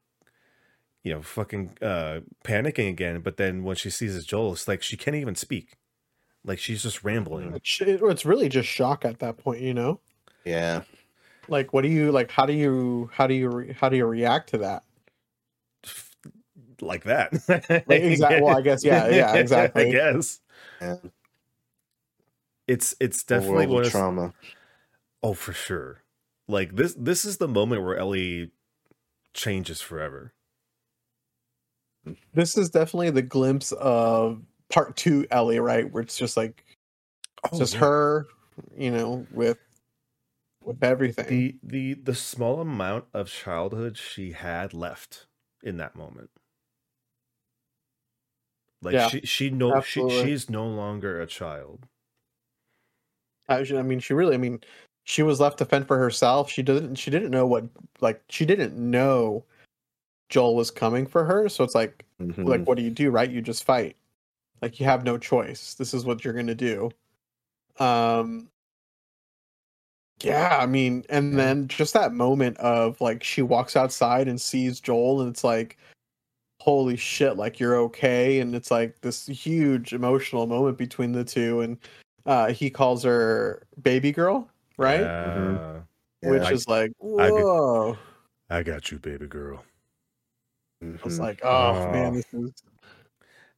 you 1.04 1.14
know, 1.14 1.22
fucking 1.22 1.78
uh 1.80 2.20
panicking 2.44 2.88
again. 2.88 3.20
But 3.20 3.36
then 3.36 3.62
when 3.62 3.76
she 3.76 3.90
sees 3.90 4.16
it's 4.16 4.26
Joel, 4.26 4.54
it's 4.54 4.66
like 4.66 4.82
she 4.82 4.96
can't 4.96 5.14
even 5.14 5.36
speak. 5.36 5.76
Like 6.44 6.58
she's 6.58 6.82
just 6.82 7.04
rambling. 7.04 7.54
It's, 7.54 7.80
it's 7.80 8.24
really 8.24 8.48
just 8.48 8.68
shock 8.68 9.04
at 9.04 9.20
that 9.20 9.36
point, 9.36 9.60
you 9.60 9.74
know? 9.74 10.00
Yeah. 10.44 10.82
Like 11.46 11.72
what 11.72 11.82
do 11.82 11.88
you 11.88 12.10
like 12.10 12.32
how 12.32 12.44
do 12.46 12.52
you 12.52 13.08
how 13.12 13.28
do 13.28 13.34
you 13.34 13.50
re, 13.50 13.72
how 13.78 13.88
do 13.88 13.96
you 13.96 14.06
react 14.06 14.48
to 14.50 14.58
that? 14.58 14.82
Like 16.80 17.04
that. 17.04 17.34
Like, 17.86 18.02
exact- 18.02 18.40
well, 18.40 18.56
I 18.56 18.62
guess, 18.62 18.84
yeah, 18.84 19.08
yeah, 19.08 19.34
exactly. 19.36 19.88
I 19.88 19.90
guess. 19.90 20.40
yeah. 20.80 20.96
It's 22.68 22.94
it's 23.00 23.24
definitely 23.24 23.66
one 23.66 23.84
of 23.86 23.92
trauma. 23.92 24.34
Oh, 25.22 25.34
for 25.34 25.52
sure. 25.54 26.02
Like 26.48 26.76
this 26.76 26.94
this 26.98 27.24
is 27.26 27.38
the 27.38 27.48
moment 27.48 27.84
where 27.84 27.96
Ellie 27.98 28.52
changes 29.34 29.80
forever. 29.82 30.34
This 32.34 32.56
is 32.56 32.70
definitely 32.70 33.10
the 33.10 33.22
glimpse 33.22 33.72
of 33.72 34.42
part 34.70 34.96
2 34.96 35.26
Ellie, 35.30 35.60
right? 35.60 35.90
Where 35.92 36.02
it's 36.02 36.18
just 36.18 36.36
like 36.36 36.64
Oh, 37.52 37.58
just 37.58 37.74
yeah. 37.74 37.80
her, 37.80 38.28
you 38.76 38.90
know, 38.90 39.26
with 39.32 39.58
with 40.62 40.82
everything. 40.84 41.26
the 41.28 41.56
the 41.62 41.94
the 41.94 42.14
small 42.14 42.60
amount 42.60 43.06
of 43.14 43.30
childhood 43.30 43.98
she 43.98 44.32
had 44.32 44.74
left 44.74 45.26
in 45.62 45.78
that 45.78 45.96
moment 45.96 46.30
like 48.82 48.94
Yeah, 48.94 49.08
she 49.08 49.20
she 49.22 49.50
no 49.50 49.80
she, 49.80 50.00
she's 50.08 50.50
no 50.50 50.66
longer 50.66 51.20
a 51.20 51.26
child 51.26 51.86
I 53.48 53.58
I 53.58 53.82
mean, 53.82 54.00
she 54.00 54.14
really. 54.14 54.34
I 54.34 54.38
mean, 54.38 54.60
she 55.04 55.22
was 55.22 55.40
left 55.40 55.58
to 55.58 55.64
fend 55.64 55.86
for 55.86 55.98
herself. 55.98 56.50
She 56.50 56.62
didn't. 56.62 56.96
She 56.96 57.10
didn't 57.10 57.30
know 57.30 57.46
what. 57.46 57.64
Like, 58.00 58.22
she 58.28 58.44
didn't 58.44 58.74
know 58.76 59.44
Joel 60.28 60.56
was 60.56 60.70
coming 60.70 61.06
for 61.06 61.24
her. 61.24 61.48
So 61.48 61.62
it's 61.64 61.74
like, 61.74 62.04
Mhm. 62.20 62.44
like, 62.46 62.66
what 62.66 62.76
do 62.76 62.82
you 62.82 62.90
do? 62.90 63.10
Right? 63.10 63.30
You 63.30 63.40
just 63.40 63.64
fight. 63.64 63.96
Like, 64.62 64.80
you 64.80 64.86
have 64.86 65.04
no 65.04 65.18
choice. 65.18 65.74
This 65.74 65.94
is 65.94 66.04
what 66.04 66.24
you're 66.24 66.34
gonna 66.34 66.54
do. 66.54 66.90
Um. 67.78 68.50
Yeah, 70.22 70.56
I 70.58 70.64
mean, 70.64 71.04
and 71.10 71.38
then 71.38 71.68
just 71.68 71.92
that 71.92 72.14
moment 72.14 72.56
of 72.56 72.98
like 73.02 73.22
she 73.22 73.42
walks 73.42 73.76
outside 73.76 74.28
and 74.28 74.40
sees 74.40 74.80
Joel, 74.80 75.20
and 75.20 75.30
it's 75.30 75.44
like, 75.44 75.76
holy 76.66 76.96
shit, 76.96 77.36
like 77.36 77.60
you're 77.60 77.76
okay, 77.76 78.40
and 78.40 78.54
it's 78.54 78.70
like 78.72 79.00
this 79.00 79.26
huge 79.26 79.92
emotional 79.92 80.46
moment 80.48 80.76
between 80.76 81.12
the 81.12 81.24
two, 81.24 81.60
and 81.60 81.78
uh, 82.26 82.52
he 82.52 82.68
calls 82.68 83.04
her 83.04 83.62
baby 83.82 84.10
girl, 84.10 84.50
right? 84.76 85.00
Yeah. 85.02 85.82
Which 86.22 86.42
Yeah. 86.42 86.50
is 86.50 86.66
like, 86.68 86.90
I 87.18 87.30
could- 87.30 87.42
whoa! 87.44 87.96
i 88.50 88.62
got 88.62 88.90
you 88.92 88.98
baby 88.98 89.26
girl 89.26 89.64
I 90.82 90.86
was 91.04 91.18
Mhm. 91.18 91.20
like, 91.20 91.40
oh 91.44 91.72
man, 91.90 92.12
Oh. 92.12 92.16
this 92.16 92.26
is 92.32 92.52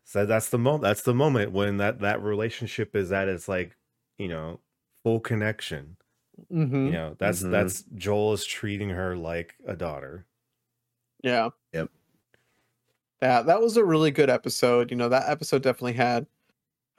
so 0.05 0.25
that's 0.27 0.49
the 0.51 0.59
moment 0.59 0.83
that's 0.83 1.03
the 1.03 1.15
moment 1.15 1.53
when 1.53 1.77
that 1.79 2.01
that 2.01 2.23
relationship 2.23 2.95
is 2.97 3.13
at 3.13 3.29
its 3.29 3.49
like 3.49 3.77
you 4.19 4.29
know 4.29 4.61
full 5.03 5.21
connection 5.21 5.97
hmm 6.51 6.87
you 6.87 6.93
know 6.93 7.15
that's 7.19 7.43
Mhm. 7.43 7.51
that's 7.51 7.83
joel 7.95 8.33
is 8.33 8.45
treating 8.47 8.89
her 8.91 9.17
like 9.17 9.55
a 9.67 9.77
daughter 9.77 10.25
yeah. 11.23 11.51
Yeah, 13.23 13.43
that 13.43 13.61
was 13.61 13.77
a 13.77 13.85
really 13.85 14.11
good 14.11 14.31
episode. 14.31 14.91
You 14.91 14.97
know, 14.97 15.09
that 15.09 15.29
episode 15.29 15.63
definitely 15.63 15.95
had 15.95 16.27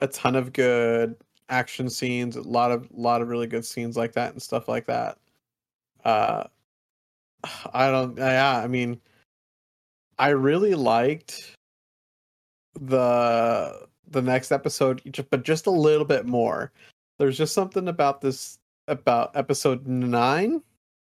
a 0.00 0.08
ton 0.08 0.36
of 0.36 0.52
good 0.52 1.16
action 1.48 1.88
scenes, 1.90 2.36
a 2.36 2.42
lot 2.42 2.70
of 2.72 2.88
lot 2.92 3.22
of 3.22 3.28
really 3.28 3.46
good 3.46 3.64
scenes 3.64 3.96
like 3.96 4.12
that 4.12 4.32
and 4.32 4.42
stuff 4.42 4.68
like 4.68 4.86
that. 4.86 5.18
Uh 6.04 6.44
I 7.74 7.90
don't 7.90 8.16
yeah, 8.18 8.58
I 8.58 8.66
mean 8.68 9.00
I 10.18 10.28
really 10.30 10.74
liked 10.74 11.56
the 12.80 13.86
the 14.08 14.22
next 14.22 14.52
episode 14.52 15.02
but 15.30 15.42
just 15.44 15.66
a 15.66 15.70
little 15.70 16.04
bit 16.04 16.26
more. 16.26 16.72
There's 17.18 17.38
just 17.38 17.54
something 17.54 17.88
about 17.88 18.20
this 18.20 18.58
about 18.88 19.36
episode 19.36 19.86
9 19.86 20.62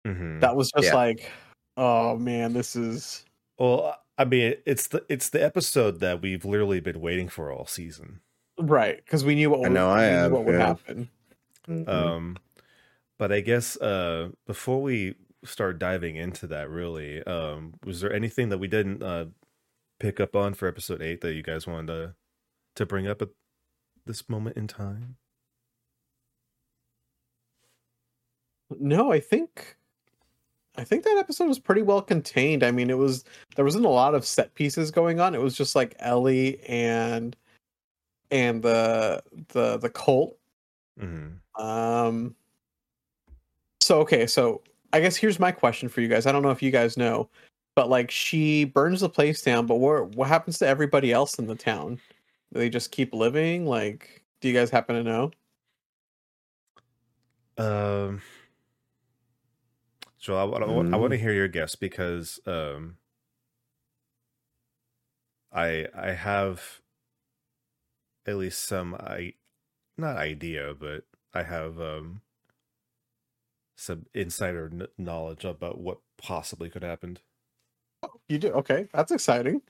Mhm. 0.06 0.40
that 0.40 0.56
was 0.56 0.70
just 0.72 0.88
Yeah. 0.88 0.94
like 0.96 1.30
oh 1.76 2.16
man, 2.18 2.52
this 2.54 2.76
is 2.76 3.24
Well, 3.58 3.96
I 4.18 4.24
mean, 4.24 4.54
it's 4.66 4.88
the 4.88 5.04
it's 5.08 5.30
the 5.30 5.42
episode 5.42 6.00
that 6.00 6.20
we've 6.22 6.44
literally 6.44 6.80
been 6.80 7.00
waiting 7.00 7.28
for 7.28 7.50
all 7.50 7.66
season. 7.66 8.20
right 8.58 8.96
because 9.04 9.24
we 9.24 9.34
knew 9.34 9.50
what 9.50 9.58
I 9.58 9.62
would- 9.62 9.72
know 9.72 9.88
I 9.90 10.00
we 10.00 10.06
knew 10.10 10.16
have, 10.18 10.32
what 10.32 10.44
would 10.44 10.54
yeah. 10.54 10.66
happen. 10.66 11.08
Mm-hmm. 11.68 11.88
Um, 11.90 12.36
but 13.18 13.32
I 13.32 13.40
guess 13.40 13.76
uh, 13.78 14.30
before 14.46 14.82
we 14.82 15.14
start 15.44 15.78
diving 15.78 16.16
into 16.16 16.46
that, 16.48 16.68
really, 16.70 17.22
um, 17.24 17.74
was 17.84 18.00
there 18.00 18.12
anything 18.12 18.48
that 18.50 18.58
we 18.58 18.68
didn't 18.68 19.02
uh, 19.02 19.26
pick 20.00 20.20
up 20.20 20.34
on 20.36 20.54
for 20.54 20.66
episode 20.68 21.00
eight 21.02 21.20
that 21.22 21.34
you 21.34 21.42
guys 21.42 21.66
wanted 21.66 21.86
to 21.88 22.14
to 22.76 22.86
bring 22.86 23.06
up 23.06 23.22
at 23.22 23.28
this 24.06 24.28
moment 24.28 24.56
in 24.56 24.66
time? 24.66 25.16
No, 28.70 29.12
I 29.12 29.20
think 29.20 29.76
I 30.76 30.84
think 30.84 31.04
that 31.04 31.18
episode 31.18 31.48
was 31.48 31.58
pretty 31.58 31.82
well 31.82 32.00
contained. 32.00 32.62
I 32.62 32.70
mean, 32.70 32.88
it 32.88 32.96
was 32.96 33.24
there 33.56 33.64
wasn't 33.64 33.84
a 33.84 33.90
lot 33.90 34.14
of 34.14 34.24
set 34.24 34.54
pieces 34.54 34.90
going 34.90 35.20
on. 35.20 35.34
It 35.34 35.40
was 35.40 35.56
just 35.56 35.76
like 35.76 35.94
Ellie 35.98 36.60
and 36.66 37.36
and 38.30 38.62
the 38.62 39.22
the 39.48 39.78
the 39.78 39.90
cult. 39.90 40.36
hmm 40.98 41.28
Um 41.58 42.34
so 43.80 44.00
okay, 44.00 44.26
so 44.26 44.62
I 44.92 45.00
guess 45.00 45.16
here's 45.16 45.40
my 45.40 45.52
question 45.52 45.88
for 45.88 46.00
you 46.00 46.08
guys. 46.08 46.26
I 46.26 46.32
don't 46.32 46.42
know 46.42 46.50
if 46.50 46.62
you 46.62 46.70
guys 46.70 46.96
know, 46.96 47.28
but 47.74 47.90
like 47.90 48.10
she 48.10 48.64
burns 48.64 49.00
the 49.00 49.08
place 49.08 49.42
down, 49.42 49.66
but 49.66 49.76
what 49.76 50.14
what 50.14 50.28
happens 50.28 50.58
to 50.58 50.66
everybody 50.66 51.12
else 51.12 51.38
in 51.38 51.46
the 51.46 51.54
town? 51.54 52.00
Do 52.52 52.58
they 52.58 52.70
just 52.70 52.92
keep 52.92 53.12
living? 53.14 53.66
Like, 53.66 54.22
do 54.40 54.48
you 54.48 54.54
guys 54.54 54.70
happen 54.70 54.96
to 54.96 55.02
know? 55.02 55.30
Um, 57.58 58.22
so 60.22 60.36
I, 60.36 60.44
want 60.44 60.62
I 60.94 60.96
want 60.96 61.10
to 61.10 61.18
hear 61.18 61.32
your 61.32 61.48
guess 61.48 61.74
because 61.74 62.38
um, 62.46 62.96
I 65.52 65.88
I 65.98 66.12
have 66.12 66.80
at 68.24 68.36
least 68.36 68.62
some 68.62 68.94
I 68.94 69.34
not 69.98 70.16
idea, 70.16 70.74
but 70.78 71.06
I 71.34 71.42
have 71.42 71.80
um 71.80 72.20
some 73.76 74.06
insider 74.14 74.70
kn- 74.70 74.86
knowledge 74.96 75.44
about 75.44 75.80
what 75.80 75.98
possibly 76.18 76.70
could 76.70 76.84
happen. 76.84 77.18
You 78.28 78.38
do? 78.38 78.52
Okay, 78.52 78.86
that's 78.92 79.10
exciting. 79.10 79.60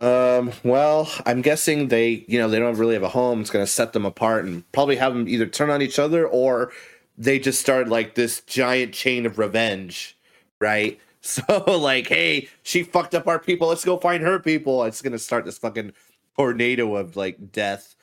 Um, 0.00 0.52
well, 0.62 1.10
I'm 1.26 1.42
guessing 1.42 1.88
they, 1.88 2.24
you 2.28 2.38
know, 2.38 2.48
they 2.48 2.60
don't 2.60 2.76
really 2.76 2.94
have 2.94 3.02
a 3.02 3.08
home. 3.08 3.40
It's 3.40 3.50
going 3.50 3.64
to 3.64 3.70
set 3.70 3.92
them 3.94 4.06
apart 4.06 4.44
and 4.44 4.70
probably 4.70 4.94
have 4.94 5.12
them 5.12 5.28
either 5.28 5.46
turn 5.46 5.70
on 5.70 5.82
each 5.82 5.98
other 5.98 6.24
or 6.24 6.70
they 7.18 7.38
just 7.38 7.60
started 7.60 7.88
like 7.90 8.14
this 8.14 8.40
giant 8.42 8.94
chain 8.94 9.26
of 9.26 9.38
revenge, 9.38 10.16
right? 10.60 10.98
So, 11.20 11.42
like, 11.66 12.06
hey, 12.06 12.48
she 12.62 12.84
fucked 12.84 13.12
up 13.12 13.26
our 13.26 13.40
people. 13.40 13.68
Let's 13.68 13.84
go 13.84 13.98
find 13.98 14.22
her 14.22 14.38
people. 14.38 14.84
It's 14.84 15.02
going 15.02 15.12
to 15.12 15.18
start 15.18 15.44
this 15.44 15.58
fucking 15.58 15.92
tornado 16.38 16.94
of 16.94 17.16
like 17.16 17.50
death 17.50 17.96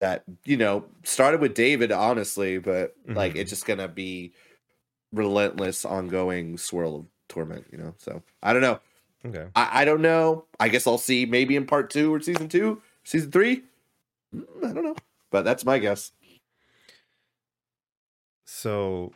that, 0.00 0.22
you 0.44 0.56
know, 0.56 0.84
started 1.02 1.40
with 1.40 1.54
David, 1.54 1.90
honestly, 1.90 2.58
but 2.58 2.94
like 3.06 3.34
Mhm. 3.34 3.38
it's 3.40 3.50
just 3.50 3.66
going 3.66 3.80
to 3.80 3.88
be 3.88 4.32
relentless, 5.12 5.84
ongoing 5.84 6.56
swirl 6.56 6.96
of 6.96 7.06
torment, 7.28 7.66
you 7.72 7.76
know? 7.78 7.92
So, 7.98 8.22
I 8.42 8.52
don't 8.52 8.62
know. 8.62 8.78
Okay. 9.26 9.46
I, 9.56 9.82
I 9.82 9.84
don't 9.84 10.00
know. 10.00 10.44
I 10.60 10.68
guess 10.68 10.86
I'll 10.86 10.96
see 10.96 11.26
maybe 11.26 11.56
in 11.56 11.66
part 11.66 11.90
two 11.90 12.14
or 12.14 12.20
season 12.20 12.48
two, 12.48 12.80
season 13.04 13.32
three. 13.32 13.64
Mm, 14.34 14.44
I 14.64 14.72
don't 14.72 14.84
know, 14.84 14.96
but 15.30 15.42
that's 15.44 15.64
my 15.64 15.78
guess. 15.80 16.12
So 18.52 19.12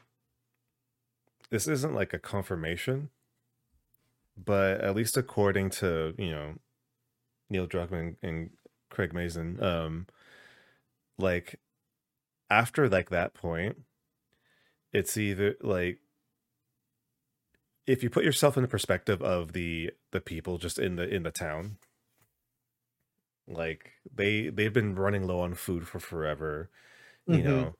this 1.50 1.66
isn't 1.66 1.92
like 1.92 2.14
a 2.14 2.20
confirmation, 2.20 3.10
but 4.36 4.80
at 4.80 4.94
least 4.94 5.16
according 5.16 5.70
to, 5.70 6.14
you 6.16 6.30
know, 6.30 6.54
Neil 7.50 7.66
Druckmann 7.66 8.16
and 8.22 8.50
Craig 8.90 9.12
Mazin, 9.12 9.60
um 9.62 10.06
like 11.18 11.58
after 12.48 12.88
like 12.88 13.10
that 13.10 13.34
point, 13.34 13.78
it's 14.92 15.16
either 15.16 15.56
like 15.60 15.98
if 17.86 18.02
you 18.02 18.08
put 18.10 18.24
yourself 18.24 18.56
in 18.56 18.62
the 18.62 18.68
perspective 18.68 19.20
of 19.22 19.52
the 19.52 19.90
the 20.12 20.20
people 20.20 20.58
just 20.58 20.78
in 20.78 20.96
the 20.96 21.08
in 21.08 21.22
the 21.24 21.30
town 21.30 21.76
like 23.46 23.92
they 24.14 24.48
they've 24.48 24.72
been 24.72 24.94
running 24.94 25.26
low 25.26 25.40
on 25.40 25.54
food 25.54 25.86
for 25.86 26.00
forever 26.00 26.70
you 27.26 27.42
Mhm. 27.42 27.44
know 27.44 27.74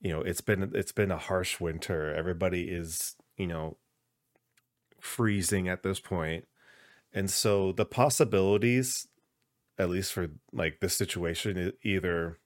you 0.00 0.12
know 0.12 0.20
it's 0.20 0.40
been 0.40 0.70
it's 0.74 0.92
been 0.92 1.10
a 1.10 1.18
harsh 1.18 1.60
winter. 1.60 2.14
Everybody 2.14 2.68
is 2.70 3.16
you 3.36 3.46
know 3.46 3.76
freezing 5.00 5.68
at 5.68 5.82
this 5.82 6.00
point. 6.00 6.46
And 7.12 7.30
so 7.30 7.72
the 7.72 7.86
possibilities 7.86 9.08
at 9.78 9.90
least 9.90 10.12
for 10.12 10.28
like 10.52 10.80
this 10.80 10.94
situation 10.94 11.72
either 11.82 12.38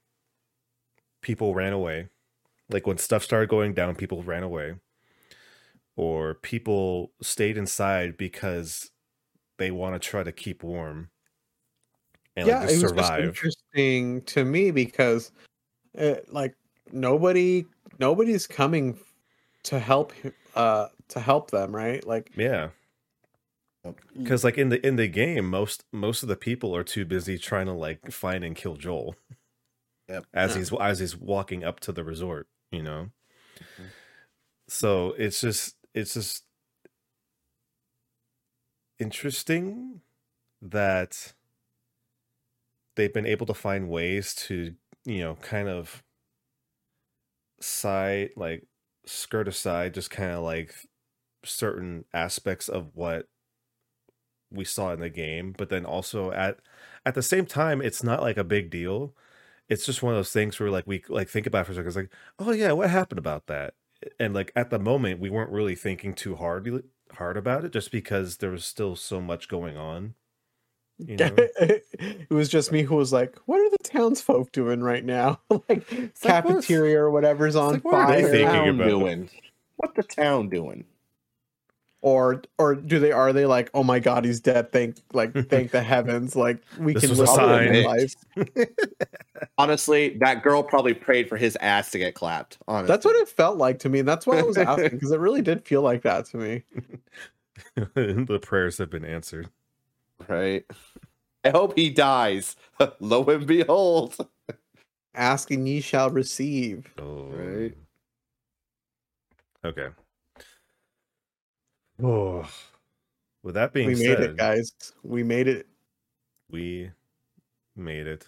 people 1.21 1.55
ran 1.55 1.73
away 1.73 2.07
like 2.69 2.85
when 2.87 2.97
stuff 2.97 3.23
started 3.23 3.49
going 3.49 3.73
down 3.73 3.95
people 3.95 4.23
ran 4.23 4.43
away 4.43 4.75
or 5.95 6.35
people 6.35 7.11
stayed 7.21 7.57
inside 7.57 8.17
because 8.17 8.91
they 9.57 9.71
want 9.71 9.95
to 9.95 9.99
try 9.99 10.23
to 10.23 10.31
keep 10.31 10.63
warm 10.63 11.09
and 12.35 12.47
yeah, 12.47 12.61
like 12.61 12.71
it 12.71 12.81
was 12.81 12.91
just 12.91 13.13
interesting 13.13 14.21
to 14.23 14.43
me 14.43 14.71
because, 14.71 15.31
uh 15.97 16.15
like, 16.29 16.55
nobody, 16.93 17.65
nobody's 17.99 18.47
coming 18.47 18.97
to 19.63 19.79
help, 19.79 20.13
uh, 20.55 20.87
to 21.09 21.19
help 21.19 21.51
them, 21.51 21.75
right? 21.75 22.05
Like, 22.05 22.31
yeah 22.35 22.69
because 24.15 24.43
like 24.45 24.57
in 24.57 24.69
the 24.69 24.85
in 24.85 24.95
the 24.95 25.07
game 25.07 25.49
most 25.49 25.83
most 25.91 26.23
of 26.23 26.29
the 26.29 26.37
people 26.37 26.73
are 26.75 26.83
too 26.85 27.03
busy 27.03 27.37
trying 27.37 27.65
to 27.65 27.73
like 27.73 28.11
find 28.11 28.43
and 28.43 28.55
kill 28.55 28.75
joel 28.75 29.15
Yep. 30.07 30.25
as 30.33 30.53
Yeah. 30.53 30.59
he's 30.59 30.73
as 30.79 30.99
he's 30.99 31.17
walking 31.17 31.63
up 31.63 31.79
to 31.81 31.91
the 31.91 32.03
resort 32.03 32.47
you 32.71 32.81
know 32.81 33.09
Mhm. 33.59 33.89
so 34.69 35.13
it's 35.17 35.41
just 35.41 35.75
it's 35.93 36.13
just 36.13 36.45
interesting 38.99 40.01
that 40.61 41.33
they've 42.95 43.13
been 43.13 43.25
able 43.25 43.45
to 43.45 43.53
find 43.53 43.89
ways 43.89 44.33
to 44.33 44.75
you 45.05 45.19
know 45.19 45.35
kind 45.35 45.67
of 45.67 46.03
side 47.63 48.31
like 48.35 48.65
skirt 49.05 49.47
aside 49.47 49.93
just 49.93 50.09
kind 50.09 50.31
of 50.31 50.43
like 50.43 50.73
certain 51.43 52.05
aspects 52.13 52.69
of 52.69 52.91
what 52.93 53.27
we 54.51 54.63
saw 54.63 54.93
in 54.93 54.99
the 54.99 55.09
game 55.09 55.53
but 55.57 55.69
then 55.69 55.85
also 55.85 56.31
at 56.31 56.57
at 57.05 57.15
the 57.15 57.21
same 57.21 57.45
time 57.45 57.81
it's 57.81 58.03
not 58.03 58.21
like 58.21 58.37
a 58.37 58.43
big 58.43 58.69
deal. 58.69 59.15
It's 59.69 59.85
just 59.85 60.03
one 60.03 60.13
of 60.13 60.17
those 60.17 60.31
things 60.31 60.59
where 60.59 60.69
like 60.69 60.85
we 60.87 61.03
like 61.09 61.29
think 61.29 61.47
about 61.47 61.65
for 61.65 61.71
a 61.71 61.75
second 61.75 61.87
it's 61.87 61.95
like 61.95 62.13
oh 62.39 62.51
yeah 62.51 62.71
what 62.71 62.89
happened 62.89 63.19
about 63.19 63.47
that? 63.47 63.73
And 64.19 64.33
like 64.33 64.51
at 64.55 64.69
the 64.69 64.79
moment 64.79 65.19
we 65.19 65.29
weren't 65.29 65.51
really 65.51 65.75
thinking 65.75 66.13
too 66.13 66.35
hard 66.35 66.83
hard 67.13 67.37
about 67.37 67.65
it 67.65 67.71
just 67.71 67.91
because 67.91 68.37
there 68.37 68.51
was 68.51 68.65
still 68.65 68.95
so 68.95 69.21
much 69.21 69.47
going 69.47 69.77
on 69.77 70.15
you 70.99 71.15
know 71.17 71.33
it 71.37 72.29
was 72.29 72.49
just 72.49 72.71
me 72.71 72.83
who 72.83 72.95
was 72.95 73.11
like, 73.13 73.37
"What 73.45 73.59
are 73.59 73.69
the 73.69 73.77
townsfolk 73.83 74.51
doing 74.51 74.81
right 74.81 75.03
now? 75.03 75.39
like, 75.49 75.61
like, 75.69 75.89
what's- 75.89 76.21
cafeteria 76.21 76.99
or 76.99 77.11
whatever's 77.11 77.55
on 77.55 77.73
like, 77.73 77.85
what 77.85 77.95
are 77.95 78.11
they 78.11 78.21
fire, 78.23 78.31
thinking 78.31 78.69
about? 78.69 78.87
doing? 78.89 79.29
What 79.77 79.95
the 79.95 80.03
town 80.03 80.49
doing? 80.49 80.85
or 82.03 82.41
or 82.57 82.75
do 82.75 82.99
they 82.99 83.13
are 83.13 83.31
they 83.31 83.45
like, 83.45 83.71
oh 83.73 83.83
my 83.83 83.97
god, 83.97 84.25
he's 84.25 84.41
dead? 84.41 84.71
Thank 84.73 84.97
like 85.13 85.33
thank 85.49 85.71
the 85.71 85.81
heavens, 85.81 86.35
like 86.35 86.61
we 86.77 86.93
This 86.93 87.03
can 87.03 87.09
was 87.11 87.19
a 87.19 87.23
live 87.23 87.75
sign. 87.75 87.85
our. 88.35 88.47
Honestly, 89.57 90.17
that 90.19 90.43
girl 90.43 90.61
probably 90.63 90.93
prayed 90.93 91.29
for 91.29 91.37
his 91.37 91.55
ass 91.61 91.91
to 91.91 91.97
get 91.97 92.13
clapped. 92.13 92.57
Honestly, 92.67 92.87
That's 92.87 93.05
what 93.05 93.15
it 93.15 93.29
felt 93.29 93.57
like 93.57 93.79
to 93.79 93.89
me. 93.89 93.99
And 93.99 94.07
that's 94.07 94.27
why 94.27 94.37
I 94.37 94.43
was 94.43 94.57
asking 94.57 94.89
because 94.89 95.11
it 95.11 95.19
really 95.19 95.41
did 95.41 95.65
feel 95.65 95.81
like 95.81 96.01
that 96.03 96.25
to 96.27 96.37
me. 96.37 96.63
the 97.95 98.39
prayers 98.41 98.77
have 98.79 98.89
been 98.89 99.05
answered 99.05 99.49
right. 100.27 100.65
I 101.43 101.49
hope 101.49 101.77
he 101.77 101.89
dies. 101.89 102.55
Lo 102.99 103.23
and 103.25 103.45
behold. 103.45 104.15
Ask 105.13 105.51
and 105.51 105.67
ye 105.67 105.81
shall 105.81 106.09
receive. 106.09 106.91
Oh. 106.97 107.27
Right. 107.29 107.77
Okay. 109.65 109.87
Oh. 112.01 112.49
With 113.43 113.55
that 113.55 113.73
being 113.73 113.87
we 113.87 113.95
made 113.95 114.05
said, 114.05 114.21
it, 114.21 114.37
guys. 114.37 114.71
We 115.03 115.21
made 115.21 115.49
it. 115.49 115.67
we 116.49 116.91
made 117.75 118.07
it 118.07 118.25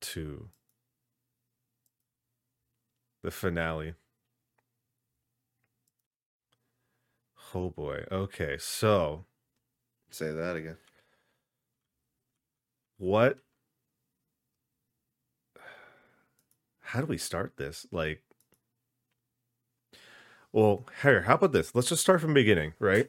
to 0.00 0.48
the 3.22 3.30
finale. 3.30 3.94
Oh 7.54 7.70
boy. 7.70 8.04
Okay, 8.10 8.56
so 8.58 9.24
Say 10.14 10.30
that 10.30 10.54
again. 10.54 10.76
What 12.98 13.38
how 16.80 17.00
do 17.00 17.06
we 17.06 17.18
start 17.18 17.56
this? 17.56 17.86
Like 17.90 18.22
well 20.52 20.84
here 21.02 21.22
how 21.22 21.34
about 21.34 21.52
this? 21.52 21.74
Let's 21.74 21.88
just 21.88 22.02
start 22.02 22.20
from 22.20 22.34
beginning 22.34 22.74
right? 22.78 23.08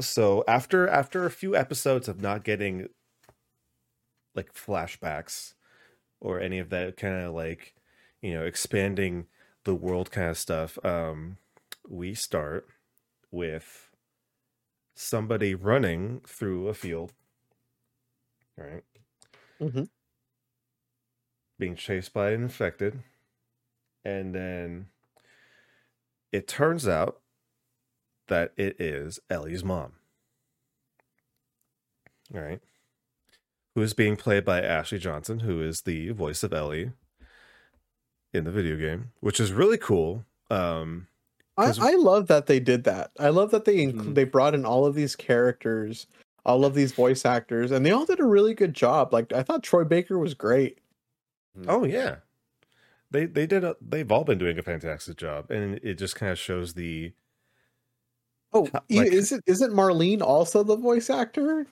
So 0.00 0.44
after 0.48 0.88
after 0.88 1.26
a 1.26 1.30
few 1.30 1.54
episodes 1.56 2.08
of 2.08 2.20
not 2.20 2.44
getting 2.44 2.88
like 4.34 4.54
flashbacks 4.54 5.54
or 6.20 6.40
any 6.40 6.58
of 6.58 6.70
that 6.70 6.96
kind 6.96 7.24
of 7.24 7.34
like 7.34 7.74
you 8.22 8.34
know 8.34 8.44
expanding 8.44 9.26
the 9.64 9.74
world 9.74 10.10
kind 10.10 10.30
of 10.30 10.38
stuff 10.38 10.78
um 10.84 11.36
we 11.88 12.14
start 12.14 12.66
with 13.30 13.90
somebody 14.94 15.54
running 15.54 16.20
through 16.26 16.68
a 16.68 16.74
field 16.74 17.12
right 18.60 18.84
Mhm. 19.60 19.88
being 21.58 21.76
chased 21.76 22.12
by 22.12 22.30
an 22.30 22.42
infected 22.42 23.02
and 24.04 24.34
then 24.34 24.88
it 26.32 26.46
turns 26.48 26.86
out 26.88 27.20
that 28.28 28.52
it 28.56 28.80
is 28.80 29.18
Ellie's 29.28 29.64
mom 29.64 29.92
all 32.34 32.40
right 32.40 32.60
who 33.74 33.82
is 33.82 33.94
being 33.94 34.16
played 34.16 34.44
by 34.44 34.60
Ashley 34.62 34.98
Johnson 34.98 35.40
who 35.40 35.62
is 35.62 35.82
the 35.82 36.10
voice 36.10 36.42
of 36.42 36.52
Ellie 36.52 36.92
in 38.32 38.44
the 38.44 38.52
video 38.52 38.76
game 38.76 39.12
which 39.20 39.40
is 39.40 39.52
really 39.52 39.78
cool 39.78 40.24
um 40.50 41.06
I, 41.56 41.74
I 41.78 41.94
love 41.96 42.28
that 42.28 42.46
they 42.46 42.58
did 42.58 42.84
that. 42.84 43.10
I 43.18 43.28
love 43.28 43.50
that 43.50 43.66
they 43.66 43.76
inc- 43.84 43.92
Mhm. 43.92 44.14
they 44.14 44.24
brought 44.24 44.54
in 44.54 44.64
all 44.64 44.86
of 44.86 44.94
these 44.94 45.14
characters, 45.14 46.06
all 46.44 46.64
of 46.64 46.74
these 46.74 46.92
voice 46.92 47.24
actors, 47.24 47.70
and 47.70 47.84
they 47.84 47.90
all 47.90 48.06
did 48.06 48.20
a 48.20 48.24
really 48.24 48.54
good 48.54 48.74
job. 48.74 49.12
Like 49.12 49.32
I 49.32 49.42
thought 49.42 49.62
Troy 49.62 49.84
Baker 49.84 50.18
was 50.18 50.34
great. 50.34 50.78
Oh 51.68 51.84
yeah, 51.84 52.16
they 53.10 53.26
they 53.26 53.46
did. 53.46 53.64
A, 53.64 53.76
they've 53.80 54.10
all 54.10 54.24
been 54.24 54.38
doing 54.38 54.58
a 54.58 54.62
fantastic 54.62 55.16
job, 55.16 55.50
and 55.50 55.78
it 55.82 55.94
just 55.94 56.16
kind 56.16 56.32
of 56.32 56.38
shows 56.38 56.74
the. 56.74 57.12
Oh, 58.52 58.68
How- 58.72 58.82
like- 58.90 59.12
is 59.12 59.32
it 59.32 59.42
isn't 59.46 59.72
Marlene 59.72 60.22
also 60.22 60.62
the 60.62 60.76
voice 60.76 61.10
actor? 61.10 61.66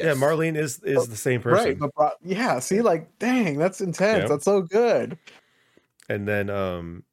Yeah, 0.00 0.14
Marlene 0.14 0.56
is 0.56 0.82
is 0.82 0.96
Oh, 0.98 1.04
the 1.06 1.16
same 1.16 1.40
person, 1.40 1.66
Right, 1.66 1.78
but 1.78 1.94
bro- 1.94 2.10
yeah, 2.24 2.58
see, 2.58 2.80
like, 2.80 3.16
dang, 3.20 3.58
that's 3.58 3.80
intense. 3.80 4.22
Yeah. 4.22 4.28
That's 4.28 4.44
so 4.44 4.62
good. 4.62 5.16
and 6.08 6.26
then 6.26 6.50
um, 6.50 7.04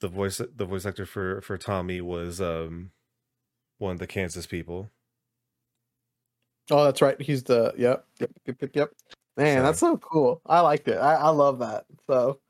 the 0.00 0.08
voice 0.08 0.38
the 0.38 0.64
voice 0.64 0.84
actor 0.86 1.06
for 1.06 1.40
for 1.42 1.56
Tommy 1.56 2.00
was 2.00 2.40
um, 2.40 2.90
one 3.78 3.92
of 3.92 3.98
the 4.00 4.06
Kansas 4.08 4.46
people. 4.46 4.90
Oh, 6.70 6.84
that's 6.84 7.00
right. 7.02 7.20
He's 7.20 7.42
the 7.44 7.72
yep, 7.76 8.04
yep, 8.18 8.30
yep, 8.46 8.56
yep. 8.60 8.70
yep. 8.74 8.90
Man, 9.36 9.58
So- 9.58 9.62
that's 9.62 9.78
so 9.78 9.96
cool. 9.98 10.40
I 10.46 10.60
liked 10.60 10.88
it. 10.88 10.96
I, 10.98 11.14
I 11.14 11.28
love 11.28 11.58
that. 11.60 11.84
So 12.08 12.40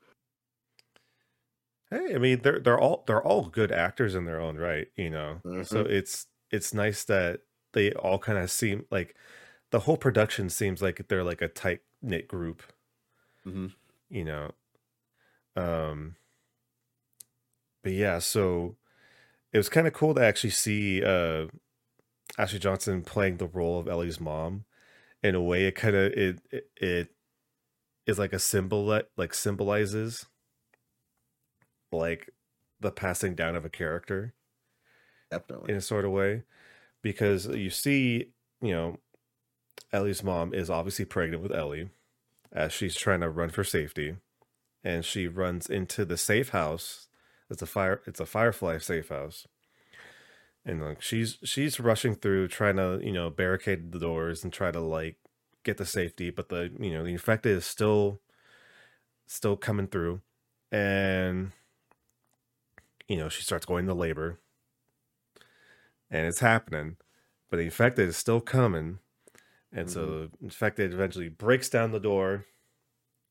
Hey, 1.89 2.15
I 2.15 2.17
mean 2.17 2.41
they're 2.43 2.59
they're 2.59 2.79
all 2.79 3.03
they're 3.07 3.21
all 3.23 3.43
good 3.47 3.71
actors 3.71 4.13
in 4.15 4.25
their 4.25 4.41
own 4.41 4.57
right, 4.57 4.87
you 4.95 5.09
know. 5.09 5.39
So 5.63 5.83
Mhm. 5.83 5.89
it's 5.89 6.27
it's 6.51 6.73
nice 6.73 7.03
that 7.05 7.41
they 7.73 7.91
all 7.93 8.19
kind 8.19 8.37
of 8.37 8.51
seem 8.51 8.85
like 8.91 9.15
the 9.71 9.79
whole 9.79 9.97
production 9.97 10.49
seems 10.49 10.81
like 10.81 11.07
they're 11.07 11.23
like 11.23 11.41
a 11.41 11.47
tight 11.47 11.81
knit 12.01 12.27
group. 12.27 12.61
Mhm. 13.45 13.73
you 14.09 14.23
know 14.25 14.51
um 15.57 16.15
but 17.83 17.91
yeah 17.93 18.19
so 18.19 18.75
it 19.53 19.57
was 19.57 19.69
kind 19.69 19.85
of 19.87 19.93
cool 19.93 20.13
to 20.15 20.21
actually 20.21 20.49
see 20.49 21.03
uh 21.03 21.47
ashley 22.37 22.59
johnson 22.59 23.01
playing 23.01 23.37
the 23.37 23.47
role 23.47 23.79
of 23.79 23.87
ellie's 23.87 24.19
mom 24.19 24.65
in 25.23 25.35
a 25.35 25.41
way 25.41 25.65
it 25.65 25.75
kind 25.75 25.95
of 25.95 26.11
it, 26.13 26.39
it 26.51 26.69
it 26.77 27.07
is 28.05 28.19
like 28.19 28.33
a 28.33 28.39
symbol 28.39 28.87
that 28.87 29.09
like 29.17 29.33
symbolizes 29.33 30.25
like 31.91 32.29
the 32.79 32.91
passing 32.91 33.35
down 33.35 33.55
of 33.55 33.65
a 33.65 33.69
character 33.69 34.33
Definitely. 35.31 35.71
in 35.71 35.77
a 35.77 35.81
sort 35.81 36.05
of 36.05 36.11
way 36.11 36.43
because 37.01 37.47
you 37.47 37.69
see, 37.69 38.31
you 38.61 38.71
know, 38.71 38.97
Ellie's 39.93 40.23
mom 40.23 40.53
is 40.53 40.69
obviously 40.69 41.05
pregnant 41.05 41.43
with 41.43 41.51
Ellie 41.51 41.89
as 42.51 42.73
she's 42.73 42.95
trying 42.95 43.21
to 43.21 43.29
run 43.29 43.49
for 43.49 43.63
safety 43.63 44.15
and 44.83 45.03
she 45.03 45.27
runs 45.27 45.67
into 45.67 46.05
the 46.05 46.17
safe 46.17 46.49
house. 46.49 47.07
It's 47.49 47.61
a 47.61 47.65
fire 47.65 48.01
it's 48.05 48.19
a 48.19 48.25
Firefly 48.25 48.77
safe 48.79 49.09
house. 49.09 49.47
And 50.67 50.83
like 50.83 51.01
she's 51.01 51.37
she's 51.45 51.79
rushing 51.79 52.13
through 52.13 52.49
trying 52.49 52.75
to, 52.75 52.99
you 53.01 53.13
know, 53.13 53.29
barricade 53.29 53.93
the 53.93 53.99
doors 53.99 54.43
and 54.43 54.51
try 54.51 54.69
to 54.69 54.81
like 54.81 55.15
get 55.63 55.77
the 55.77 55.85
safety, 55.85 56.29
but 56.29 56.49
the, 56.49 56.69
you 56.77 56.91
know, 56.91 57.05
the 57.05 57.13
infected 57.13 57.57
is 57.57 57.65
still 57.65 58.19
still 59.27 59.55
coming 59.55 59.87
through 59.87 60.21
and 60.69 61.53
you 63.07 63.15
know, 63.15 63.29
she 63.29 63.43
starts 63.43 63.65
going 63.65 63.85
to 63.85 63.93
labor 63.93 64.39
and 66.11 66.27
it's 66.27 66.41
happening, 66.41 66.97
but 67.49 67.57
the 67.57 67.63
infected 67.63 68.09
is 68.09 68.17
still 68.17 68.41
coming. 68.41 68.99
And 69.71 69.89
so 69.89 70.05
the 70.05 70.31
infected 70.41 70.93
eventually 70.93 71.29
breaks 71.29 71.69
down 71.69 71.91
the 71.91 71.99
door. 71.99 72.45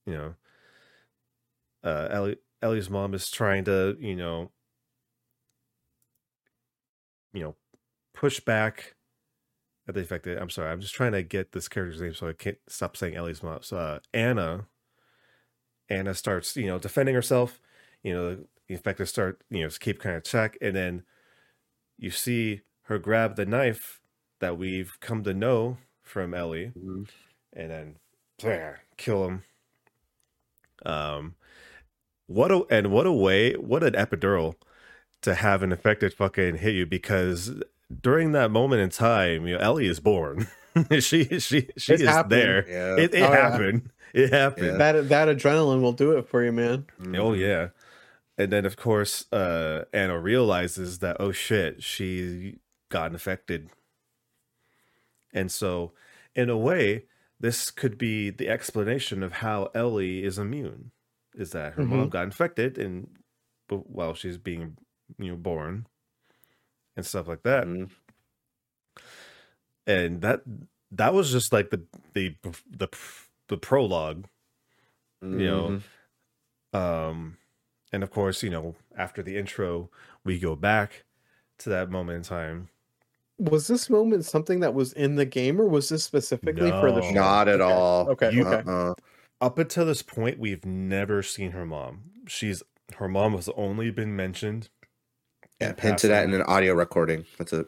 You 0.06 0.14
know, 0.14 0.34
uh, 1.84 2.08
Ellie, 2.10 2.36
Ellie's 2.62 2.88
mom 2.88 3.12
is 3.14 3.30
trying 3.30 3.64
to, 3.64 3.96
you 4.00 4.16
know, 4.16 4.52
you 7.36 7.42
know, 7.44 7.56
push 8.14 8.40
back 8.40 8.96
at 9.88 9.94
the 9.94 10.00
infected. 10.00 10.38
I'm 10.38 10.50
sorry, 10.50 10.70
I'm 10.70 10.80
just 10.80 10.94
trying 10.94 11.12
to 11.12 11.22
get 11.22 11.52
this 11.52 11.68
character's 11.68 12.00
name 12.00 12.14
so 12.14 12.28
I 12.28 12.32
can't 12.32 12.58
stop 12.68 12.96
saying 12.96 13.16
Ellie's 13.16 13.42
mom. 13.42 13.62
So 13.62 13.78
uh, 13.78 14.00
Anna, 14.14 14.68
Anna 15.88 16.14
starts, 16.14 16.56
you 16.56 16.66
know, 16.66 16.78
defending 16.78 17.14
herself. 17.14 17.60
You 18.02 18.14
know, 18.14 18.34
the 18.36 18.46
infected 18.68 19.08
start, 19.08 19.42
you 19.50 19.62
know, 19.62 19.70
keep 19.80 20.00
kind 20.00 20.16
of 20.16 20.24
check, 20.24 20.56
and 20.60 20.74
then 20.76 21.04
you 21.98 22.10
see 22.10 22.62
her 22.84 22.98
grab 22.98 23.36
the 23.36 23.46
knife 23.46 24.00
that 24.40 24.58
we've 24.58 24.98
come 25.00 25.24
to 25.24 25.34
know 25.34 25.78
from 26.02 26.34
Ellie 26.34 26.72
Mhm. 26.76 27.08
and 27.54 27.70
then 27.70 27.98
blah, 28.38 28.74
kill 28.96 29.26
him. 29.26 29.44
Um 30.84 31.34
what 32.26 32.52
a 32.52 32.64
and 32.70 32.92
what 32.92 33.06
a 33.06 33.12
way, 33.12 33.54
what 33.54 33.84
an 33.84 33.94
epidural 33.94 34.56
to 35.22 35.34
have 35.34 35.62
an 35.62 35.72
infected 35.72 36.12
fucking 36.14 36.56
hit 36.58 36.74
you 36.74 36.86
because 36.86 37.60
during 38.00 38.32
that 38.32 38.50
moment 38.50 38.82
in 38.82 38.90
time, 38.90 39.46
you 39.46 39.54
know, 39.56 39.60
Ellie 39.60 39.86
is 39.86 40.00
born. 40.00 40.46
she 41.00 41.24
she 41.24 41.68
she 41.76 41.92
It's 41.94 42.02
is 42.02 42.08
happening. 42.08 42.38
there. 42.38 42.68
Yeah. 42.68 42.96
It, 43.04 43.14
it 43.14 43.22
Oh, 43.22 43.30
yeah. 43.32 43.50
happened. 43.50 43.90
It 44.12 44.32
happened. 44.32 44.66
Yeah. 44.66 44.92
that 44.92 45.08
that 45.08 45.28
adrenaline 45.28 45.80
will 45.82 45.92
do 45.92 46.12
it 46.12 46.28
for 46.28 46.44
you, 46.44 46.52
man. 46.52 46.86
Oh 47.16 47.32
yeah. 47.32 47.68
And 48.38 48.52
then 48.52 48.64
of 48.66 48.76
course 48.76 49.30
uh 49.32 49.84
Anna 49.92 50.18
realizes 50.20 50.98
that 51.00 51.16
oh 51.20 51.32
shit, 51.32 51.82
she 51.82 52.56
got 52.90 53.12
infected. 53.12 53.70
And 55.32 55.50
so 55.50 55.92
in 56.34 56.50
a 56.50 56.56
way, 56.56 57.04
this 57.40 57.70
could 57.70 57.98
be 57.98 58.30
the 58.30 58.48
explanation 58.48 59.22
of 59.22 59.32
how 59.32 59.70
Ellie 59.74 60.24
is 60.24 60.38
immune. 60.38 60.90
Is 61.34 61.50
that 61.50 61.74
her 61.74 61.84
mom 61.84 62.08
got 62.08 62.24
infected 62.24 62.78
and 62.78 63.08
but 63.68 63.90
while 63.90 64.14
she's 64.14 64.38
being 64.38 64.76
you 65.18 65.30
know 65.30 65.36
born 65.36 65.86
and 66.96 67.04
stuff 67.06 67.28
like 67.28 67.42
that. 67.42 67.66
Mhm. 67.66 67.90
And 69.86 70.20
that 70.22 70.42
that 70.92 71.14
was 71.14 71.30
just 71.32 71.52
like 71.52 71.70
the 71.70 71.82
the 72.14 72.34
the 72.70 72.88
the 73.48 73.56
prologue 73.56 74.26
you 75.22 75.28
know 75.28 75.80
Mhm. 76.74 76.78
um 76.78 77.36
and 77.92 78.02
of 78.02 78.10
course 78.10 78.42
you 78.42 78.50
know 78.50 78.74
after 78.96 79.22
the 79.22 79.36
intro 79.36 79.90
we 80.24 80.38
go 80.38 80.54
back 80.56 81.04
to 81.58 81.70
that 81.70 81.90
moment 81.90 82.16
in 82.18 82.22
time 82.22 82.68
Was 83.38 83.66
this 83.66 83.90
moment 83.90 84.24
something 84.24 84.60
that 84.60 84.72
was 84.72 84.94
in 84.94 85.16
the 85.16 85.26
game, 85.26 85.60
or 85.60 85.66
was 85.68 85.90
this 85.90 86.02
specifically 86.02 86.70
for 86.70 86.90
the 86.90 87.02
show? 87.02 87.10
Not 87.10 87.48
at 87.48 87.60
Okay, 87.60 87.70
all. 87.72 88.08
Okay, 88.10 88.32
You- 88.32 88.46
okay. 88.46 88.62
Uh-uh. 88.70 88.94
up 89.42 89.58
until 89.58 89.84
this 89.84 90.00
point 90.02 90.38
we've 90.38 90.64
never 90.64 91.22
seen 91.22 91.50
her 91.52 91.66
mom 91.66 92.10
she's 92.26 92.62
her 92.96 93.08
mom 93.08 93.34
has 93.34 93.48
only 93.50 93.90
been 93.90 94.16
mentioned 94.16 94.70
Yeah, 95.60 95.70
in 95.70 95.76
hinted 95.78 96.10
at 96.10 96.24
in 96.24 96.34
an 96.34 96.42
audio 96.42 96.74
recording. 96.74 97.24
That's 97.38 97.52
it. 97.52 97.66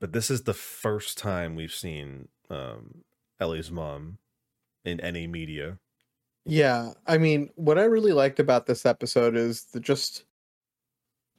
but 0.00 0.12
this 0.12 0.30
is 0.30 0.42
the 0.44 0.54
first 0.54 1.18
time 1.18 1.54
we've 1.56 1.72
seen 1.74 2.28
um 2.50 3.02
ellie's 3.40 3.70
mom 3.70 4.18
in 4.84 5.00
any 5.00 5.26
media 5.26 5.78
Yeah, 6.44 6.92
I 7.06 7.18
mean, 7.18 7.50
what 7.56 7.78
I 7.78 7.84
really 7.84 8.12
liked 8.12 8.40
about 8.40 8.66
this 8.66 8.84
episode 8.86 9.36
is 9.36 9.64
the 9.66 9.80
just 9.80 10.24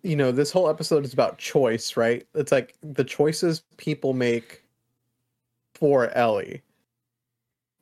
you 0.01 0.15
know, 0.17 0.32
this 0.34 0.51
whole 0.51 0.69
episode 0.69 1.05
is 1.05 1.13
about 1.13 1.38
choice, 1.38 1.95
right? 1.95 2.28
It's 2.36 2.51
like 2.51 2.76
the 2.82 3.05
choices 3.05 3.63
people 3.78 4.13
make 4.13 4.63
for 5.76 6.09
Ellie. 6.09 6.61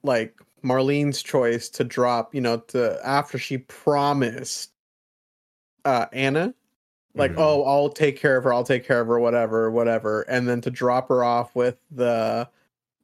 Like 0.03 0.39
Marlene's 0.63 1.23
choice 1.23 1.69
to 1.69 1.83
drop, 1.83 2.35
you 2.35 2.41
know, 2.41 2.57
to 2.69 2.99
after 3.03 3.37
she 3.39 3.57
promised 3.59 4.71
uh 5.85 6.05
Anna, 6.13 6.53
like, 7.15 7.31
Mhm. 7.31 7.39
oh, 7.39 7.63
I'll 7.63 7.89
take 7.89 8.17
care 8.17 8.37
of 8.37 8.43
her, 8.45 8.53
I'll 8.53 8.63
take 8.63 8.85
care 8.85 9.01
of 9.01 9.07
her, 9.07 9.19
whatever, 9.19 9.69
whatever, 9.71 10.21
and 10.23 10.47
then 10.47 10.61
to 10.61 10.71
drop 10.71 11.09
her 11.09 11.23
off 11.23 11.55
with 11.55 11.77
the 11.91 12.47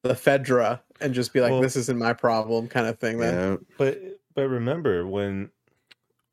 the 0.03 0.13
Fedra 0.13 0.79
and 1.01 1.13
just 1.13 1.33
be 1.33 1.41
like, 1.41 1.51
Well- 1.51 1.61
this 1.61 1.75
isn't 1.75 1.97
my 1.97 2.13
problem, 2.13 2.67
kind 2.69 2.87
of 2.87 2.97
thing. 2.99 3.17
Then 3.17 3.51
Yeah. 3.51 3.57
But 3.77 4.01
but 4.35 4.47
remember 4.47 5.05
when 5.05 5.51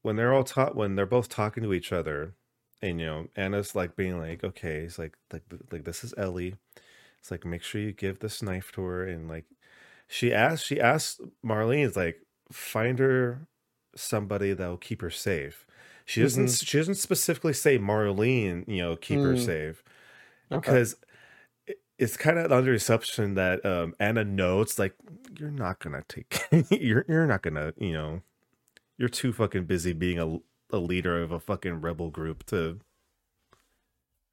when 0.02 0.16
they're 0.16 0.32
all 0.34 0.44
taught 0.44 0.76
when 0.76 0.94
they're 0.96 1.06
both 1.06 1.28
talking 1.28 1.62
to 1.62 1.72
each 1.72 1.90
other, 1.92 2.34
and 2.82 3.00
you 3.00 3.06
know 3.06 3.28
Anna's 3.36 3.74
like 3.74 3.96
being 3.96 4.18
like, 4.20 4.44
okay, 4.44 4.80
it's 4.84 4.98
like 4.98 5.16
like 5.32 5.42
like 5.72 5.84
this 5.84 6.04
is 6.04 6.14
Ellie. 6.16 6.56
It's 7.18 7.30
like 7.30 7.44
make 7.46 7.62
sure 7.62 7.80
you 7.80 7.92
give 7.92 8.18
this 8.20 8.42
knife 8.42 8.70
to 8.72 8.82
her, 8.82 9.04
and 9.04 9.28
like 9.28 9.46
she 10.06 10.32
asked 10.32 10.66
she 10.66 10.78
asked 10.80 11.20
Marlene, 11.44 11.86
it's 11.86 11.96
like 11.96 12.20
find 12.52 12.98
her 12.98 13.46
somebody 13.96 14.52
that'll 14.52 14.76
keep 14.76 15.00
her 15.00 15.10
safe. 15.10 15.66
She 16.04 16.20
doesn't 16.22 16.48
she 16.50 16.76
doesn't 16.78 16.96
specifically 16.96 17.52
say 17.54 17.78
Marlene, 17.78 18.68
you 18.68 18.82
know, 18.82 18.96
keep 18.96 19.18
her 19.20 19.34
Mm. 19.34 19.44
safe 19.44 19.82
because 20.50 20.96
it- 21.66 21.80
it's 21.98 22.16
kind 22.16 22.38
of 22.38 22.52
under 22.52 22.72
assumption 22.74 23.34
that 23.34 23.64
um 23.64 23.94
Anna 23.98 24.24
knows 24.24 24.78
like 24.78 24.94
you're 25.38 25.50
not 25.50 25.78
gonna 25.80 26.04
take 26.08 26.38
you're 26.70 27.04
you're 27.08 27.26
not 27.26 27.42
gonna 27.42 27.72
you 27.78 27.92
know 27.92 28.20
you're 28.98 29.08
too 29.08 29.32
fucking 29.32 29.64
busy 29.64 29.92
being 29.92 30.18
a 30.18 30.38
a 30.74 30.78
leader 30.78 31.22
of 31.22 31.30
a 31.32 31.40
fucking 31.40 31.80
rebel 31.80 32.10
group 32.10 32.44
to 32.46 32.80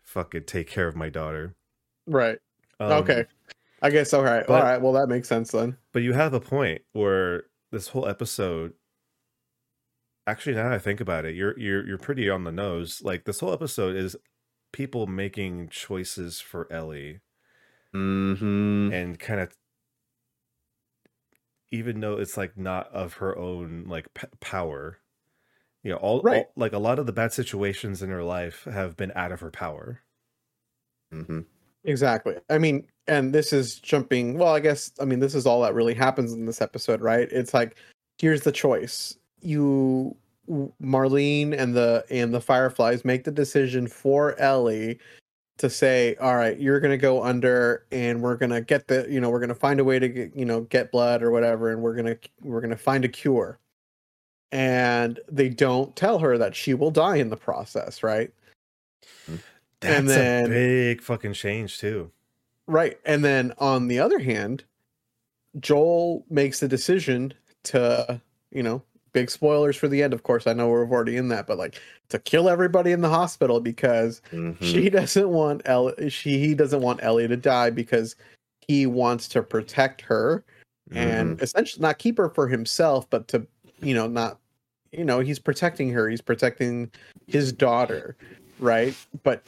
fucking 0.04 0.44
take 0.44 0.68
care 0.68 0.88
of 0.88 0.96
my 0.96 1.10
daughter. 1.10 1.56
right. 2.08 2.40
Um, 2.80 2.92
okay. 3.04 3.26
I 3.84 3.90
guess 3.92 4.14
all 4.14 4.24
right. 4.24 4.46
but- 4.48 4.56
all 4.56 4.64
right. 4.64 4.82
Well, 4.82 4.94
that 4.94 5.08
makes 5.08 5.28
sense 5.30 5.52
then. 5.52 5.78
but 5.94 6.02
you 6.02 6.14
have 6.14 6.34
a 6.34 6.40
point 6.40 6.82
where 6.94 7.44
this 7.72 7.88
whole 7.90 8.08
episode 8.08 8.74
actually 10.32 10.56
now 10.56 10.64
that 10.64 10.74
I 10.74 10.80
think 10.80 11.00
about 11.02 11.26
it, 11.26 11.36
you're 11.36 11.58
you're 11.60 11.86
you're 11.86 11.98
pretty 11.98 12.30
on 12.30 12.44
the 12.46 12.52
nose. 12.52 13.02
Like 13.04 13.26
this 13.26 13.40
whole 13.42 13.54
episode 13.54 13.96
is 13.96 14.16
people 14.74 15.06
making 15.08 15.70
choices 15.70 16.40
for 16.40 16.72
Ellie. 16.72 17.20
Mm-hmm. 17.94 18.94
and 18.94 19.20
kind 19.20 19.42
of 19.42 19.54
even 21.72 22.00
though 22.00 22.14
it's 22.18 22.38
like 22.38 22.58
not 22.58 22.88
of 22.94 23.14
her 23.16 23.38
own 23.38 23.84
like 23.88 24.14
p- 24.14 24.28
power 24.40 24.98
you 25.84 25.92
know 25.92 25.98
all, 25.98 26.22
Right. 26.22 26.46
all 26.46 26.52
like 26.56 26.72
a 26.74 26.78
lot 26.80 27.00
of 27.00 27.06
the 27.06 27.12
bad 27.12 27.34
situations 27.34 28.02
in 28.02 28.10
her 28.10 28.24
life 28.24 28.64
have 28.66 28.96
been 28.96 29.12
out 29.16 29.32
of 29.34 29.42
her 29.42 29.52
power 29.52 30.02
Mm-hmm. 31.14 31.42
Exactly. 31.84 32.36
I 32.50 32.58
mean, 32.58 32.88
and 33.08 33.34
this 33.36 33.52
is 33.52 33.78
jumping. 33.80 34.38
Well, 34.38 34.54
I 34.56 34.62
guess. 34.62 34.92
I 35.02 35.04
mean, 35.04 35.20
this 35.20 35.36
is 35.36 35.46
all 35.46 35.62
that 35.64 35.74
really 35.74 35.94
happens 35.94 36.32
in 36.32 36.46
this 36.46 36.62
episode, 36.62 37.02
right? 37.02 37.28
It's 37.30 37.54
like, 37.54 37.76
here's 38.18 38.44
the 38.44 38.52
choice. 38.54 39.18
You, 39.42 40.16
Marlene, 40.82 41.58
and 41.58 41.74
the 41.76 42.06
and 42.10 42.34
the 42.34 42.42
Fireflies 42.42 43.06
make 43.06 43.24
the 43.24 43.32
decision 43.32 43.88
for 43.88 44.40
Ellie 44.40 45.00
to 45.58 45.70
say, 45.70 46.16
all 46.16 46.36
right, 46.36 46.60
you're 46.60 46.80
gonna 46.80 46.98
go 46.98 47.24
under, 47.24 47.86
and 47.92 48.22
we're 48.22 48.36
gonna 48.36 48.62
get 48.62 48.88
the, 48.88 49.06
you 49.10 49.22
know, 49.22 49.30
we're 49.30 49.40
gonna 49.40 49.54
find 49.56 49.80
a 49.80 49.84
way 49.84 50.00
to 50.00 50.10
get, 50.10 50.36
you 50.36 50.46
know, 50.46 50.62
get 50.62 50.92
blood 50.92 51.22
or 51.22 51.32
whatever, 51.32 51.72
and 51.72 51.82
we're 51.82 51.96
gonna 51.96 52.18
we're 52.42 52.62
gonna 52.62 52.78
find 52.78 53.06
a 53.06 53.10
cure. 53.10 53.60
And 54.52 55.20
they 55.32 55.48
don't 55.50 55.96
tell 55.96 56.20
her 56.20 56.38
that 56.38 56.56
she 56.56 56.74
will 56.74 56.92
die 56.92 57.16
in 57.18 57.30
the 57.30 57.38
process, 57.38 58.04
right? 58.04 58.34
Mm. 59.30 59.40
that's 59.80 59.98
And 60.00 60.10
then- 60.10 60.46
a 60.46 60.50
big 60.50 61.02
fucking 61.02 61.34
change 61.34 61.80
too 61.80 62.12
Right. 62.68 62.98
And 63.06 63.24
then 63.24 63.54
on 63.58 63.88
the 63.88 64.00
other 64.00 64.20
hand, 64.20 64.64
Joel 65.60 66.26
makes 66.30 66.60
the 66.62 66.68
decision 66.70 67.34
to, 67.64 68.22
you 68.52 68.64
know, 68.64 68.82
big 69.14 69.30
spoilers 69.30 69.76
for 69.76 69.88
the 69.88 70.02
end, 70.04 70.14
of 70.14 70.24
course. 70.24 70.48
I 70.48 70.54
know 70.54 70.70
we're 70.70 70.88
already 70.90 71.18
in 71.18 71.28
that, 71.30 71.48
but 71.48 71.58
like 71.58 71.80
to 72.10 72.20
kill 72.20 72.50
everybody 72.50 72.92
in 72.92 73.02
the 73.02 73.10
hospital 73.10 73.60
because 73.60 74.22
Mm-hmm. 74.32 74.64
she 74.66 74.90
doesn't 74.92 75.30
want 75.30 75.62
Ellie 75.66 76.10
she 76.10 76.40
he 76.40 76.54
doesn't 76.54 76.82
want 76.82 77.04
Ellie 77.04 77.28
to 77.28 77.38
die 77.38 77.70
because 77.70 78.16
he 78.68 78.86
wants 78.86 79.28
to 79.30 79.42
protect 79.44 80.02
her 80.02 80.44
and 80.94 81.42
essentially 81.42 81.82
not 81.82 82.00
keep 82.00 82.18
her 82.18 82.30
for 82.30 82.50
himself, 82.50 83.10
but 83.10 83.28
to, 83.30 83.48
you 83.82 83.94
know, 83.94 84.08
not 84.08 84.40
you 84.92 85.06
know, 85.06 85.22
he's 85.22 85.40
protecting 85.40 85.90
her, 85.92 86.10
he's 86.10 86.22
protecting 86.22 86.92
his 87.28 87.54
daughter, 87.54 88.18
right? 88.60 88.94
But 89.24 89.44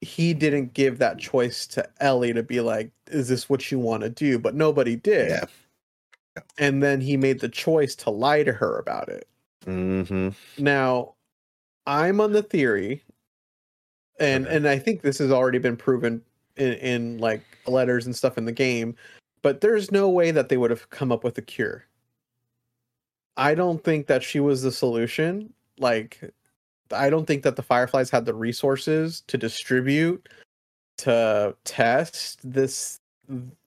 he 0.00 0.34
didn't 0.34 0.74
give 0.74 0.98
that 0.98 1.18
choice 1.18 1.66
to 1.68 1.88
Ellie 2.00 2.32
to 2.32 2.42
be 2.42 2.60
like, 2.60 2.90
is 3.08 3.28
this 3.28 3.48
what 3.48 3.70
you 3.70 3.78
want 3.78 4.02
to 4.02 4.10
do? 4.10 4.38
But 4.38 4.54
nobody 4.54 4.96
did. 4.96 5.30
Yeah. 5.30 5.44
And 6.58 6.82
then 6.82 7.00
he 7.00 7.16
made 7.16 7.40
the 7.40 7.48
choice 7.48 7.94
to 7.96 8.10
lie 8.10 8.42
to 8.42 8.52
her 8.52 8.78
about 8.78 9.08
it. 9.08 9.28
Mm-hmm. 9.66 10.30
Now, 10.62 11.14
I'm 11.86 12.20
on 12.20 12.32
the 12.32 12.42
theory, 12.42 13.02
and 14.20 14.46
Okay. 14.46 14.56
and 14.56 14.68
I 14.68 14.78
think 14.78 15.02
this 15.02 15.18
has 15.18 15.30
already 15.30 15.58
been 15.58 15.76
proven 15.76 16.22
in, 16.56 16.72
in 16.74 17.18
like 17.18 17.42
letters 17.66 18.06
and 18.06 18.14
stuff 18.14 18.38
in 18.38 18.44
the 18.44 18.52
game, 18.52 18.96
but 19.42 19.60
there's 19.60 19.90
no 19.92 20.08
way 20.08 20.30
that 20.30 20.48
they 20.48 20.56
would 20.56 20.70
have 20.70 20.90
come 20.90 21.12
up 21.12 21.24
with 21.24 21.38
a 21.38 21.42
cure. 21.42 21.84
I 23.36 23.54
don't 23.54 23.82
think 23.82 24.06
that 24.08 24.22
she 24.22 24.40
was 24.40 24.62
the 24.62 24.72
solution. 24.72 25.52
Like, 25.78 26.32
I 26.92 27.08
don't 27.10 27.26
think 27.26 27.42
that 27.44 27.56
the 27.56 27.62
Fireflies 27.62 28.10
had 28.10 28.24
the 28.24 28.34
resources 28.34 29.22
to 29.28 29.38
distribute, 29.38 30.28
to 30.98 31.54
test 31.64 32.40
this. 32.42 32.98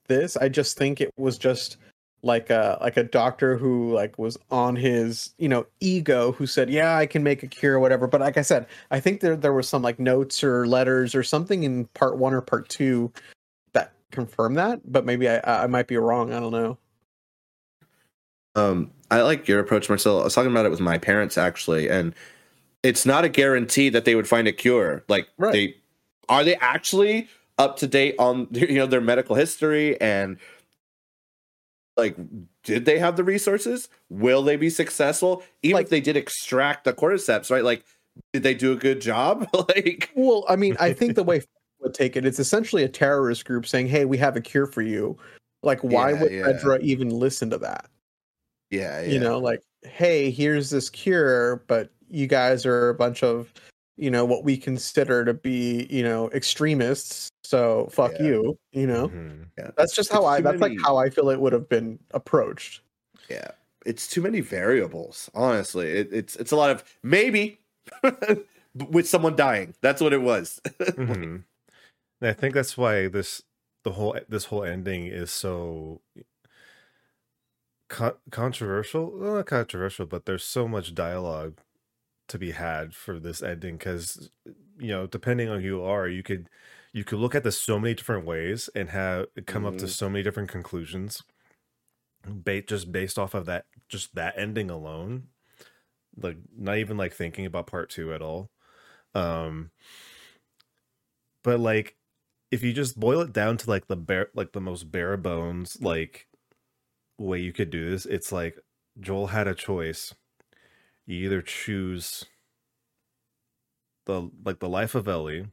This 0.08 0.36
I 0.36 0.50
just 0.50 0.78
think 0.78 1.00
it 1.00 1.14
was 1.18 1.38
just 1.38 1.78
like 2.24 2.50
a 2.50 2.78
like 2.82 2.98
a 2.98 3.04
doctor 3.04 3.58
who 3.58 3.94
like 3.94 4.18
was 4.20 4.38
on 4.52 4.76
his 4.76 5.32
you 5.38 5.50
know 5.50 5.66
ego 5.80 6.32
who 6.34 6.46
said 6.46 6.70
yeah 6.70 6.96
i 6.98 7.06
can 7.06 7.24
make 7.24 7.42
a 7.44 7.48
cure 7.48 7.76
or 7.76 7.80
whatever 7.80 8.06
but 8.08 8.22
like 8.22 8.38
i 8.38 8.42
said 8.42 8.66
i 8.92 9.00
think 9.00 9.22
there 9.22 9.36
there 9.36 9.54
was 9.54 9.68
some 9.68 9.82
like 9.82 10.00
notes 10.00 10.44
or 10.44 10.68
letters 10.68 11.16
or 11.16 11.24
something 11.24 11.64
in 11.64 11.86
part 11.96 12.18
one 12.18 12.34
or 12.34 12.42
part 12.42 12.70
two 12.70 13.12
that 13.74 13.94
confirm 14.12 14.54
that 14.54 14.80
but 14.92 15.04
maybe 15.06 15.28
i 15.28 15.64
i 15.64 15.68
might 15.68 15.88
be 15.88 15.98
wrong 15.98 16.32
i 16.32 16.40
don't 16.40 16.52
know 16.52 16.78
Um, 18.56 18.92
I 19.10 19.22
like 19.22 19.48
your 19.48 19.60
approach, 19.60 19.88
Marcel. 19.90 20.20
I 20.22 20.24
was 20.26 20.34
talking 20.36 20.52
about 20.52 20.66
it 20.66 20.72
with 20.72 20.82
my 20.82 20.98
parents 20.98 21.38
actually, 21.38 21.90
and 21.90 22.14
it's 22.84 23.06
not 23.06 23.24
a 23.24 23.30
guarantee 23.30 23.90
that 23.90 24.06
they 24.06 24.16
would 24.16 24.28
find 24.28 24.48
a 24.48 24.52
cure. 24.52 25.04
Like 25.08 25.28
Right. 25.38 25.54
they 25.54 25.76
are 26.30 26.44
they 26.44 26.56
actually 26.56 27.30
up 27.58 27.78
to 27.78 27.88
date 27.88 28.16
on 28.20 28.48
you 28.52 28.76
know 28.76 28.86
their 28.88 29.02
medical 29.02 29.36
history 29.36 30.00
and 30.02 30.38
like 31.98 32.16
did 32.64 32.86
they 32.86 32.98
have 33.00 33.18
the 33.18 33.24
resources? 33.24 33.90
Will 34.10 34.44
they 34.44 34.56
be 34.56 34.70
successful? 34.70 35.44
Even 35.64 35.76
Like- 35.76 35.86
if 35.86 35.90
they 35.90 36.02
did 36.02 36.18
extract 36.18 36.84
the 36.86 36.94
cordyceps, 36.94 37.50
right? 37.52 37.64
Like 37.64 37.84
did 38.34 38.44
they 38.44 38.54
do 38.54 38.74
a 38.74 38.76
good 38.76 39.00
job? 39.02 39.48
like 39.70 40.10
well 40.16 40.44
i 40.50 40.56
mean 40.58 40.76
i 40.82 40.92
think 41.00 41.16
the 41.16 41.24
way 41.24 41.42
would 41.80 41.94
take 41.94 42.18
it 42.18 42.26
it's 42.26 42.40
essentially 42.40 42.84
a 42.84 42.90
terrorist 42.90 43.46
group 43.46 43.66
saying 43.66 43.88
hey 43.88 44.04
we 44.06 44.18
have 44.18 44.36
a 44.36 44.42
cure 44.42 44.68
for 44.68 44.82
you 44.82 45.18
like 45.64 45.80
why 45.82 46.12
Yeah, 46.12 46.22
would 46.22 46.32
yeah. 46.32 46.44
Fedra 46.44 46.82
even 46.82 47.10
listen 47.10 47.50
to 47.52 47.58
that 47.60 47.90
yeah, 48.70 49.02
you 49.02 49.18
know 49.20 49.40
like 49.40 49.62
hey 49.84 50.30
here's 50.30 50.70
this 50.70 50.90
cure 50.90 51.64
but 51.68 51.90
you 52.10 52.28
guys 52.28 52.66
are 52.66 52.90
a 52.90 52.94
bunch 52.94 53.24
of 53.24 53.52
you 54.02 54.10
know 54.12 54.26
what 54.26 54.44
we 54.44 54.58
consider 54.58 55.24
to 55.24 55.34
be 55.34 55.88
you 55.90 56.04
know 56.04 56.30
extremists 56.32 57.30
so 57.44 57.88
fuck 57.92 58.12
Yeah. 58.20 58.26
you 58.26 58.60
you 58.72 58.88
know 58.88 59.08
Mhm. 59.10 59.46
that's 59.78 59.94
just 59.96 60.12
how 60.12 60.22
It's 60.22 60.28
i 60.28 60.38
too 60.38 60.44
that's 60.44 60.62
like 60.62 60.78
how 60.84 60.98
i 60.98 61.10
feel 61.10 61.30
it 61.30 61.40
would 61.40 61.54
have 61.54 61.70
been 61.70 62.00
approached 62.12 62.82
Yeah, 63.30 63.52
it's 63.86 64.08
too 64.08 64.22
many 64.22 64.42
variables. 64.42 65.30
Honestly, 65.34 65.88
it, 65.88 66.10
it's 66.12 66.36
it's 66.36 66.52
a 66.52 66.56
lot 66.58 66.70
of 66.72 66.84
maybe 67.04 67.60
with 68.90 69.08
someone 69.08 69.36
dying. 69.36 69.74
That's 69.82 70.02
what 70.02 70.12
it 70.14 70.22
was. 70.22 70.60
Mhm. 70.98 71.44
And 72.22 72.30
I 72.30 72.34
think 72.34 72.54
that's 72.54 72.76
why 72.78 73.08
this 73.08 73.42
the 73.84 73.92
whole 73.92 74.18
this 74.28 74.46
whole 74.46 74.64
ending 74.66 75.06
is 75.08 75.32
so 75.32 76.02
con- 77.90 78.18
controversial. 78.32 79.12
Well, 79.18 79.36
not 79.36 79.46
controversial, 79.46 80.06
but 80.06 80.26
there's 80.26 80.44
so 80.44 80.68
much 80.68 80.94
dialogue 80.96 81.60
to 82.32 82.40
be 82.40 82.52
had 82.52 82.96
for 82.96 83.20
this 83.20 83.44
ending 83.44 83.78
because 83.78 84.32
you 84.80 84.88
know, 84.90 85.08
depending 85.08 85.50
on 85.50 85.62
who 85.62 85.68
you 85.68 85.84
are, 85.84 86.08
you 86.08 86.24
could 86.24 86.50
you 86.94 87.04
could 87.06 87.20
look 87.20 87.36
at 87.36 87.44
this 87.44 87.62
so 87.62 87.80
many 87.80 87.94
different 87.96 88.26
ways 88.26 88.70
and 88.76 88.90
have 88.90 89.28
come 89.48 89.66
up 89.66 89.78
to 89.78 89.88
Mhm. 89.88 89.90
so 89.90 90.10
many 90.10 90.24
different 90.24 90.50
conclusions, 90.50 91.24
just 92.68 92.92
based 92.92 93.18
off 93.20 93.34
of 93.34 93.46
that 93.46 93.66
just 93.90 94.16
that 94.16 94.38
ending 94.38 94.70
alone. 94.70 95.30
Like 96.18 96.38
not 96.56 96.78
even 96.78 96.98
like 96.98 97.14
thinking 97.14 97.46
about 97.46 97.68
part 97.68 97.90
two 97.90 98.14
at 98.14 98.22
all. 98.22 98.52
Um, 99.16 99.72
but 101.44 101.60
like 101.60 101.98
if 102.52 102.64
you 102.64 102.74
just 102.74 103.00
boil 103.00 103.22
it 103.22 103.34
down 103.34 103.58
to 103.58 103.70
like 103.70 103.88
the 103.88 103.96
bare 103.96 104.30
like 104.36 104.52
the 104.54 104.62
most 104.62 104.92
bare 104.92 105.18
bones 105.18 105.82
like 105.82 106.28
way 107.20 107.40
you 107.40 107.54
could 107.54 107.70
do 107.70 107.90
this 107.92 108.08
it's 108.08 108.32
like 108.32 108.60
joel 109.00 109.28
had 109.28 109.48
a 109.48 109.56
choice 109.56 110.16
you 111.06 111.18
either 111.26 111.42
choose 111.42 112.26
the 114.06 114.30
like 114.46 114.60
the 114.60 114.70
life 114.70 114.94
of 114.96 115.08
ellie 115.08 115.48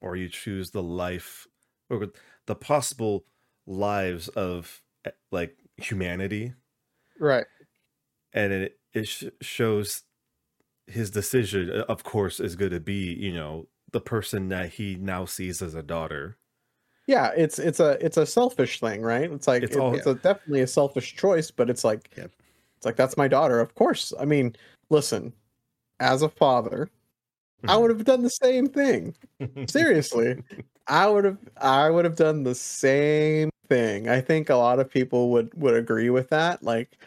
or 0.00 0.16
you 0.16 0.28
choose 0.28 0.70
the 0.70 0.82
life 0.82 1.46
or 1.90 2.08
the 2.46 2.54
possible 2.54 3.24
lives 3.66 4.28
of 4.28 4.82
eh, 5.04 5.10
like 5.30 5.56
humanity 5.76 6.54
Right. 7.18 7.46
and 8.32 8.52
it 8.52 8.80
it 8.92 9.06
sh- 9.08 9.24
shows 9.40 10.02
his 10.86 11.10
decision 11.10 11.70
uh, 11.70 11.84
of 11.88 12.04
course 12.04 12.40
is 12.40 12.56
going 12.56 12.72
to 12.72 12.80
be 12.80 13.14
you 13.14 13.34
know 13.34 13.68
the 13.92 14.00
person 14.00 14.48
that 14.50 14.70
he 14.74 14.96
now 14.96 15.26
sees 15.26 15.62
as 15.62 15.74
a 15.74 15.84
daughter 15.84 16.38
Yeah, 17.06 17.32
it's 17.36 17.58
it's 17.58 17.80
a 17.80 18.04
it's 18.04 18.16
a 18.16 18.26
selfish 18.26 18.78
thing, 18.80 19.02
right? 19.02 19.30
It's 19.30 19.46
like 19.48 19.64
It's 19.64 19.74
it's, 19.74 19.76
all- 19.76 19.94
it's 19.94 20.06
a 20.06 20.14
definitely 20.14 20.60
a 20.60 20.66
selfish 20.66 21.14
choice, 21.16 21.50
but 21.50 21.68
it's 21.68 21.84
like 21.84 22.10
Yeah. 22.16 22.26
It's 22.82 22.86
like 22.86 22.96
that's 22.96 23.16
my 23.16 23.28
daughter. 23.28 23.60
Of 23.60 23.76
course. 23.76 24.12
I 24.18 24.24
mean, 24.24 24.56
listen, 24.90 25.32
as 26.00 26.22
a 26.22 26.28
father, 26.28 26.90
I 27.68 27.76
would 27.76 27.92
mm-hmm. 27.92 27.98
have 27.98 28.06
done 28.06 28.22
the 28.22 28.28
same 28.28 28.66
thing. 28.66 29.14
Seriously. 29.68 30.42
I 30.88 31.06
would 31.06 31.24
have 31.24 31.38
I 31.58 31.90
would 31.90 32.04
have 32.04 32.16
done 32.16 32.42
the 32.42 32.56
same 32.56 33.50
thing. 33.68 34.08
I 34.08 34.20
think 34.20 34.50
a 34.50 34.56
lot 34.56 34.80
of 34.80 34.90
people 34.90 35.30
would 35.30 35.54
would 35.54 35.74
agree 35.74 36.10
with 36.10 36.28
that. 36.30 36.64
Like 36.64 36.98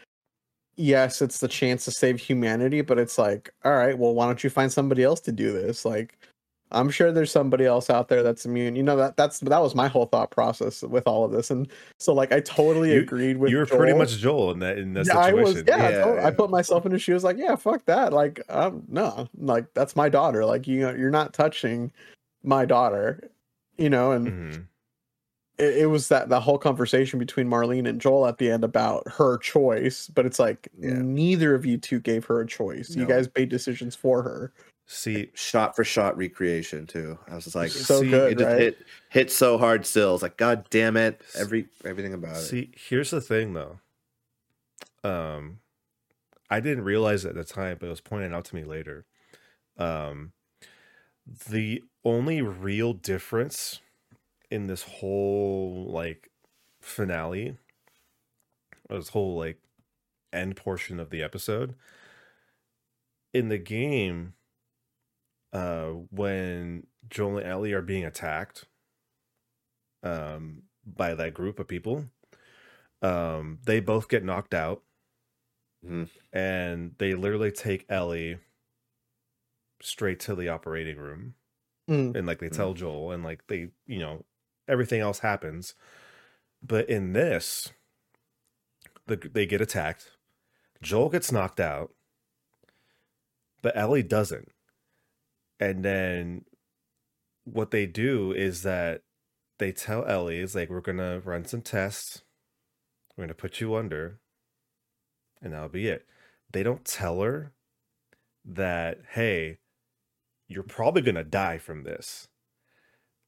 yes, 0.76 1.20
it's 1.20 1.40
the 1.40 1.48
chance 1.48 1.84
to 1.84 1.90
save 1.90 2.18
humanity, 2.18 2.80
but 2.80 2.98
it's 2.98 3.18
like, 3.18 3.52
all 3.62 3.72
right, 3.72 3.98
well, 3.98 4.14
why 4.14 4.24
don't 4.24 4.42
you 4.42 4.48
find 4.48 4.72
somebody 4.72 5.02
else 5.02 5.20
to 5.20 5.32
do 5.32 5.52
this? 5.52 5.84
Like 5.84 6.18
I'm 6.72 6.90
sure 6.90 7.12
there's 7.12 7.30
somebody 7.30 7.64
else 7.64 7.90
out 7.90 8.08
there 8.08 8.22
that's 8.24 8.44
immune. 8.44 8.74
You 8.74 8.82
know 8.82 8.96
that 8.96 9.16
that's 9.16 9.38
that 9.40 9.60
was 9.62 9.74
my 9.74 9.86
whole 9.86 10.06
thought 10.06 10.30
process 10.32 10.82
with 10.82 11.06
all 11.06 11.24
of 11.24 11.30
this. 11.30 11.50
And 11.50 11.68
so 11.98 12.12
like 12.12 12.32
I 12.32 12.40
totally 12.40 12.92
You- 12.94 13.00
agreed 13.00 13.36
with 13.36 13.50
you 13.52 13.58
were 13.58 13.66
pretty 13.66 13.96
much 13.96 14.18
Joel 14.18 14.50
in 14.50 14.58
that 14.60 14.76
in 14.78 14.92
that 14.94 15.06
Yeah, 15.06 15.18
I 15.18 15.26
situation. 15.30 15.54
was 15.54 15.64
yeah, 15.66 15.88
Yeah, 15.90 15.98
totally. 16.04 16.26
I 16.26 16.30
put 16.32 16.50
myself 16.50 16.84
in 16.84 16.92
his 16.92 17.02
shoes 17.02 17.22
like, 17.22 17.36
yeah, 17.38 17.54
fuck 17.54 17.84
that. 17.86 18.12
Like, 18.12 18.40
um, 18.48 18.82
no, 18.88 19.28
like 19.38 19.66
that's 19.74 19.94
my 19.94 20.08
daughter. 20.08 20.44
Like, 20.44 20.66
you 20.66 20.80
know, 20.80 20.90
you're 20.92 21.10
not 21.10 21.32
touching 21.32 21.92
my 22.42 22.64
daughter, 22.64 23.30
you 23.78 23.88
know, 23.90 24.10
and 24.12 24.26
Mhm. 24.26 24.64
it, 25.58 25.76
it 25.82 25.86
was 25.86 26.08
that 26.08 26.28
the 26.28 26.40
whole 26.40 26.58
conversation 26.58 27.18
between 27.20 27.48
Marlene 27.48 27.88
and 27.88 28.00
Joel 28.00 28.26
at 28.26 28.38
the 28.38 28.50
end 28.50 28.64
about 28.64 29.06
her 29.08 29.38
choice, 29.38 30.08
but 30.08 30.26
it's 30.26 30.40
like 30.40 30.68
Yeah. 30.80 30.94
neither 31.00 31.54
of 31.54 31.64
you 31.64 31.78
two 31.78 32.00
gave 32.00 32.24
her 32.24 32.40
a 32.40 32.46
choice. 32.46 32.90
You 32.96 33.06
guys 33.06 33.28
made 33.36 33.50
decisions 33.50 33.94
for 33.94 34.22
her. 34.22 34.52
See, 34.88 35.30
shot 35.34 35.74
for 35.74 35.82
shot 35.82 36.16
recreation 36.16 36.86
too. 36.86 37.18
I 37.28 37.34
was 37.34 37.44
just 37.44 37.56
like, 37.56 37.70
So 37.70 38.02
see, 38.02 38.10
good, 38.10 38.32
it 38.32 38.38
just 38.38 38.48
right? 38.48 38.60
hit 38.60 38.86
hit 39.10 39.32
so 39.32 39.58
hard. 39.58 39.84
Still, 39.84 40.14
it's 40.14 40.22
like, 40.22 40.36
God 40.36 40.66
damn 40.70 40.96
it! 40.96 41.20
Every 41.36 41.66
everything 41.84 42.14
about 42.14 42.36
it. 42.36 42.40
See, 42.40 42.70
here's 42.76 43.10
the 43.10 43.20
thing 43.20 43.52
though. 43.54 43.80
Um 45.02 45.58
I 46.48 46.60
didn't 46.60 46.84
realize 46.84 47.24
it 47.24 47.30
at 47.30 47.34
the 47.34 47.44
time, 47.44 47.78
but 47.80 47.86
it 47.86 47.90
was 47.90 48.00
pointed 48.00 48.32
out 48.32 48.44
to 48.46 48.54
me 48.54 48.62
later. 48.62 49.06
Um 49.76 50.32
the 51.48 51.82
only 52.04 52.40
real 52.40 52.92
difference 52.92 53.80
in 54.52 54.68
this 54.68 54.82
whole 54.82 55.90
like 55.90 56.30
finale 56.80 57.56
this 58.88 59.08
whole 59.08 59.36
like 59.36 59.58
end 60.32 60.54
portion 60.54 61.00
of 61.00 61.10
the 61.10 61.20
episode 61.24 61.74
in 63.34 63.48
the 63.48 63.58
game 63.58 64.34
uh 65.56 65.88
when 66.10 66.86
Joel 67.08 67.38
and 67.38 67.46
Ellie 67.46 67.72
are 67.72 67.82
being 67.82 68.04
attacked 68.04 68.64
um 70.02 70.62
by 70.84 71.14
that 71.14 71.34
group 71.34 71.58
of 71.58 71.66
people 71.68 72.04
um 73.02 73.58
they 73.64 73.80
both 73.80 74.08
get 74.08 74.24
knocked 74.24 74.54
out 74.54 74.82
Mhm. 75.84 76.08
and 76.32 76.94
they 76.98 77.14
literally 77.14 77.52
take 77.52 77.86
Ellie 77.88 78.38
straight 79.80 80.20
to 80.20 80.34
the 80.34 80.48
operating 80.48 80.96
room 80.96 81.34
Mm. 81.88 82.16
and 82.16 82.26
like 82.26 82.38
they 82.40 82.48
Mm. 82.48 82.56
tell 82.56 82.74
Joel 82.74 83.12
and 83.12 83.22
like 83.22 83.46
they 83.46 83.70
you 83.86 83.98
know 84.00 84.24
everything 84.68 85.00
else 85.00 85.20
happens 85.20 85.74
but 86.62 86.88
in 86.90 87.12
this 87.12 87.72
the 89.06 89.16
they 89.16 89.46
get 89.46 89.60
attacked 89.60 90.16
Joel 90.82 91.08
gets 91.10 91.30
knocked 91.30 91.60
out 91.60 91.94
but 93.62 93.76
Ellie 93.76 94.02
doesn't 94.02 94.50
and 95.60 95.84
then 95.84 96.44
what 97.44 97.70
they 97.70 97.86
do 97.86 98.32
is 98.32 98.62
that 98.62 99.02
they 99.58 99.72
tell 99.72 100.04
Ellie 100.06 100.40
is 100.40 100.54
like 100.54 100.68
we're 100.68 100.80
gonna 100.80 101.20
run 101.20 101.44
some 101.44 101.62
tests. 101.62 102.22
We're 103.16 103.24
gonna 103.24 103.34
put 103.34 103.60
you 103.60 103.74
under 103.74 104.20
and 105.40 105.52
that'll 105.52 105.68
be 105.68 105.88
it. 105.88 106.06
They 106.52 106.62
don't 106.62 106.84
tell 106.84 107.20
her 107.20 107.52
that 108.44 108.98
hey 109.12 109.58
you're 110.48 110.62
probably 110.62 111.02
gonna 111.02 111.24
die 111.24 111.58
from 111.58 111.84
this. 111.84 112.28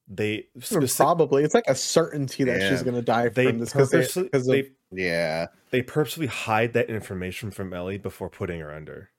They 0.06 0.48
hmm, 0.54 0.58
Or 0.58 0.80
speci- 0.80 0.96
Probably, 0.96 1.44
it's 1.44 1.54
like 1.54 1.68
a 1.68 1.74
certainty 1.74 2.44
that 2.44 2.68
she's 2.68 2.82
gonna 2.82 3.02
die 3.02 3.28
they 3.28 3.46
from 3.46 3.58
this 3.58 3.72
because 3.72 3.90
purposely 3.90 4.22
because 4.24 4.46
they, 4.46 4.70
Yeah, 4.90 5.46
they 5.70 5.82
purposely 5.82 6.26
hide 6.26 6.72
that 6.74 6.88
information 6.88 7.50
from 7.50 7.72
Ellie 7.72 7.98
before 7.98 8.30
putting 8.30 8.60
her 8.60 8.72
under. 8.72 9.10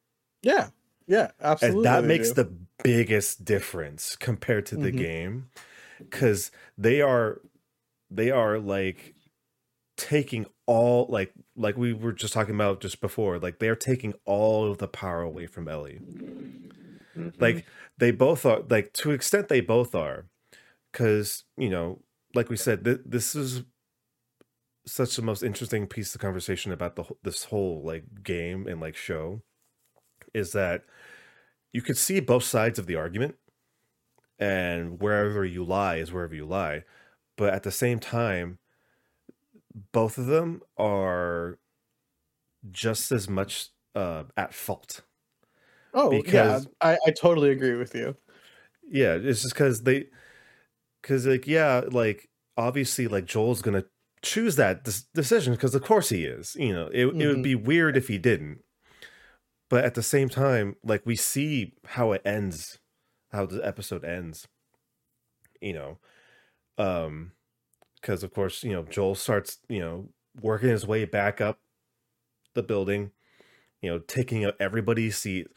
Yeah, 0.42 0.70
yeah, 1.10 1.32
absolutely. 1.42 1.78
and 1.80 1.86
that 1.86 2.06
makes 2.06 2.30
do. 2.30 2.36
the 2.44 2.54
biggest 2.84 3.44
difference 3.44 4.16
compared 4.16 4.66
to 4.68 4.78
the 4.78 4.92
Mhm. 4.92 4.98
game 4.98 5.50
because 6.00 6.52
they 6.78 7.02
are 7.02 7.42
they 8.10 8.32
are 8.32 8.60
like 8.60 9.16
taking 9.98 10.46
all 10.68 11.08
like 11.10 11.34
like 11.58 11.78
we 11.78 11.94
were 11.94 12.14
just 12.14 12.34
talking 12.34 12.56
about 12.56 12.82
just 12.82 13.02
before 13.02 13.40
like 13.40 13.60
they're 13.60 13.76
taking 13.76 14.14
all 14.26 14.72
of 14.72 14.78
the 14.78 14.88
power 14.88 15.22
away 15.22 15.48
from 15.48 15.68
ellie 15.68 16.00
Mm-hmm. 17.18 17.42
like 17.42 17.66
they 17.98 18.12
both 18.12 18.46
are 18.46 18.62
like 18.70 18.94
to 18.94 19.10
an 19.10 19.16
extent 19.16 19.50
they 19.50 19.62
both 19.62 19.96
are 19.96 20.28
because 20.92 21.44
you 21.58 21.70
know 21.70 22.02
like 22.36 22.50
we 22.50 22.56
said 22.58 22.86
th- 22.86 23.02
this 23.06 23.36
is 23.36 23.64
such 24.86 25.16
the 25.16 25.22
most 25.22 25.44
interesting 25.44 25.86
piece 25.88 26.16
of 26.16 26.22
conversation 26.22 26.72
about 26.72 26.96
the 26.96 27.04
this 27.24 27.46
whole 27.46 27.82
like 27.84 28.24
game 28.24 28.68
and 28.68 28.80
like 28.80 28.96
show 28.96 29.42
is 30.34 30.52
that 30.54 30.86
you 31.74 31.82
could 31.82 31.98
see 31.98 32.20
both 32.20 32.44
sides 32.44 32.80
of 32.80 32.88
the 32.88 32.96
argument 32.96 33.36
and 34.40 35.02
wherever 35.02 35.44
you 35.46 35.64
lie 35.64 35.98
is 35.98 36.12
wherever 36.12 36.36
you 36.36 36.46
lie 36.46 36.84
but 37.38 37.54
at 37.54 37.64
the 37.64 37.72
same 37.72 38.00
time 38.00 38.58
both 39.92 40.18
of 40.18 40.26
them 40.26 40.62
are 40.78 41.60
just 42.72 43.12
as 43.12 43.30
much 43.30 43.70
uh, 43.96 44.24
at 44.38 44.54
fault 44.54 45.02
Oh 45.94 46.10
because- 46.10 46.66
yeah, 46.66 46.72
I, 46.82 46.98
I 47.08 47.12
totally 47.12 47.50
agree 47.52 47.76
with 47.76 47.96
you. 47.96 48.16
yeah 48.90 49.14
it's 49.16 49.42
just 49.44 49.54
because 49.54 49.84
they 49.84 50.08
because 51.02 51.26
like 51.28 51.48
yeah 51.48 51.82
like 51.92 52.30
obviously 52.58 53.08
like 53.08 53.26
joel's 53.26 53.62
gonna 53.62 53.86
choose 54.22 54.56
that 54.58 54.84
decision 55.14 55.54
because 55.54 55.74
of 55.76 55.82
course 55.84 56.10
he 56.10 56.26
is 56.26 56.56
you 56.60 56.74
know 56.74 56.88
it, 56.88 57.06
it 57.08 57.28
would 57.28 57.38
Mhm. 57.38 57.44
be 57.44 57.56
weird 57.56 57.96
if 57.98 58.08
he 58.08 58.18
didn't 58.18 58.60
but 59.70 59.84
at 59.84 59.94
the 59.94 60.04
same 60.04 60.30
time 60.30 60.76
like 60.84 61.06
we 61.06 61.16
see 61.16 61.74
how 61.86 62.12
it 62.12 62.22
ends 62.26 62.80
how 63.32 63.46
the 63.46 63.66
episode 63.66 64.04
ends 64.04 64.48
you 65.62 65.74
know 65.74 65.98
um 66.78 67.32
because 68.02 68.24
of 68.24 68.34
course 68.34 68.64
you 68.64 68.72
know 68.72 68.84
joel 68.84 69.16
starts 69.16 69.60
you 69.68 69.80
know 69.80 70.10
working 70.42 70.70
his 70.70 70.88
way 70.88 71.06
back 71.06 71.42
up 71.42 71.60
the 72.56 72.64
building 72.64 73.12
you 73.82 73.90
know 73.90 74.00
taking 74.00 74.46
up 74.46 74.56
everybody's 74.60 75.18
seat 75.18 75.48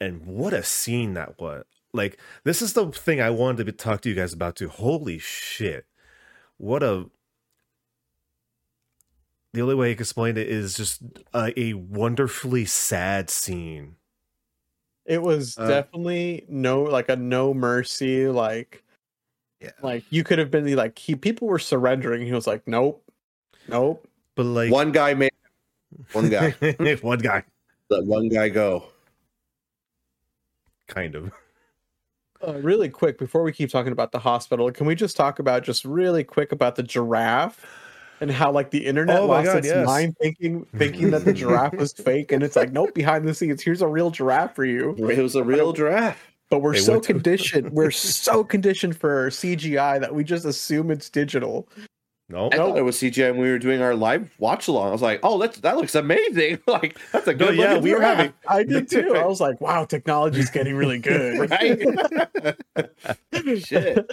and 0.00 0.24
what 0.26 0.52
a 0.52 0.62
scene 0.62 1.14
that 1.14 1.38
was 1.38 1.64
like 1.92 2.18
this 2.44 2.62
is 2.62 2.72
the 2.72 2.86
thing 2.92 3.20
i 3.20 3.30
wanted 3.30 3.66
to 3.66 3.72
talk 3.72 4.00
to 4.00 4.08
you 4.08 4.14
guys 4.14 4.32
about 4.32 4.56
too. 4.56 4.68
Holy 4.68 5.18
shit. 5.18 5.86
What 6.56 6.82
a 6.82 7.06
the 9.52 9.60
only 9.62 9.74
way 9.74 9.90
i 9.90 9.94
can 9.94 10.02
explain 10.02 10.36
it 10.36 10.48
is 10.48 10.74
just 10.74 11.02
a, 11.34 11.52
a 11.58 11.72
wonderfully 11.74 12.64
sad 12.64 13.28
scene 13.30 13.96
It 15.06 15.22
was 15.22 15.56
Uh, 15.58 15.66
definitely 15.68 16.44
no 16.48 16.82
like 16.82 17.08
a 17.08 17.16
no 17.16 17.52
mercy 17.54 18.28
like 18.28 18.84
yeah. 19.60 19.72
like 19.82 20.04
you 20.10 20.24
could 20.24 20.38
have 20.38 20.50
been 20.50 20.74
like 20.76 20.98
he 20.98 21.14
people 21.14 21.46
were 21.48 21.58
surrendering. 21.58 22.24
He 22.24 22.32
was 22.32 22.46
like, 22.46 22.66
nope, 22.66 23.04
nope. 23.68 24.06
but 24.36 24.44
like 24.46 24.72
one 24.72 24.90
guy 24.90 25.12
made 25.14 25.32
one 26.12 26.30
guy. 26.30 26.54
one 27.02 27.18
guy 27.18 27.44
let 27.90 28.04
one 28.06 28.28
guy 28.28 28.48
go. 28.48 28.84
kind 30.86 31.14
of 31.14 31.30
Uh, 32.46 32.54
really 32.62 32.88
quick 32.88 33.18
before 33.18 33.42
we 33.42 33.52
keep 33.52 33.68
talking 33.68 33.92
about 33.92 34.12
the 34.12 34.18
hospital, 34.18 34.70
can 34.72 34.86
we 34.86 34.94
just 34.94 35.14
talk 35.14 35.38
about 35.40 35.62
just 35.62 35.84
really 35.84 36.24
quick 36.24 36.52
about 36.52 36.74
the 36.76 36.82
giraffe 36.82 37.66
and 38.20 38.30
how 38.30 38.50
like 38.52 38.70
the 38.70 38.84
internet 38.86 39.20
Oh 39.20 39.26
lost 39.26 39.46
God, 39.46 39.56
its 39.58 39.68
yes. 39.68 39.86
mind 39.86 40.16
thinking 40.18 40.66
thinking 40.76 41.10
that 41.10 41.24
the 41.24 41.32
giraffe 41.32 41.74
was 41.74 41.92
fake, 42.08 42.32
and 42.32 42.42
it's 42.42 42.56
like 42.56 42.72
nope, 42.72 42.94
behind 42.94 43.26
the 43.26 43.34
scenes, 43.34 43.62
here's 43.62 43.82
a 43.82 43.86
real 43.88 44.10
giraffe 44.10 44.54
for 44.54 44.64
you. 44.64 44.94
It 44.98 45.18
was 45.22 45.34
a 45.34 45.44
real 45.44 45.72
giraffe. 45.72 46.26
But 46.50 46.62
we're 46.62 46.72
They 46.74 46.80
so 46.80 46.92
went 46.92 47.04
to- 47.04 47.12
conditioned, 47.12 47.70
we're 47.72 47.90
so 47.92 48.42
conditioned 48.42 48.96
for 48.96 49.30
CGI 49.30 50.00
that 50.00 50.14
we 50.14 50.24
just 50.24 50.44
assume 50.44 50.90
it's 50.90 51.08
digital. 51.08 51.68
no 52.28 52.48
I 52.52 52.56
thought 52.56 52.76
it 52.76 52.82
was 52.82 52.96
CGI 52.96 53.30
when 53.32 53.40
we 53.42 53.50
were 53.50 53.58
doing 53.60 53.80
our 53.82 53.94
live 53.94 54.32
watch 54.38 54.66
along. 54.66 54.88
I 54.88 54.92
was 54.92 55.00
like, 55.02 55.20
"Oh, 55.22 55.38
that's 55.38 55.60
that 55.60 55.76
looks 55.76 55.94
amazing! 55.94 56.58
like 56.66 56.98
that's 57.12 57.28
a 57.28 57.34
No, 57.34 57.46
good 57.46 57.56
yeah, 57.56 57.78
we 57.78 57.92
were 57.92 57.98
giraffe." 57.98 58.16
having- 58.16 58.32
I 58.48 58.64
did 58.64 58.90
too. 58.90 59.14
I 59.14 59.24
was 59.26 59.40
like, 59.40 59.60
wow, 59.60 59.84
technology's 59.84 60.50
getting 60.50 60.74
really 60.74 60.98
good. 60.98 61.48
right. 61.50 62.56
Shit. 63.64 64.10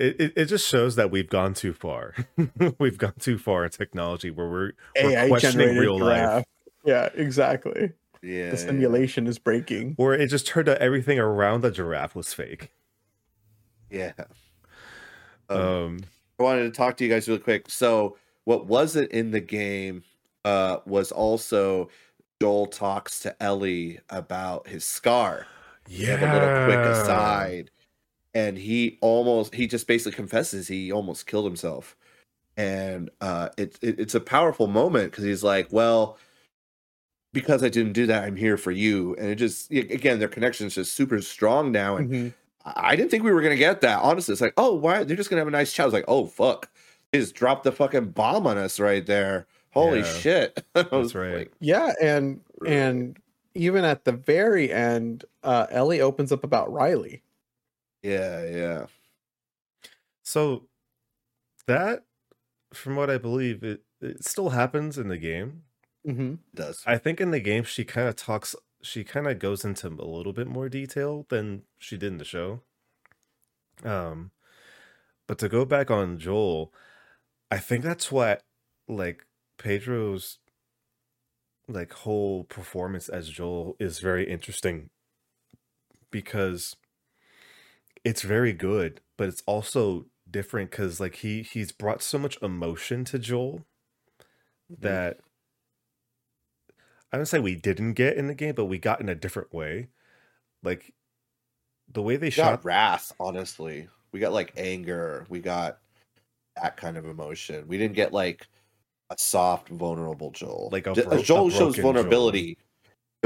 It, 0.00 0.20
it, 0.20 0.32
it 0.36 0.44
just 0.46 0.66
shows 0.66 0.96
that 0.96 1.10
we've 1.10 1.28
gone 1.28 1.54
too 1.54 1.72
far. 1.72 2.14
we've 2.78 2.98
gone 2.98 3.14
too 3.18 3.38
far 3.38 3.64
in 3.64 3.70
technology 3.70 4.30
where 4.30 4.48
we're, 4.48 4.72
we're 5.02 5.28
questioning 5.28 5.58
generated 5.58 5.80
real 5.80 5.98
life. 5.98 6.44
Yeah, 6.84 7.08
exactly. 7.14 7.92
Yeah. 8.22 8.50
The 8.50 8.56
simulation 8.56 9.26
is 9.26 9.38
breaking. 9.38 9.94
Or 9.98 10.14
it 10.14 10.28
just 10.28 10.46
turned 10.46 10.68
out 10.68 10.78
everything 10.78 11.18
around 11.18 11.60
the 11.62 11.70
giraffe 11.70 12.14
was 12.14 12.32
fake. 12.32 12.70
Yeah. 13.90 14.12
Um, 15.48 15.58
Um, 15.58 16.00
I 16.38 16.42
wanted 16.42 16.62
to 16.62 16.70
talk 16.70 16.96
to 16.98 17.04
you 17.04 17.10
guys 17.10 17.28
really 17.28 17.40
quick. 17.40 17.68
So, 17.68 18.16
what 18.44 18.66
wasn't 18.66 19.10
in 19.12 19.30
the 19.30 19.40
game 19.40 20.02
uh, 20.44 20.78
was 20.86 21.12
also 21.12 21.90
Joel 22.40 22.66
talks 22.66 23.20
to 23.20 23.42
Ellie 23.42 24.00
about 24.08 24.68
his 24.68 24.84
scar. 24.84 25.46
Yeah. 25.88 26.14
a 26.20 26.32
little 26.32 26.64
quick 26.66 26.78
aside, 26.78 27.70
and 28.34 28.56
he 28.58 28.98
almost 29.00 29.54
he 29.54 29.66
just 29.66 29.86
basically 29.86 30.16
confesses 30.16 30.68
he 30.68 30.92
almost 30.92 31.26
killed 31.26 31.44
himself, 31.46 31.96
and 32.56 33.10
uh, 33.20 33.48
it, 33.58 33.78
it 33.82 33.98
it's 34.00 34.14
a 34.14 34.20
powerful 34.20 34.66
moment 34.66 35.10
because 35.10 35.24
he's 35.24 35.44
like, 35.44 35.68
well. 35.72 36.18
Because 37.32 37.62
I 37.62 37.68
didn't 37.68 37.92
do 37.92 38.06
that, 38.06 38.24
I'm 38.24 38.34
here 38.34 38.56
for 38.56 38.72
you, 38.72 39.14
and 39.14 39.28
it 39.30 39.36
just 39.36 39.70
again 39.70 40.18
their 40.18 40.26
connection 40.26 40.66
is 40.66 40.74
just 40.74 40.96
super 40.96 41.22
strong 41.22 41.70
now, 41.70 41.96
and 41.96 42.10
Mhm. 42.10 42.32
I 42.64 42.90
I 42.92 42.96
didn't 42.96 43.12
think 43.12 43.22
we 43.22 43.30
were 43.30 43.40
gonna 43.40 43.54
get 43.54 43.82
that. 43.82 44.00
Honestly, 44.02 44.32
it's 44.32 44.40
like, 44.40 44.54
oh, 44.56 44.74
why 44.74 45.04
they're 45.04 45.16
just 45.16 45.30
gonna 45.30 45.38
have 45.40 45.46
a 45.46 45.52
nice 45.52 45.72
chat. 45.72 45.84
I 45.84 45.86
was 45.86 45.92
like, 45.94 46.06
oh 46.08 46.26
fuck, 46.26 46.68
they 47.12 47.20
just 47.20 47.36
dropped 47.36 47.62
the 47.62 47.70
fucking 47.70 48.06
bomb 48.10 48.48
on 48.48 48.58
us 48.58 48.80
right 48.80 49.06
there. 49.06 49.46
Holy 49.70 50.00
Yeah. 50.00 50.04
shit! 50.18 50.64
That's 50.74 51.14
right. 51.14 51.36
like, 51.36 51.52
Yeah, 51.60 51.92
and 52.02 52.40
and 52.66 53.16
even 53.54 53.84
at 53.84 54.04
the 54.04 54.12
very 54.12 54.72
end, 54.72 55.24
uh, 55.44 55.68
Ellie 55.70 56.00
opens 56.00 56.32
up 56.32 56.42
about 56.42 56.72
Riley. 56.72 57.22
Yeah, 58.02 58.44
yeah, 58.44 58.86
So 60.22 60.68
that, 61.66 62.04
from 62.72 62.96
what 62.96 63.10
I 63.10 63.18
believe, 63.18 63.62
it, 63.62 63.82
it 64.00 64.24
still 64.24 64.50
happens 64.50 64.98
in 64.98 65.08
the 65.08 65.18
game. 65.18 65.62
Mm-hmm. 66.06 66.32
it 66.32 66.54
does. 66.54 66.82
I 66.86 66.96
think 66.96 67.20
in 67.20 67.30
the 67.30 67.40
game 67.40 67.64
she 67.64 67.84
kind 67.84 68.08
of 68.08 68.16
talks, 68.16 68.56
she 68.82 69.04
kind 69.04 69.26
of 69.26 69.38
goes 69.38 69.64
into 69.64 69.88
a 69.88 70.04
little 70.04 70.32
bit 70.32 70.46
more 70.46 70.68
detail 70.68 71.26
than 71.28 71.62
she 71.78 71.96
did 71.96 72.12
in 72.12 72.18
the 72.18 72.24
show. 72.24 72.62
Um, 73.84 74.30
but 75.26 75.38
to 75.38 75.48
go 75.48 75.64
back 75.64 75.90
on 75.90 76.18
Joel, 76.18 76.72
I 77.50 77.58
think 77.58 77.84
that's 77.84 78.10
what 78.10 78.42
like 78.88 79.26
Pedro's 79.58 80.38
like 81.68 81.92
whole 81.92 82.44
performance 82.44 83.08
as 83.08 83.28
Joel 83.28 83.76
is 83.78 84.00
very 84.00 84.28
interesting 84.28 84.90
because 86.10 86.76
it's 88.04 88.22
very 88.22 88.52
good, 88.52 89.00
but 89.16 89.28
it's 89.28 89.42
also 89.46 90.06
different 90.30 90.70
because 90.70 91.00
like 91.00 91.16
he 91.16 91.42
he's 91.42 91.72
brought 91.72 92.02
so 92.02 92.18
much 92.18 92.38
emotion 92.42 93.04
to 93.04 93.18
Joel 93.18 93.64
mm-hmm. 94.70 94.82
that 94.82 95.18
I 97.12 97.16
don't 97.16 97.26
say 97.26 97.38
we 97.38 97.56
didn't 97.56 97.94
get 97.94 98.16
in 98.16 98.28
the 98.28 98.34
game, 98.34 98.54
but 98.54 98.66
we 98.66 98.78
got 98.78 99.00
in 99.00 99.08
a 99.08 99.14
different 99.14 99.52
way. 99.52 99.88
Like 100.62 100.94
the 101.92 102.02
way 102.02 102.16
they 102.16 102.28
we 102.28 102.30
shot 102.30 102.64
wrath. 102.64 103.12
Honestly, 103.18 103.88
we 104.12 104.20
got 104.20 104.32
like 104.32 104.52
anger. 104.56 105.26
We 105.28 105.40
got 105.40 105.78
that 106.56 106.76
kind 106.76 106.96
of 106.96 107.06
emotion. 107.06 107.66
We 107.66 107.78
didn't 107.78 107.96
get 107.96 108.12
like 108.12 108.46
a 109.10 109.18
soft, 109.18 109.68
vulnerable 109.68 110.30
Joel. 110.30 110.68
Like 110.72 110.86
a 110.86 110.94
bro- 110.94 111.18
a 111.18 111.22
Joel 111.22 111.50
shows 111.50 111.76
vulnerability. 111.76 112.54
Joel. 112.54 112.66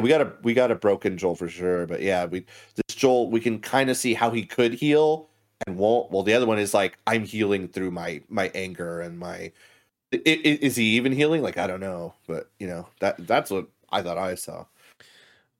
We 0.00 0.08
got 0.08 0.20
a 0.22 0.32
we 0.42 0.54
got 0.54 0.72
a 0.72 0.74
broken 0.74 1.16
Joel 1.16 1.36
for 1.36 1.48
sure, 1.48 1.86
but 1.86 2.02
yeah, 2.02 2.24
we 2.26 2.40
this 2.74 2.96
Joel 2.96 3.30
we 3.30 3.40
can 3.40 3.60
kind 3.60 3.90
of 3.90 3.96
see 3.96 4.12
how 4.14 4.30
he 4.30 4.44
could 4.44 4.74
heal 4.74 5.28
and 5.66 5.76
won't. 5.78 6.10
Well, 6.10 6.24
the 6.24 6.34
other 6.34 6.46
one 6.46 6.58
is 6.58 6.74
like 6.74 6.98
I'm 7.06 7.24
healing 7.24 7.68
through 7.68 7.92
my 7.92 8.20
my 8.28 8.50
anger 8.54 9.00
and 9.00 9.18
my. 9.18 9.52
i- 10.14 10.22
i- 10.26 10.60
Is 10.62 10.76
he 10.76 10.96
even 10.96 11.12
healing? 11.12 11.42
Like 11.42 11.58
I 11.58 11.66
don't 11.68 11.80
know, 11.80 12.14
but 12.28 12.50
you 12.60 12.66
know 12.68 12.88
that 13.00 13.26
that's 13.26 13.50
what 13.50 13.68
I 13.92 14.02
thought 14.02 14.18
I 14.18 14.34
saw. 14.36 14.66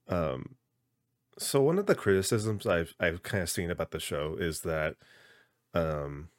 Um, 0.09 0.57
so 1.39 1.63
one 1.63 1.79
of 1.79 1.87
the 1.87 1.95
criticisms 1.95 2.67
I've 2.67 2.95
I've 3.01 3.23
kind 3.23 3.43
of 3.45 3.51
seen 3.51 3.71
about 3.71 3.93
the 3.93 4.01
show 4.01 4.37
is 4.39 4.63
that, 4.63 4.97
um, 5.75 6.31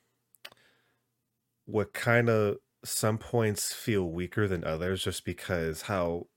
what 1.66 1.94
kind 1.94 2.30
of 2.30 2.58
some 2.84 3.18
points 3.18 3.74
feel 3.74 4.10
weaker 4.12 4.48
than 4.48 4.64
others 4.64 5.04
just 5.04 5.26
because 5.26 5.84
how 5.84 6.28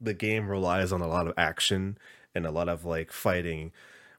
the 0.00 0.14
game 0.14 0.48
relies 0.48 0.92
on 0.92 1.00
a 1.00 1.08
lot 1.08 1.26
of 1.26 1.34
action 1.36 1.98
and 2.34 2.46
a 2.46 2.50
lot 2.50 2.68
of 2.68 2.84
like 2.84 3.12
fighting, 3.12 3.72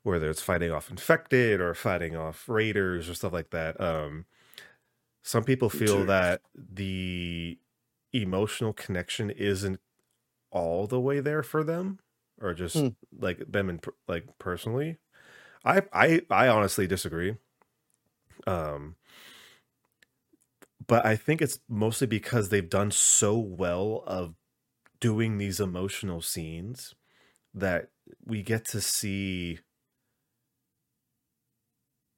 whether 0.04 0.30
it's 0.30 0.42
fighting 0.42 0.72
off 0.72 0.90
infected 0.90 1.62
or 1.62 1.74
fighting 1.74 2.16
off 2.16 2.48
raiders 2.50 3.10
or 3.10 3.14
stuff 3.16 3.34
like 3.34 3.52
that. 3.52 3.80
Um, 3.82 4.26
some 5.24 5.44
people 5.44 5.70
feel 5.70 6.06
that 6.06 6.42
the 6.56 7.60
emotional 8.14 8.74
connection 8.74 9.30
isn't 9.32 9.80
all 10.52 10.88
the 10.88 11.00
way 11.02 11.20
there 11.20 11.44
for 11.44 11.64
them 11.64 12.00
or 12.42 12.54
just 12.54 12.86
Hmm. 12.86 12.90
like 13.20 13.40
them 13.52 13.70
and 13.70 13.86
like 14.08 14.28
personally 14.40 14.98
i 15.66 15.82
i 15.94 16.22
i 16.32 16.48
honestly 16.48 16.88
disagree 16.88 17.38
um 18.46 18.96
but 20.86 21.06
i 21.06 21.16
think 21.16 21.42
it's 21.42 21.60
mostly 21.68 22.08
because 22.08 22.50
they've 22.50 22.70
done 22.70 22.92
so 22.92 23.38
well 23.38 24.04
of 24.08 24.36
doing 25.00 25.38
these 25.38 25.60
emotional 25.60 26.22
scenes 26.22 26.96
that 27.54 27.90
we 28.26 28.42
get 28.42 28.66
to 28.66 28.82
see 28.82 29.60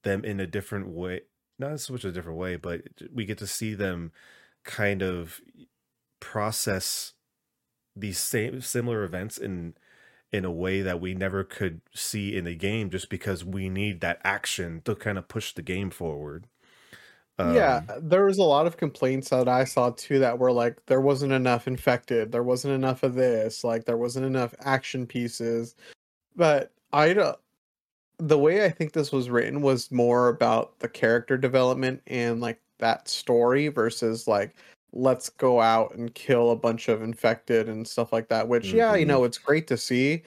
them 0.03 0.23
in 0.23 0.39
a 0.39 0.47
different 0.47 0.87
way 0.87 1.21
not 1.57 1.79
so 1.79 1.93
much 1.93 2.05
a 2.05 2.11
different 2.11 2.37
way 2.37 2.55
but 2.55 2.81
we 3.13 3.25
get 3.25 3.37
to 3.37 3.47
see 3.47 3.73
them 3.73 4.11
kind 4.63 5.01
of 5.01 5.41
process 6.19 7.13
these 7.95 8.17
same 8.17 8.61
similar 8.61 9.03
events 9.03 9.37
in 9.37 9.73
in 10.31 10.45
a 10.45 10.51
way 10.51 10.81
that 10.81 11.01
we 11.01 11.13
never 11.15 11.43
could 11.43 11.81
see 11.93 12.35
in 12.35 12.45
the 12.45 12.55
game 12.55 12.89
just 12.89 13.09
because 13.09 13.43
we 13.43 13.67
need 13.67 13.99
that 13.99 14.21
action 14.23 14.81
to 14.85 14.95
kind 14.95 15.17
of 15.17 15.27
push 15.27 15.53
the 15.53 15.61
game 15.61 15.89
forward 15.89 16.45
yeah, 17.41 17.81
Um, 17.81 17.91
there 18.01 18.25
was 18.25 18.37
a 18.37 18.43
lot 18.43 18.67
of 18.67 18.77
complaints 18.77 19.29
that 19.29 19.47
I 19.47 19.63
saw 19.63 19.91
too 19.91 20.19
that 20.19 20.39
were 20.39 20.51
like 20.51 20.85
there 20.87 21.01
wasn't 21.01 21.31
enough 21.33 21.67
infected, 21.67 22.31
there 22.31 22.43
wasn't 22.43 22.73
enough 22.73 23.03
of 23.03 23.15
this, 23.15 23.63
like 23.63 23.85
there 23.85 23.97
wasn't 23.97 24.25
enough 24.25 24.53
action 24.59 25.07
pieces. 25.07 25.75
But 26.35 26.73
I 26.93 27.13
don't 27.13 27.37
the 28.19 28.39
way 28.39 28.65
I 28.65 28.69
think 28.69 28.93
this 28.93 29.11
was 29.11 29.29
written 29.29 29.61
was 29.61 29.91
more 29.91 30.29
about 30.29 30.79
the 30.79 30.89
character 30.89 31.37
development 31.37 32.01
and 32.07 32.41
like 32.41 32.61
that 32.79 33.07
story 33.09 33.69
versus 33.69 34.27
like 34.27 34.55
let's 34.93 35.29
go 35.29 35.61
out 35.61 35.95
and 35.95 36.13
kill 36.15 36.51
a 36.51 36.55
bunch 36.57 36.89
of 36.89 37.01
infected 37.03 37.69
and 37.69 37.87
stuff 37.87 38.13
like 38.13 38.29
that, 38.29 38.47
which 38.49 38.73
yeah, 38.73 38.95
you 38.95 39.05
Mhm. 39.05 39.07
know, 39.07 39.23
it's 39.25 39.37
great 39.39 39.67
to 39.67 39.77
see, 39.77 40.23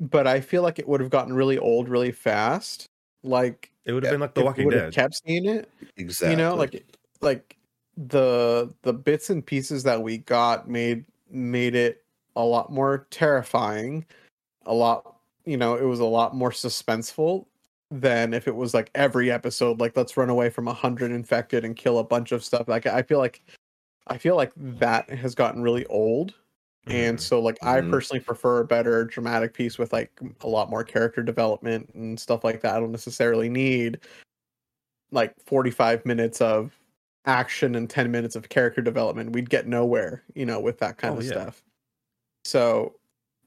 but 0.00 0.26
I 0.28 0.40
feel 0.40 0.62
like 0.62 0.78
it 0.80 0.88
would 0.88 1.00
have 1.00 1.10
gotten 1.10 1.34
really 1.34 1.58
old 1.58 1.88
really 1.88 2.12
fast. 2.12 2.86
Like 3.26 3.70
it 3.84 3.92
would 3.92 4.04
have 4.04 4.12
been 4.12 4.20
like 4.20 4.34
the 4.34 4.44
walking 4.44 4.68
dead. 4.70 4.92
kept 4.92 5.20
seeing 5.26 5.46
it 5.46 5.70
Exactly. 5.96 6.30
you 6.30 6.36
know 6.36 6.54
like 6.54 6.84
like 7.20 7.56
the 7.96 8.72
the 8.82 8.92
bits 8.92 9.30
and 9.30 9.44
pieces 9.44 9.82
that 9.84 10.02
we 10.02 10.18
got 10.18 10.68
made 10.68 11.04
made 11.30 11.74
it 11.74 12.04
a 12.36 12.44
lot 12.44 12.70
more 12.72 13.06
terrifying 13.10 14.04
a 14.66 14.74
lot 14.74 15.16
you 15.44 15.56
know 15.56 15.74
it 15.74 15.84
was 15.84 16.00
a 16.00 16.04
lot 16.04 16.34
more 16.34 16.50
suspenseful 16.50 17.46
than 17.90 18.34
if 18.34 18.46
it 18.48 18.54
was 18.54 18.74
like 18.74 18.90
every 18.94 19.30
episode 19.30 19.80
like 19.80 19.96
let's 19.96 20.16
run 20.16 20.28
away 20.28 20.50
from 20.50 20.68
a 20.68 20.72
hundred 20.74 21.10
infected 21.12 21.64
and 21.64 21.76
kill 21.76 21.98
a 21.98 22.04
bunch 22.04 22.32
of 22.32 22.44
stuff. 22.44 22.66
Like 22.68 22.86
i 22.86 23.00
feel 23.02 23.18
like 23.18 23.42
i 24.08 24.18
feel 24.18 24.36
like 24.36 24.52
that 24.56 25.08
has 25.10 25.34
gotten 25.34 25.62
really 25.62 25.86
old 25.86 26.34
and 26.88 27.18
Mhm. 27.18 27.20
so 27.20 27.40
like 27.40 27.58
i 27.62 27.80
Mhm. 27.80 27.90
personally 27.90 28.20
prefer 28.20 28.60
a 28.60 28.64
better 28.64 29.04
dramatic 29.04 29.52
piece 29.54 29.78
with 29.78 29.92
like 29.92 30.12
a 30.42 30.48
lot 30.48 30.70
more 30.70 30.84
character 30.84 31.22
development 31.22 31.90
and 31.94 32.18
stuff 32.18 32.44
like 32.44 32.60
that 32.60 32.76
i 32.76 32.80
don't 32.80 32.92
necessarily 32.92 33.48
need 33.48 34.00
like 35.10 35.34
45 35.46 36.04
minutes 36.06 36.40
of 36.40 36.78
action 37.24 37.74
and 37.74 37.90
10 37.90 38.10
minutes 38.10 38.36
of 38.36 38.48
character 38.48 38.80
development 38.80 39.32
we'd 39.32 39.50
get 39.50 39.66
nowhere 39.66 40.22
you 40.34 40.46
know 40.46 40.60
with 40.60 40.78
that 40.78 40.96
kind 40.98 41.16
Oh, 41.16 41.18
of 41.18 41.24
yeah. 41.24 41.30
stuff 41.32 41.64
so 42.44 42.94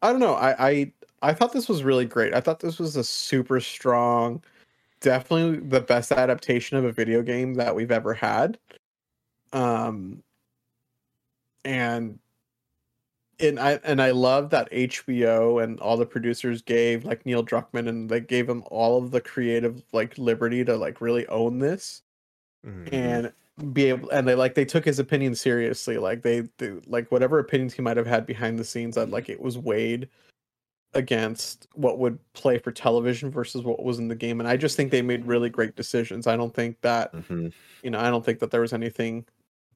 i 0.01 0.11
don't 0.11 0.19
know 0.19 0.33
I, 0.33 0.69
I 0.69 0.93
i 1.21 1.33
thought 1.33 1.53
this 1.53 1.69
was 1.69 1.83
really 1.83 2.05
great 2.05 2.33
i 2.33 2.41
thought 2.41 2.59
this 2.59 2.79
was 2.79 2.97
a 2.97 3.03
super 3.03 3.61
strong 3.61 4.43
definitely 4.99 5.59
the 5.59 5.79
best 5.81 6.11
adaptation 6.11 6.77
of 6.77 6.83
a 6.83 6.91
video 6.91 7.21
game 7.21 7.53
that 7.53 7.73
we've 7.73 7.91
ever 7.91 8.13
had 8.13 8.59
um 9.53 10.21
and 11.65 12.19
and 13.39 13.59
I 13.59 13.73
and 13.83 14.01
I 14.01 14.11
love 14.11 14.49
that 14.51 14.71
HBO 14.71 15.63
and 15.63 15.79
all 15.79 15.97
the 15.97 16.05
producers 16.05 16.61
gave 16.61 17.05
like 17.05 17.25
Neil 17.25 17.43
Druckmann 17.43 17.87
and 17.87 18.09
they 18.09 18.19
gave 18.19 18.47
him 18.49 18.63
all 18.67 18.97
of 19.01 19.11
the 19.11 19.21
creative 19.21 19.83
like 19.93 20.17
liberty 20.17 20.63
to 20.65 20.75
like 20.77 21.01
really 21.01 21.27
own 21.27 21.59
this 21.59 22.01
Mhm. 22.65 22.89
and 22.93 23.73
be 23.73 23.85
able 23.85 24.09
and 24.09 24.27
they 24.27 24.35
like 24.35 24.55
they 24.55 24.65
took 24.65 24.83
his 24.85 24.99
opinion 24.99 25.33
seriously 25.35 25.97
like 25.97 26.21
they, 26.21 26.41
they 26.57 26.71
like 26.87 27.09
whatever 27.11 27.39
opinions 27.39 27.73
he 27.73 27.81
might 27.81 27.95
have 27.97 28.07
had 28.07 28.25
behind 28.25 28.59
the 28.59 28.63
scenes 28.65 28.95
that 28.95 29.09
like 29.11 29.29
it 29.29 29.39
was 29.39 29.57
weighed 29.57 30.09
against 30.93 31.67
what 31.75 31.99
would 31.99 32.19
play 32.33 32.57
for 32.57 32.71
television 32.71 33.29
versus 33.29 33.63
what 33.63 33.83
was 33.83 33.99
in 33.99 34.07
the 34.07 34.15
game. 34.15 34.39
And 34.39 34.49
I 34.49 34.57
just 34.57 34.75
think 34.75 34.91
they 34.91 35.01
made 35.03 35.25
really 35.25 35.49
great 35.49 35.75
decisions. 35.75 36.25
I 36.27 36.35
don't 36.35 36.53
think 36.53 36.81
that 36.81 37.13
Mhm. 37.13 37.53
you 37.83 37.91
know, 37.91 37.99
I 37.99 38.09
don't 38.09 38.25
think 38.25 38.39
that 38.39 38.51
there 38.51 38.61
was 38.61 38.73
anything 38.73 39.25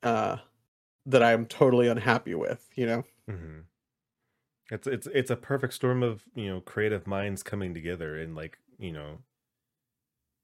uh 0.03 0.37
that 1.05 1.23
I'm 1.23 1.45
totally 1.45 1.87
unhappy 1.89 2.35
with, 2.35 2.69
you 2.75 2.85
know. 2.85 3.03
Hmm 3.27 3.67
It's 4.69 4.87
it's 4.87 5.07
it's 5.07 5.29
a 5.31 5.37
perfect 5.37 5.73
storm 5.73 6.03
of 6.03 6.25
you 6.35 6.47
know 6.49 6.59
creative 6.61 7.07
minds 7.07 7.43
coming 7.43 7.73
together 7.73 8.17
and 8.19 8.35
like 8.35 8.59
you 8.77 8.91
know 8.91 9.23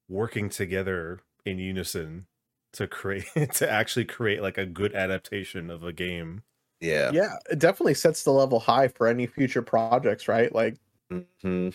working 0.08 0.50
together 0.50 1.22
in 1.46 1.58
unison 1.60 2.28
to 2.74 2.88
create 2.88 3.26
to 3.54 3.70
actually 3.70 4.06
create 4.06 4.42
like 4.42 4.58
a 4.58 4.66
good 4.66 4.94
adaptation 4.94 5.70
of 5.70 5.84
a 5.84 5.94
game. 5.94 6.44
Yeah. 6.80 7.12
Yeah, 7.12 7.38
it 7.50 7.60
definitely 7.60 7.96
sets 7.96 8.24
the 8.24 8.32
level 8.32 8.60
high 8.60 8.88
for 8.88 9.08
any 9.08 9.26
future 9.28 9.62
projects, 9.62 10.28
right? 10.28 10.54
Like 10.54 10.78
Mhm. 11.10 11.72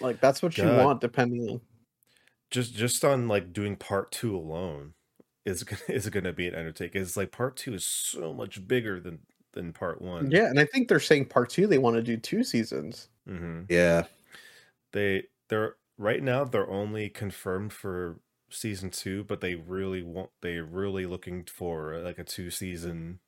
like 0.00 0.20
that's 0.20 0.42
what 0.42 0.60
you 0.62 0.70
want 0.70 1.00
depending 1.00 1.48
on 1.48 1.60
Just 2.50 2.74
just 2.74 3.04
on 3.04 3.28
like 3.28 3.52
doing 3.52 3.76
part 3.76 4.12
two 4.12 4.36
alone 4.36 4.94
is 5.44 5.64
gonna 5.64 5.82
is 5.88 6.08
gonna 6.10 6.32
be 6.32 6.46
an 6.48 6.54
undertaking. 6.54 7.02
It's 7.02 7.16
like 7.16 7.32
part 7.32 7.56
two 7.56 7.74
is 7.74 7.84
so 7.86 8.32
much 8.32 8.66
bigger 8.66 9.00
than 9.00 9.26
than 9.56 9.74
part 9.74 10.02
one. 10.02 10.30
Yeah, 10.30 10.46
and 10.48 10.58
I 10.58 10.64
think 10.64 10.88
they're 10.88 11.00
saying 11.00 11.26
part 11.26 11.50
2 11.50 11.66
they 11.66 11.78
want 11.78 11.96
to 11.96 12.02
do 12.02 12.16
two 12.16 12.42
seasons. 12.44 13.08
hmm 13.26 13.68
Yeah. 13.68 14.06
they 14.92 15.24
they're 15.48 15.76
right 15.98 16.22
now 16.22 16.44
they're 16.44 16.68
only 16.70 17.08
confirmed 17.08 17.72
for 17.72 18.20
season 18.50 18.90
two 18.90 19.24
but 19.24 19.40
they 19.40 19.54
really 19.54 20.02
want 20.02 20.30
they're 20.42 20.64
really 20.64 21.06
looking 21.06 21.44
for 21.44 21.98
like 22.00 22.18
a 22.18 22.24
two 22.24 22.50
season 22.50 23.20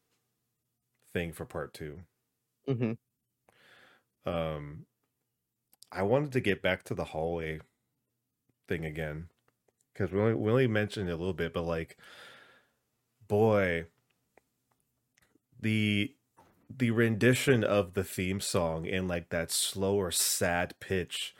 thing 1.13 1.33
for 1.33 1.45
part 1.45 1.75
two 1.75 2.05
Mhm. 2.67 2.95
um 4.27 4.87
i 5.93 6.03
wanted 6.03 6.33
to 6.33 6.41
get 6.41 6.63
back 6.63 6.83
to 6.83 6.95
the 6.95 7.05
hallway 7.05 7.61
thing 8.69 8.85
again 8.85 9.29
because 9.93 10.13
we 10.13 10.21
only, 10.21 10.35
we 10.35 10.51
only 10.51 10.69
mentioned 10.69 11.09
it 11.09 11.13
a 11.13 11.17
little 11.17 11.35
bit 11.35 11.53
but 11.55 11.63
like 11.65 11.99
boy 13.29 13.87
the 15.61 16.17
the 16.71 16.91
rendition 16.91 17.65
of 17.65 17.95
the 17.95 18.05
theme 18.05 18.41
song 18.41 18.87
in 18.87 19.09
like 19.09 19.31
that 19.31 19.51
slower 19.51 20.11
sad 20.11 20.75
pitch 20.81 21.35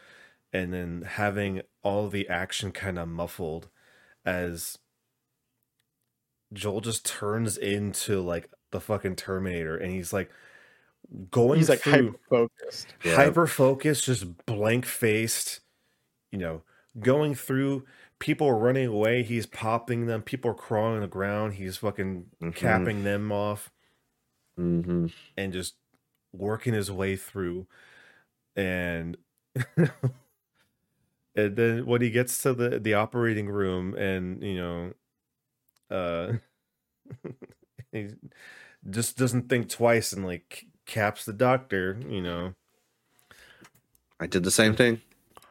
and 0.53 0.73
then 0.73 1.03
having 1.03 1.63
all 1.83 2.09
the 2.09 2.29
action 2.29 2.73
kind 2.73 2.99
of 2.99 3.09
muffled 3.09 3.69
as 4.25 4.79
Joel 6.53 6.81
just 6.81 7.05
turns 7.05 7.59
into 7.59 8.21
like 8.21 8.51
the 8.71 8.81
fucking 8.81 9.17
Terminator 9.17 9.77
and 9.77 9.93
he's 9.93 10.13
like 10.13 10.31
going 11.31 11.59
He's 11.59 11.69
like 11.69 11.81
through 11.81 12.13
hyper 12.13 12.19
focused. 12.31 12.95
Yeah. 13.05 13.15
hyper 13.17 13.47
focused, 13.47 14.05
just 14.05 14.47
blank 14.47 14.87
faced, 14.87 15.61
you 16.33 16.39
know, 16.39 16.63
going 17.01 17.35
through 17.35 17.85
people 18.19 18.49
are 18.49 18.59
running 18.59 18.87
away, 18.89 19.23
he's 19.23 19.47
popping 19.47 20.07
them, 20.07 20.23
people 20.23 20.51
are 20.51 20.55
crawling 20.55 20.97
on 20.97 21.03
the 21.03 21.09
ground, 21.09 21.55
he's 21.55 21.77
fucking 21.79 22.27
Mhm. 22.43 22.55
capping 22.55 23.05
them 23.05 23.31
off 23.33 23.71
Mhm. 24.59 25.13
and 25.37 25.53
just 25.53 25.77
working 26.33 26.75
his 26.75 26.91
way 26.91 27.17
through 27.17 27.67
and 28.57 29.17
and 31.35 31.57
then 31.57 31.87
when 31.87 32.03
he 32.03 32.11
gets 32.11 32.43
to 32.43 32.55
the 32.55 32.79
the 32.79 32.95
operating 32.95 33.49
room 33.49 33.95
and 33.95 34.43
you 34.43 34.57
know 34.57 34.93
uh 35.91 36.33
he 37.93 38.09
just 38.91 39.17
doesn't 39.17 39.49
think 39.49 39.69
twice 39.69 40.13
and 40.13 40.27
like 40.27 40.67
caps 40.87 41.25
the 41.25 41.33
doctor 41.33 41.99
you 42.09 42.23
know 42.23 42.55
I 44.21 44.27
did 44.27 44.43
the 44.45 44.51
same 44.51 44.75
thing. 44.75 45.01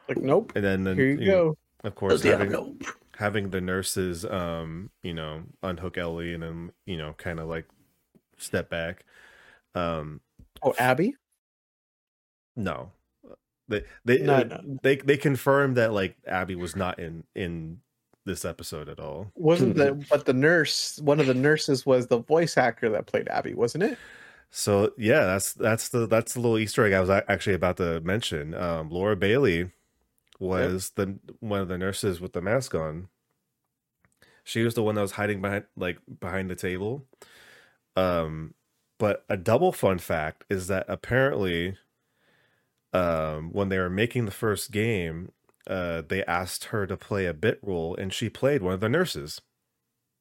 Like 0.08 0.18
nope. 0.18 0.52
and 0.54 0.64
then, 0.64 0.84
then 0.84 0.96
Here 0.96 1.06
you 1.10 1.18
you 1.18 1.30
know, 1.30 1.42
go. 1.42 1.56
of 1.84 1.94
course 1.94 2.22
Yeah, 2.22 2.32
having, 2.32 2.50
no. 2.52 2.76
having 3.16 3.50
the 3.50 3.60
nurses 3.60 4.24
um 4.24 4.90
you 5.02 5.14
know 5.14 5.42
unhook 5.62 5.98
ellie 5.98 6.34
and 6.34 6.42
then 6.42 6.72
you 6.86 6.96
know 6.96 7.14
kind 7.14 7.40
of 7.40 7.48
like 7.48 7.66
step 8.38 8.70
back. 8.70 9.04
Um 9.74 10.20
Oh, 10.62 10.74
Abby? 10.78 11.14
no. 12.56 12.90
They 13.68 13.84
they 14.04 14.18
No, 14.18 14.42
no. 14.42 14.78
they 14.82 14.96
they 14.96 15.16
confirmed 15.16 15.76
that 15.76 15.92
like 15.92 16.16
abby 16.26 16.54
was 16.56 16.74
not 16.74 16.98
in 16.98 17.24
in 17.34 17.80
this 18.24 18.44
episode 18.44 18.88
at 18.88 18.98
all. 18.98 19.30
Wasn't 19.34 19.76
the 19.76 20.04
but 20.10 20.24
the 20.26 20.32
nurse 20.32 20.98
one 21.02 21.20
of 21.20 21.26
the 21.26 21.34
nurses 21.34 21.84
was 21.86 22.06
the 22.06 22.18
voice 22.18 22.56
actor 22.56 22.88
that 22.90 23.06
played 23.06 23.28
Abby, 23.28 23.54
wasn't 23.54 23.84
it? 23.84 23.98
so 24.50 24.90
yeah 24.96 25.26
that's 25.26 25.52
that's 25.52 25.90
the 25.90 26.06
that's 26.06 26.32
the 26.32 26.40
little 26.40 26.56
easter 26.58 26.82
egg 26.82 26.94
i 26.94 27.00
was 27.00 27.10
actually 27.10 27.54
about 27.54 27.76
to 27.76 28.00
mention. 28.00 28.54
Um 28.54 28.88
laura 28.88 29.14
bailey 29.14 29.70
was 30.40 30.90
the 30.96 31.18
one 31.40 31.60
of 31.60 31.68
the 31.68 31.76
nurses 31.76 32.20
with 32.20 32.32
the 32.32 32.40
mask 32.40 32.74
on. 32.74 33.08
She 34.44 34.62
was 34.62 34.72
the 34.74 34.82
one 34.82 34.94
that 34.94 35.02
was 35.02 35.12
hiding 35.12 35.42
behind 35.42 35.64
like 35.76 35.98
behind 36.20 36.48
the 36.50 36.54
table 36.56 37.04
um 37.98 38.54
but 38.98 39.24
a 39.28 39.36
double 39.36 39.72
fun 39.72 39.98
fact 39.98 40.44
is 40.50 40.66
that 40.68 40.84
apparently 40.88 41.76
um 42.92 43.50
when 43.52 43.68
they 43.68 43.78
were 43.78 43.90
making 43.90 44.24
the 44.24 44.30
first 44.30 44.70
game 44.70 45.30
uh 45.68 46.02
they 46.08 46.24
asked 46.24 46.64
her 46.66 46.86
to 46.86 46.96
play 46.96 47.26
a 47.26 47.34
bit 47.34 47.58
role 47.62 47.94
and 47.96 48.12
she 48.12 48.28
played 48.30 48.62
one 48.62 48.72
of 48.74 48.80
the 48.80 48.88
nurses 48.88 49.40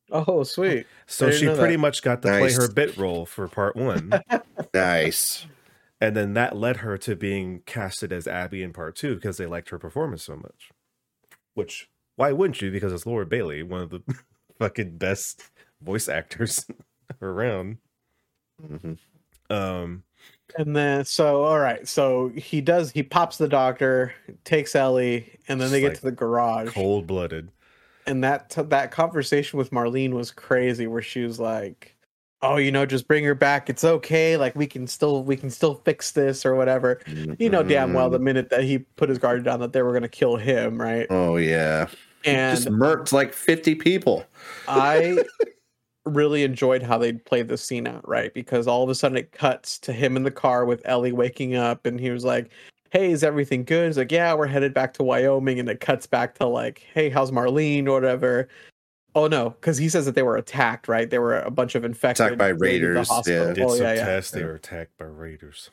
Oh, 0.09 0.43
sweet. 0.43 0.87
so 1.05 1.31
she 1.31 1.47
pretty 1.47 1.75
that. 1.75 1.79
much 1.79 2.01
got 2.01 2.21
to 2.21 2.29
play 2.29 2.53
her 2.53 2.71
bit 2.71 2.95
role 2.95 3.25
for 3.25 3.47
part 3.49 3.75
one 3.75 4.11
Nice. 4.73 5.45
and 5.99 6.15
then 6.15 6.33
that 6.35 6.55
led 6.55 6.77
her 6.77 6.97
to 6.99 7.15
being 7.15 7.61
casted 7.65 8.13
as 8.13 8.25
abby 8.27 8.63
in 8.63 8.71
part 8.73 8.95
two 8.95 9.15
because 9.15 9.35
they 9.37 9.45
liked 9.45 9.69
her 9.69 9.77
performance 9.79 10.23
so 10.23 10.37
much 10.37 10.71
which 11.55 11.89
why 12.15 12.31
wouldn't 12.31 12.61
you 12.61 12.71
because 12.71 12.93
it's 12.93 13.05
laura 13.05 13.25
bailey 13.25 13.63
one 13.63 13.81
of 13.81 13.89
the 13.89 14.01
fucking 14.59 14.97
best 14.97 15.43
voice 15.81 16.07
actors 16.07 16.65
around 17.21 17.77
Mhm. 18.61 18.97
um 19.49 20.03
And 20.57 20.75
then 20.75 21.05
so 21.05 21.43
all 21.43 21.59
right, 21.59 21.87
so 21.87 22.29
he 22.29 22.61
does 22.61 22.91
he 22.91 23.03
pops 23.03 23.37
the 23.37 23.47
doctor, 23.47 24.13
takes 24.43 24.75
Ellie, 24.75 25.37
and 25.47 25.59
then 25.59 25.71
they 25.71 25.81
get 25.81 25.87
like 25.89 25.97
to 25.97 26.03
the 26.03 26.11
garage. 26.11 26.69
cold-blooded 26.69 27.49
And 28.05 28.23
that 28.23 28.49
t- 28.49 28.61
that 28.63 28.91
conversation 28.91 29.57
with 29.59 29.71
Marlene 29.71 30.11
was 30.11 30.31
crazy 30.31 30.87
where 30.87 31.01
she 31.01 31.23
was 31.23 31.39
like, 31.39 31.95
"Oh, 32.41 32.55
you 32.55 32.71
know, 32.71 32.85
just 32.85 33.07
bring 33.07 33.25
her 33.25 33.35
back. 33.35 33.69
It's 33.69 33.83
okay. 33.83 34.37
Like 34.37 34.55
we 34.55 34.65
can 34.65 34.87
still 34.87 35.23
we 35.23 35.35
can 35.35 35.49
still 35.49 35.75
fix 35.85 36.11
this 36.11 36.45
or 36.45 36.55
whatever." 36.55 36.99
You 37.37 37.49
know 37.49 37.63
damn 37.63 37.93
well 37.93 38.09
the 38.09 38.19
minute 38.19 38.49
that 38.49 38.63
he 38.63 38.79
put 38.79 39.09
his 39.09 39.17
guard 39.17 39.43
down 39.43 39.59
that 39.59 39.73
they 39.73 39.81
were 39.81 39.91
going 39.91 40.03
to 40.03 40.09
kill 40.09 40.37
him, 40.37 40.79
right? 40.81 41.05
Oh 41.09 41.35
yeah. 41.37 41.87
And 42.25 42.57
Just 42.57 42.69
murked 42.69 43.11
like 43.11 43.33
50 43.33 43.75
people. 43.75 44.25
I 44.67 45.17
really 46.15 46.43
enjoyed 46.43 46.83
how 46.83 46.97
they 46.97 47.13
played 47.13 47.47
this 47.47 47.63
scene 47.63 47.87
out, 47.87 48.07
right? 48.07 48.33
Because 48.33 48.67
all 48.67 48.83
of 48.83 48.89
a 48.89 48.95
sudden 48.95 49.17
it 49.17 49.31
cuts 49.31 49.79
to 49.79 49.93
him 49.93 50.15
in 50.17 50.23
the 50.23 50.31
car 50.31 50.65
with 50.65 50.81
Ellie 50.85 51.11
waking 51.11 51.55
up, 51.55 51.85
and 51.85 51.99
he 51.99 52.09
was 52.09 52.23
like, 52.25 52.51
"Hey, 52.91 53.11
is 53.11 53.23
everything 53.23 53.63
good?" 53.63 53.87
He's 53.87 53.97
like, 53.97 54.11
"Yeah, 54.11 54.33
we're 54.33 54.47
headed 54.47 54.73
back 54.73 54.93
to 54.95 55.03
Wyoming," 55.03 55.59
and 55.59 55.69
it 55.69 55.79
cuts 55.79 56.07
back 56.07 56.35
to 56.35 56.45
like, 56.47 56.85
"Hey, 56.93 57.09
how's 57.09 57.31
Marlene?" 57.31 57.87
or 57.87 57.93
whatever. 57.93 58.47
Oh 59.15 59.27
no, 59.27 59.49
because 59.49 59.77
he 59.79 59.89
says 59.89 60.05
that 60.05 60.13
they 60.13 60.21
were 60.21 60.37
attacked, 60.37 60.87
right? 60.87 61.09
They 61.09 61.17
were 61.17 61.39
a 61.39 61.49
bunch 61.49 61.73
of 61.73 61.83
infected 61.83 62.25
Attacked 62.27 62.37
by 62.37 62.49
raided 62.49 62.81
the 62.81 62.87
raiders, 62.99 63.09
yeah. 63.27 63.53
did 63.53 63.63
Oh 63.63 63.75
some 63.75 63.85
yeah, 63.85 63.93
yeah. 63.93 64.05
tests 64.05 64.31
they 64.31 64.43
were 64.43 64.53
attacked 64.53 64.95
by 64.97 65.05
raiders 65.05 65.71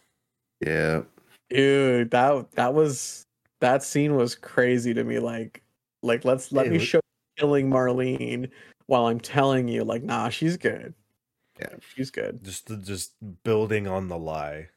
Yeah. 0.61 1.03
Dude, 1.51 2.11
that 2.11 2.53
that 2.53 2.73
was 2.73 3.27
that 3.61 3.83
scene 3.83 4.17
was 4.17 4.35
crazy 4.35 4.95
to 4.95 5.05
me. 5.05 5.19
Like, 5.19 5.63
like 6.03 6.25
let's 6.25 6.53
let 6.53 6.67
It 6.69 6.73
me 6.73 6.79
show 6.79 6.99
you 6.99 7.03
killing 7.37 7.69
Marlene 7.69 8.51
while 8.87 9.07
I'm 9.07 9.21
telling 9.21 9.69
you, 9.69 9.85
like, 9.85 10.03
nah, 10.03 10.29
she's 10.29 10.57
good. 10.57 10.95
Yeah. 11.61 11.77
she's 11.95 12.11
good. 12.11 12.43
just 12.43 12.69
just 12.83 13.13
building 13.45 13.87
on 13.87 14.09
the 14.09 14.19
lie 14.19 14.71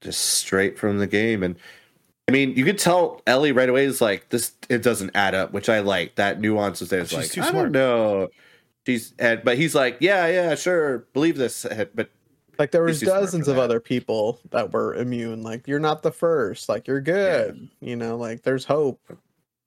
Just 0.00 0.22
straight 0.22 0.78
from 0.78 0.98
the 0.98 1.06
game. 1.06 1.42
And 1.42 1.56
I 2.28 2.30
mean, 2.32 2.54
you 2.56 2.64
could 2.64 2.78
tell 2.78 3.22
Ellie 3.26 3.52
right 3.52 3.68
away 3.68 3.84
is 3.84 4.00
like, 4.00 4.28
this, 4.28 4.52
it 4.68 4.82
doesn't 4.82 5.10
add 5.14 5.34
up, 5.34 5.52
which 5.52 5.68
I 5.68 5.80
like. 5.80 6.16
That 6.16 6.40
nuance 6.40 6.82
is 6.82 6.90
there. 6.90 7.00
It's 7.00 7.10
She's 7.10 7.18
like, 7.18 7.30
too 7.30 7.42
I 7.42 7.52
don't 7.52 7.72
know. 7.72 8.28
She's, 8.86 9.14
and, 9.18 9.42
but 9.44 9.56
he's 9.58 9.74
like, 9.74 9.98
yeah, 10.00 10.26
yeah, 10.26 10.54
sure. 10.54 11.06
Believe 11.12 11.36
this. 11.36 11.66
But 11.94 12.10
Like 12.58 12.70
there 12.70 12.82
was 12.82 13.00
too 13.00 13.06
smart 13.06 13.18
for 13.18 13.24
dozens 13.24 13.48
of 13.48 13.58
other 13.58 13.80
people 13.80 14.40
that 14.50 14.72
were 14.72 14.94
immune. 14.94 15.42
Like 15.42 15.68
you're 15.68 15.78
not 15.78 16.02
the 16.02 16.10
first. 16.12 16.68
Like 16.68 16.86
you're 16.86 17.00
good. 17.00 17.68
You 17.80 17.96
know, 17.96 18.16
like 18.16 18.42
there's 18.42 18.64
hope. 18.64 19.00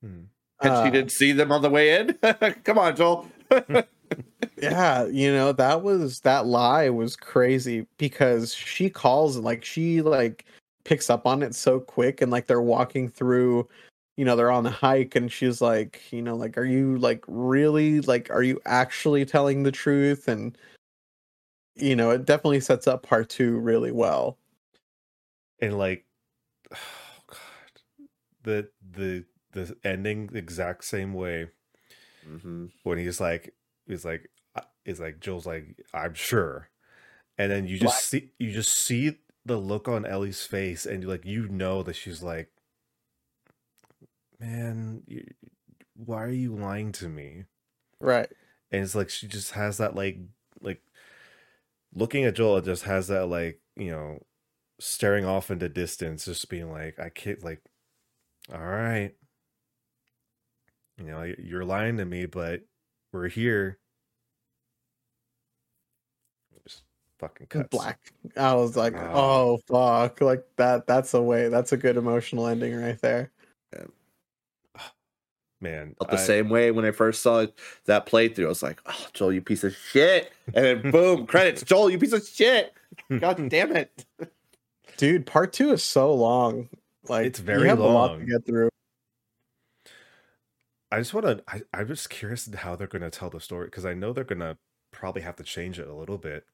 Hmm. 0.00 0.24
and 0.60 0.70
Uh, 0.70 0.84
she 0.84 0.90
didn't 0.90 1.12
see 1.12 1.32
them 1.32 1.50
on 1.52 1.62
the 1.62 1.70
way 1.70 1.98
in. 1.98 2.14
Come 2.64 2.78
on, 2.78 2.96
Joel. 2.96 3.28
Yeah, 4.62 5.06
you 5.06 5.32
know 5.32 5.52
that 5.52 5.82
was 5.82 6.20
that 6.20 6.46
lie 6.46 6.88
was 6.88 7.16
crazy 7.16 7.86
because 7.98 8.54
she 8.54 8.88
calls 8.88 9.34
and 9.34 9.44
like 9.44 9.64
she 9.64 10.02
like 10.02 10.44
picks 10.84 11.10
up 11.10 11.26
on 11.26 11.42
it 11.42 11.54
so 11.54 11.80
quick 11.80 12.20
and 12.20 12.30
like 12.30 12.46
they're 12.46 12.62
walking 12.62 13.08
through 13.08 13.68
you 14.16 14.24
know 14.24 14.36
they're 14.36 14.52
on 14.52 14.62
the 14.62 14.70
hike 14.70 15.16
and 15.16 15.32
she's 15.32 15.60
like 15.60 16.00
you 16.12 16.22
know 16.22 16.36
like 16.36 16.56
are 16.56 16.64
you 16.64 16.96
like 16.98 17.24
really 17.26 18.00
like 18.02 18.30
are 18.30 18.42
you 18.42 18.60
actually 18.66 19.24
telling 19.24 19.64
the 19.64 19.72
truth? 19.72 20.28
And 20.28 20.56
you 21.74 21.96
know 21.96 22.10
it 22.10 22.24
definitely 22.24 22.60
sets 22.60 22.86
up 22.86 23.02
part 23.02 23.28
2 23.30 23.58
really 23.58 23.92
well. 23.92 24.38
And 25.60 25.76
like 25.76 26.04
oh 26.72 27.22
god, 27.26 28.08
the 28.44 28.68
the 28.92 29.24
the 29.52 29.76
ending 29.84 30.28
the 30.28 30.38
exact 30.38 30.84
same 30.84 31.14
way 31.14 31.48
hmm 32.24 32.66
when 32.84 32.98
he's 32.98 33.20
like 33.20 33.54
he's 33.86 34.04
like 34.04 34.30
uh, 34.56 34.62
he's 34.84 35.00
like 35.00 35.20
Joel's 35.20 35.46
like 35.46 35.76
I'm 35.94 36.14
sure, 36.14 36.70
and 37.38 37.50
then 37.50 37.66
you 37.66 37.78
just 37.78 38.04
see 38.06 38.32
you 38.38 38.52
just 38.52 38.72
see 38.76 39.18
the 39.44 39.56
look 39.56 39.88
on 39.88 40.06
Ellie's 40.06 40.44
face, 40.44 40.86
and 40.86 41.02
you 41.02 41.08
like 41.08 41.24
you 41.24 41.48
know 41.48 41.82
that 41.82 41.96
she's 41.96 42.22
like, 42.22 42.50
man, 44.38 45.02
you, 45.06 45.24
why 45.94 46.22
are 46.22 46.30
you 46.30 46.54
lying 46.54 46.92
to 46.92 47.08
me? 47.08 47.44
Right. 48.00 48.30
and 48.70 48.82
it's 48.82 48.94
like 48.94 49.10
she 49.10 49.26
just 49.26 49.52
has 49.52 49.78
that 49.78 49.94
like 49.94 50.18
like 50.60 50.82
looking 51.94 52.24
at 52.24 52.34
Joel 52.34 52.58
it 52.58 52.64
just 52.64 52.84
has 52.84 53.08
that 53.08 53.26
like 53.26 53.60
you 53.76 53.90
know 53.90 54.18
staring 54.80 55.24
off 55.24 55.50
into 55.50 55.68
distance 55.68 56.24
just 56.24 56.48
being 56.48 56.70
like 56.70 56.98
I 56.98 57.08
can't 57.10 57.42
like 57.44 57.62
all 58.52 58.60
right 58.60 59.14
you 61.04 61.10
know 61.10 61.18
y- 61.20 61.34
you're 61.38 61.64
lying 61.64 61.96
to 61.98 62.04
me 62.04 62.26
but 62.26 62.60
we're 63.12 63.28
here 63.28 63.78
just 66.66 66.82
fucking 67.18 67.46
cuts. 67.48 67.68
Black. 67.70 67.98
I 68.36 68.54
was 68.54 68.76
like, 68.76 68.94
Ah. 68.96 69.10
oh 69.14 69.58
fuck. 69.66 70.20
Like 70.20 70.44
that 70.56 70.86
that's 70.86 71.12
a 71.14 71.20
way 71.22 71.48
that's 71.48 71.72
a 71.72 71.76
good 71.76 71.96
emotional 71.96 72.46
ending 72.46 72.74
right 72.80 73.00
there. 73.00 73.30
man 75.60 75.94
Felt 75.98 76.10
the 76.10 76.16
I- 76.16 76.20
same 76.20 76.48
way 76.48 76.70
when 76.70 76.84
I 76.84 76.90
first 76.90 77.22
saw 77.22 77.46
that 77.86 78.06
playthrough. 78.06 78.46
I 78.46 78.48
was 78.48 78.62
like, 78.62 78.80
"Oh, 78.86 79.06
Joel, 79.12 79.32
you 79.32 79.40
piece 79.42 79.64
of 79.64 79.74
shit!" 79.76 80.32
And 80.54 80.64
then 80.82 80.90
boom, 80.92 81.26
credits. 81.26 81.62
Joel, 81.62 81.90
you 81.90 81.98
piece 81.98 82.12
of 82.12 82.26
shit. 82.26 82.72
God 83.20 83.48
damn 83.48 83.74
it! 83.76 84.04
Dude, 84.96 85.26
part 85.26 85.52
two 85.52 85.72
is 85.72 85.82
so 85.82 86.12
long. 86.14 86.68
Like 87.08 87.26
It's 87.26 87.38
you 87.40 87.44
very 87.44 87.68
long 87.68 87.78
a 87.78 87.82
lot 87.86 88.18
to 88.18 88.24
get 88.24 88.44
through. 88.46 88.68
I 90.92 90.98
just 90.98 91.14
want 91.14 91.26
to. 91.26 91.42
I, 91.48 91.62
I'm 91.72 91.88
just 91.88 92.10
curious 92.10 92.48
how 92.54 92.76
they're 92.76 92.86
going 92.86 93.02
to 93.02 93.10
tell 93.10 93.30
the 93.30 93.40
story 93.40 93.66
because 93.66 93.86
I 93.86 93.94
know 93.94 94.12
they're 94.12 94.24
going 94.24 94.40
to 94.40 94.58
probably 94.92 95.22
have 95.22 95.36
to 95.36 95.42
change 95.42 95.78
it 95.78 95.88
a 95.88 95.94
little 95.94 96.18
bit, 96.18 96.44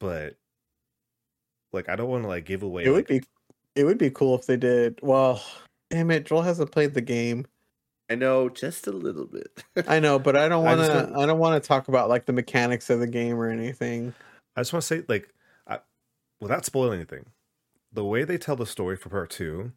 but 0.00 0.36
like 1.72 1.88
I 1.88 1.96
don't 1.96 2.08
want 2.08 2.24
to 2.24 2.28
like 2.28 2.46
give 2.46 2.62
away. 2.62 2.84
It 2.84 2.90
would 2.90 3.06
be 3.06 3.22
it 3.76 3.84
would 3.84 3.98
be 3.98 4.10
cool 4.10 4.34
if 4.34 4.46
they 4.46 4.56
did. 4.56 4.98
Well, 5.02 5.42
damn 5.90 6.10
it, 6.10 6.24
Joel 6.24 6.42
hasn't 6.42 6.72
played 6.72 6.94
the 6.94 7.00
game. 7.02 7.46
I 8.10 8.14
know 8.14 8.48
just 8.48 8.86
a 8.86 8.92
little 8.92 9.26
bit. 9.26 9.64
I 9.86 10.00
know, 10.00 10.18
but 10.18 10.36
I 10.36 10.48
don't 10.48 10.64
want 10.66 10.80
to. 10.80 10.86
don't- 10.88 11.16
I 11.16 11.26
don't 11.26 11.38
want 11.38 11.62
to 11.62 11.66
talk 11.66 11.88
about 11.88 12.08
like 12.08 12.26
the 12.26 12.32
mechanics 12.32 12.88
of 12.90 13.00
the 13.00 13.06
game 13.06 13.36
or 13.36 13.48
anything. 13.50 14.14
I 14.56 14.60
just 14.60 14.72
want 14.72 14.82
to 14.82 14.86
say 14.86 15.04
like, 15.08 15.28
I, 15.66 15.80
without 16.40 16.64
spoiling 16.64 16.94
anything, 17.00 17.26
the 17.92 18.04
way 18.04 18.24
they 18.24 18.38
tell 18.38 18.56
the 18.56 18.66
story 18.66 18.96
for 18.96 19.08
part 19.10 19.30
two, 19.30 19.72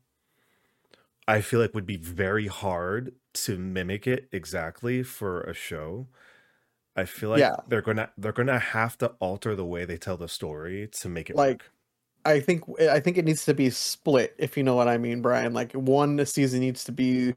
I 1.27 1.41
feel 1.41 1.59
like 1.59 1.73
would 1.73 1.85
be 1.85 1.97
very 1.97 2.47
hard 2.47 3.15
to 3.33 3.57
mimic 3.57 4.07
it 4.07 4.29
exactly 4.31 5.03
for 5.03 5.41
a 5.41 5.53
show. 5.53 6.07
I 6.95 7.05
feel 7.05 7.29
like 7.29 7.39
Yeah. 7.39 7.55
they're 7.67 7.81
gonna 7.81 8.11
they're 8.17 8.31
gonna 8.31 8.59
have 8.59 8.97
to 8.99 9.07
alter 9.19 9.55
the 9.55 9.65
way 9.65 9.85
they 9.85 9.97
tell 9.97 10.17
the 10.17 10.29
story 10.29 10.87
to 10.89 11.09
make 11.09 11.29
it 11.29 11.35
Like, 11.35 11.63
work. 11.63 11.71
I 12.25 12.39
think 12.39 12.63
I 12.81 12.99
think 12.99 13.17
it 13.17 13.25
needs 13.25 13.45
to 13.45 13.53
be 13.53 13.69
split, 13.69 14.35
if 14.39 14.57
you 14.57 14.63
know 14.63 14.75
what 14.75 14.87
I 14.87 14.97
mean, 14.97 15.21
Brian. 15.21 15.53
Like 15.53 15.73
one 15.73 16.25
season 16.25 16.59
needs 16.61 16.83
to 16.85 16.91
be 16.91 17.33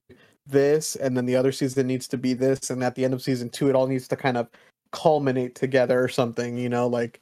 this, 0.46 0.96
and 0.96 1.16
then 1.16 1.26
the 1.26 1.36
other 1.36 1.52
season 1.52 1.86
needs 1.86 2.08
to 2.08 2.18
be 2.18 2.34
this, 2.34 2.70
and 2.70 2.82
at 2.82 2.94
the 2.94 3.04
end 3.04 3.12
of 3.14 3.22
season 3.22 3.50
two, 3.50 3.68
it 3.68 3.74
all 3.76 3.86
needs 3.86 4.08
to 4.08 4.16
kind 4.16 4.36
of 4.38 4.48
culminate 4.92 5.54
together 5.54 6.02
or 6.02 6.08
something. 6.08 6.56
You 6.56 6.68
know, 6.70 6.86
like 6.86 7.20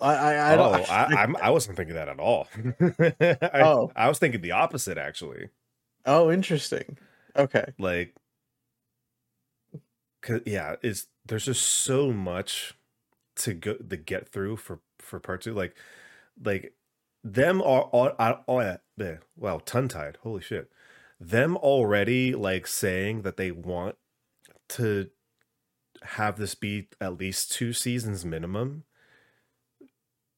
I 0.00 0.14
I, 0.14 0.34
I 0.34 0.54
oh, 0.54 0.56
don't. 0.56 0.90
I, 0.90 1.04
I'm, 1.22 1.36
I 1.36 1.50
wasn't 1.50 1.76
thinking 1.76 1.94
that 1.94 2.08
at 2.08 2.18
all. 2.20 2.48
I, 3.00 3.60
Oh. 3.62 3.90
I 3.96 4.08
was 4.08 4.18
thinking 4.18 4.40
the 4.40 4.52
opposite 4.52 4.98
actually. 4.98 5.48
oh, 6.06 6.30
interesting. 6.30 6.98
Okay. 7.36 7.72
Like, 7.78 8.14
'cause- 10.22 10.42
yeah, 10.46 10.76
it's 10.82 11.06
there's 11.26 11.44
just 11.44 11.62
so 11.66 12.12
much 12.12 12.74
to 13.36 13.54
go 13.54 13.74
to 13.74 13.96
get 13.96 14.28
through 14.28 14.56
for 14.56 14.80
for 14.98 15.20
part 15.20 15.42
two. 15.42 15.54
Like, 15.54 15.76
like 16.42 16.74
them 17.22 17.60
are 17.62 17.82
all, 17.82 18.08
eh, 18.18 18.34
all, 18.46 18.64
all 18.64 18.76
wow, 19.36 19.60
tongue 19.64 19.88
tied. 19.88 20.18
Holy 20.22 20.40
shit, 20.42 20.70
them 21.20 21.56
already 21.56 22.34
like 22.34 22.66
saying 22.66 23.22
that 23.22 23.36
they 23.36 23.50
want 23.50 23.96
to 24.70 25.10
have 26.02 26.38
this 26.38 26.54
be 26.54 26.88
at 27.00 27.18
least 27.18 27.52
two 27.52 27.72
seasons 27.72 28.24
minimum 28.24 28.84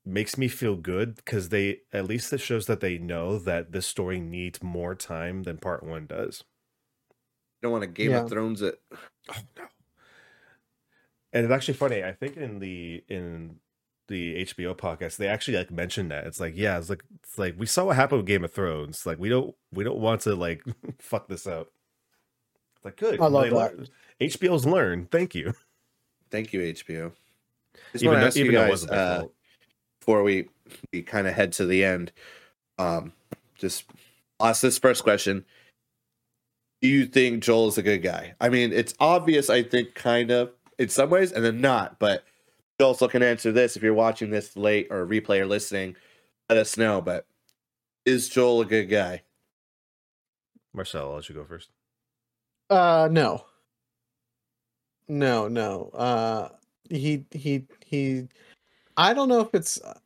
makes 0.04 0.36
me 0.36 0.48
feel 0.48 0.76
good 0.76 1.14
because 1.16 1.48
they 1.50 1.80
at 1.92 2.06
least 2.06 2.32
it 2.32 2.40
shows 2.40 2.66
that 2.66 2.80
they 2.80 2.98
know 2.98 3.38
that 3.38 3.72
this 3.72 3.86
story 3.86 4.18
needs 4.20 4.62
more 4.62 4.94
time 4.94 5.44
than 5.44 5.58
part 5.58 5.82
one 5.84 6.06
does. 6.06 6.42
don't 7.62 7.72
want 7.72 7.84
a 7.84 7.86
Game 7.86 8.10
Yeah. 8.10 8.22
of 8.22 8.28
Thrones 8.30 8.62
it. 8.62 8.80
Oh 9.30 9.34
no. 9.56 9.64
And 11.32 11.44
it's 11.44 11.52
actually 11.52 11.74
funny. 11.74 12.02
I 12.02 12.12
think 12.12 12.36
in 12.36 12.58
the 12.58 13.02
in 13.08 13.56
the 14.08 14.44
HBO 14.44 14.74
podcast, 14.76 15.16
they 15.16 15.28
actually 15.28 15.56
like 15.56 15.70
mentioned 15.70 16.10
that. 16.10 16.26
It's 16.26 16.40
like, 16.40 16.54
yeah, 16.56 16.76
it's 16.78 16.90
like 16.90 17.04
it's 17.22 17.38
like 17.38 17.54
we 17.56 17.66
saw 17.66 17.84
what 17.84 17.96
happened 17.96 18.18
with 18.18 18.26
Game 18.26 18.44
of 18.44 18.52
Thrones. 18.52 19.06
Like 19.06 19.18
we 19.18 19.28
don't 19.28 19.54
we 19.72 19.84
don't 19.84 19.98
want 19.98 20.22
to 20.22 20.34
like 20.34 20.62
fuck 20.98 21.28
this 21.28 21.46
up. 21.46 21.68
It's 22.76 22.84
like 22.84 22.96
good. 22.96 23.20
I 23.20 23.26
love 23.28 23.44
They 23.44 23.50
that. 23.50 23.76
learned- 23.76 23.90
HBO's 24.20 24.66
learned. 24.66 25.10
Thank 25.10 25.34
you. 25.34 25.54
Thank 26.30 26.52
you, 26.52 26.60
HBO. 26.60 27.12
Just 27.92 28.04
even 28.04 28.18
though, 28.20 28.26
ask 28.26 28.36
you 28.36 28.44
even 28.44 28.54
though 28.56 28.66
it 28.66 28.70
wasn't 28.70 28.90
their 28.92 29.00
uh, 29.00 29.18
fault. 29.20 29.34
Before 30.02 30.24
we 30.24 30.48
we 30.92 31.00
kind 31.00 31.28
of 31.28 31.34
head 31.34 31.52
to 31.52 31.64
the 31.64 31.84
end. 31.84 32.10
Um, 32.76 33.12
just 33.54 33.84
ask 34.40 34.60
this 34.60 34.76
first 34.76 35.04
question: 35.04 35.44
Do 36.80 36.88
you 36.88 37.06
think 37.06 37.44
Joel 37.44 37.68
is 37.68 37.78
a 37.78 37.82
good 37.82 38.02
guy? 38.02 38.34
I 38.40 38.48
mean, 38.48 38.72
it's 38.72 38.94
obvious. 38.98 39.48
I 39.48 39.62
think 39.62 39.94
kind 39.94 40.32
of 40.32 40.50
in 40.76 40.88
some 40.88 41.08
ways, 41.08 41.30
and 41.30 41.44
then 41.44 41.60
not. 41.60 42.00
But 42.00 42.24
you 42.80 42.86
also 42.86 43.06
can 43.06 43.22
answer 43.22 43.52
this 43.52 43.76
if 43.76 43.82
you're 43.82 43.94
watching 43.94 44.30
this 44.30 44.56
late 44.56 44.88
or 44.90 45.06
replay 45.06 45.38
or 45.38 45.46
listening. 45.46 45.94
Let 46.48 46.58
us 46.58 46.76
know. 46.76 47.00
But 47.00 47.24
is 48.04 48.28
Joel 48.28 48.62
a 48.62 48.66
good 48.66 48.86
guy? 48.86 49.22
Marcel, 50.74 51.10
I'll 51.10 51.14
let 51.16 51.28
you 51.28 51.36
go 51.36 51.44
first. 51.44 51.68
Uh 52.68 53.08
no. 53.08 53.44
No, 55.06 55.46
no. 55.46 55.90
Uh 55.94 56.48
he 56.90 57.24
he 57.30 57.66
he 57.86 58.26
I 58.96 59.14
don't 59.14 59.28
know 59.28 59.40
if 59.40 59.54
it's 59.54 59.80
uh, 59.82 59.98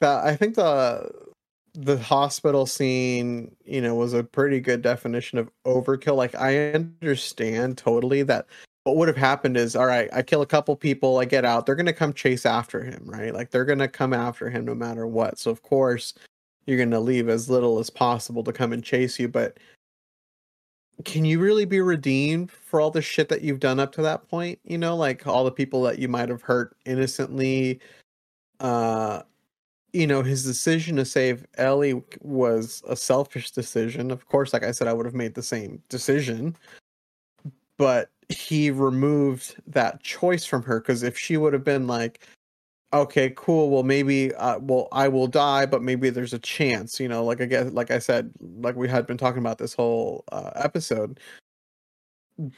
that 0.00 0.24
I 0.24 0.36
think 0.36 0.54
the 0.56 1.10
the 1.74 1.98
hospital 1.98 2.66
scene, 2.66 3.54
you 3.64 3.80
know, 3.80 3.96
was 3.96 4.12
a 4.12 4.22
pretty 4.22 4.60
good 4.60 4.80
definition 4.82 5.38
of 5.38 5.50
overkill. 5.66 6.16
Like 6.16 6.34
I 6.36 6.72
understand 6.72 7.78
totally 7.78 8.22
that 8.24 8.46
what 8.84 8.96
would 8.96 9.08
have 9.08 9.16
happened 9.16 9.56
is 9.56 9.74
all 9.74 9.86
right, 9.86 10.08
I 10.12 10.22
kill 10.22 10.42
a 10.42 10.46
couple 10.46 10.76
people, 10.76 11.18
I 11.18 11.24
get 11.24 11.44
out, 11.44 11.66
they're 11.66 11.74
going 11.74 11.86
to 11.86 11.92
come 11.92 12.12
chase 12.12 12.46
after 12.46 12.82
him, 12.84 13.02
right? 13.06 13.34
Like 13.34 13.50
they're 13.50 13.64
going 13.64 13.78
to 13.80 13.88
come 13.88 14.12
after 14.12 14.50
him 14.50 14.64
no 14.64 14.74
matter 14.74 15.06
what. 15.06 15.38
So 15.38 15.50
of 15.50 15.62
course, 15.62 16.14
you're 16.66 16.76
going 16.78 16.90
to 16.90 17.00
leave 17.00 17.28
as 17.28 17.50
little 17.50 17.78
as 17.78 17.90
possible 17.90 18.44
to 18.44 18.52
come 18.52 18.72
and 18.72 18.84
chase 18.84 19.18
you, 19.18 19.28
but 19.28 19.58
can 21.04 21.24
you 21.24 21.40
really 21.40 21.64
be 21.64 21.80
redeemed 21.80 22.50
for 22.50 22.80
all 22.80 22.90
the 22.90 23.02
shit 23.02 23.28
that 23.28 23.42
you've 23.42 23.60
done 23.60 23.80
up 23.80 23.92
to 23.92 24.02
that 24.02 24.28
point? 24.28 24.58
You 24.64 24.78
know 24.78 24.96
like 24.96 25.26
all 25.26 25.44
the 25.44 25.50
people 25.50 25.82
that 25.82 25.98
you 25.98 26.08
might 26.08 26.28
have 26.28 26.42
hurt 26.42 26.76
innocently 26.84 27.80
uh 28.60 29.22
you 29.92 30.06
know 30.06 30.22
his 30.22 30.44
decision 30.44 30.96
to 30.96 31.04
save 31.04 31.44
ellie 31.56 32.02
was 32.22 32.82
a 32.88 32.96
selfish 32.96 33.50
decision. 33.50 34.10
Of 34.10 34.26
course 34.28 34.52
like 34.52 34.64
i 34.64 34.70
said 34.70 34.88
i 34.88 34.92
would 34.92 35.06
have 35.06 35.14
made 35.14 35.34
the 35.34 35.42
same 35.42 35.82
decision 35.88 36.56
but 37.76 38.10
he 38.28 38.70
removed 38.70 39.56
that 39.66 40.02
choice 40.02 40.44
from 40.44 40.62
her 40.62 40.80
because 40.80 41.02
if 41.02 41.18
she 41.18 41.36
would 41.36 41.52
have 41.52 41.64
been 41.64 41.86
like 41.86 42.26
okay 42.94 43.32
cool 43.36 43.70
well 43.70 43.82
maybe 43.82 44.32
uh, 44.36 44.58
well 44.60 44.88
i 44.92 45.08
will 45.08 45.26
die 45.26 45.66
but 45.66 45.82
maybe 45.82 46.10
there's 46.10 46.32
a 46.32 46.38
chance 46.38 47.00
you 47.00 47.08
know 47.08 47.24
like 47.24 47.40
i 47.40 47.44
guess 47.44 47.70
like 47.72 47.90
i 47.90 47.98
said 47.98 48.30
like 48.60 48.76
we 48.76 48.88
had 48.88 49.06
been 49.06 49.18
talking 49.18 49.40
about 49.40 49.58
this 49.58 49.74
whole 49.74 50.24
uh, 50.32 50.50
episode. 50.54 51.18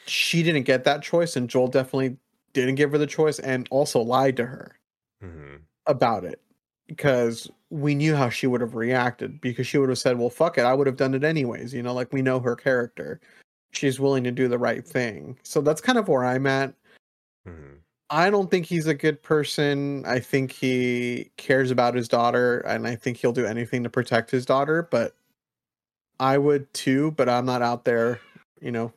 She 0.07 0.43
didn't 0.43 0.63
get 0.65 0.85
that 0.85 1.03
choice 1.03 1.37
and 1.37 1.49
joel 1.49 1.69
definitely 1.69 2.17
didn't 2.53 2.75
give 2.75 2.93
her 2.93 2.99
the 2.99 3.07
choice 3.07 3.39
and 3.39 3.67
also 3.71 4.01
lied 4.01 4.37
to 4.37 4.47
her 4.47 4.79
hmm 5.21 5.57
about 5.87 6.25
it 6.25 6.41
because 6.89 7.49
we 7.71 7.95
knew 7.95 8.15
how 8.15 8.29
she 8.29 8.47
would 8.47 8.61
have 8.61 8.75
reacted 8.75 9.41
because 9.41 9.67
she 9.67 9.79
would 9.79 9.89
have 9.89 9.99
said 9.99 10.19
well 10.19 10.31
fuck 10.31 10.59
it 10.59 10.65
i 10.65 10.75
would 10.75 10.87
have 10.87 10.97
done 10.97 11.15
it 11.15 11.25
anyways 11.25 11.73
you 11.73 11.83
know 11.83 11.95
like 11.95 12.13
we 12.13 12.23
know 12.23 12.39
her 12.41 12.57
character. 12.57 13.21
She's 13.73 14.01
willing 14.01 14.25
to 14.25 14.31
do 14.31 14.49
the 14.49 14.59
right 14.59 14.87
thing. 14.87 15.39
So 15.43 15.61
that's 15.61 15.81
kind 15.83 15.99
of 15.99 16.09
where 16.09 16.25
i'm 16.25 16.47
at. 16.47 16.75
Hmm 17.45 17.75
I 18.09 18.31
don't 18.31 18.51
think 18.51 18.67
he's 18.67 18.87
a 18.87 18.95
good 18.95 19.23
person. 19.23 20.05
I 20.07 20.21
think 20.21 20.53
he 20.53 21.31
cares 21.37 21.71
about 21.71 21.95
his 21.95 22.09
daughter 22.09 22.61
and 22.61 22.87
I 22.87 22.95
think 22.97 23.17
he'll 23.17 23.33
do 23.33 23.47
anything 23.47 23.83
to 23.83 23.91
protect 23.91 24.31
his 24.31 24.47
daughter, 24.47 24.83
but 24.91 25.15
I 26.21 26.37
would 26.39 26.73
too, 26.75 27.13
but 27.13 27.29
I'm 27.29 27.47
not 27.47 27.63
out 27.63 27.85
there, 27.85 28.21
you 28.61 28.71
know, 28.71 28.93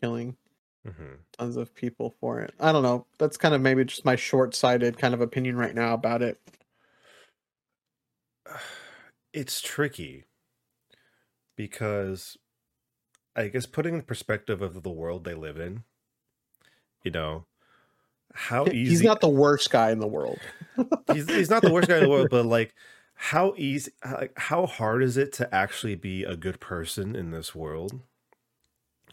killing. 0.00 0.36
Mhm. 0.84 1.24
tons 1.38 1.56
of 1.56 1.74
people 1.74 2.14
for 2.20 2.40
it. 2.40 2.54
I 2.60 2.72
don't 2.72 2.82
know. 2.82 3.06
That's 3.18 3.36
kind 3.36 3.54
of 3.54 3.60
maybe 3.60 3.84
just 3.84 4.04
my 4.04 4.16
short-sighted 4.16 4.98
kind 4.98 5.14
of 5.14 5.20
opinion 5.20 5.56
right 5.56 5.74
now 5.74 5.94
about 5.94 6.22
it. 6.22 6.40
It's 9.34 9.60
tricky 9.60 10.24
because 11.56 12.36
I 13.36 13.48
guess 13.48 13.66
putting 13.66 13.96
the 13.98 14.02
perspective 14.04 14.62
of 14.62 14.82
the 14.82 14.90
world 14.90 15.24
they 15.24 15.34
live 15.34 15.58
in, 15.58 15.84
you 17.04 17.10
know, 17.10 17.46
how 18.34 18.66
easy 18.66 18.90
He's 18.90 19.02
not 19.02 19.20
the 19.20 19.28
worst 19.28 19.70
guy 19.70 19.90
in 19.90 20.00
the 20.00 20.06
world. 20.06 20.38
he's, 21.12 21.28
he's 21.28 21.50
not 21.50 21.62
the 21.62 21.72
worst 21.72 21.88
guy 21.88 21.98
in 21.98 22.04
the 22.04 22.10
world, 22.10 22.28
but 22.30 22.44
like 22.44 22.74
how 23.14 23.54
easy 23.56 23.92
like 24.04 24.32
how 24.36 24.66
hard 24.66 25.02
is 25.02 25.16
it 25.16 25.32
to 25.32 25.54
actually 25.54 25.94
be 25.94 26.24
a 26.24 26.36
good 26.36 26.60
person 26.60 27.14
in 27.14 27.30
this 27.30 27.54
world 27.54 28.00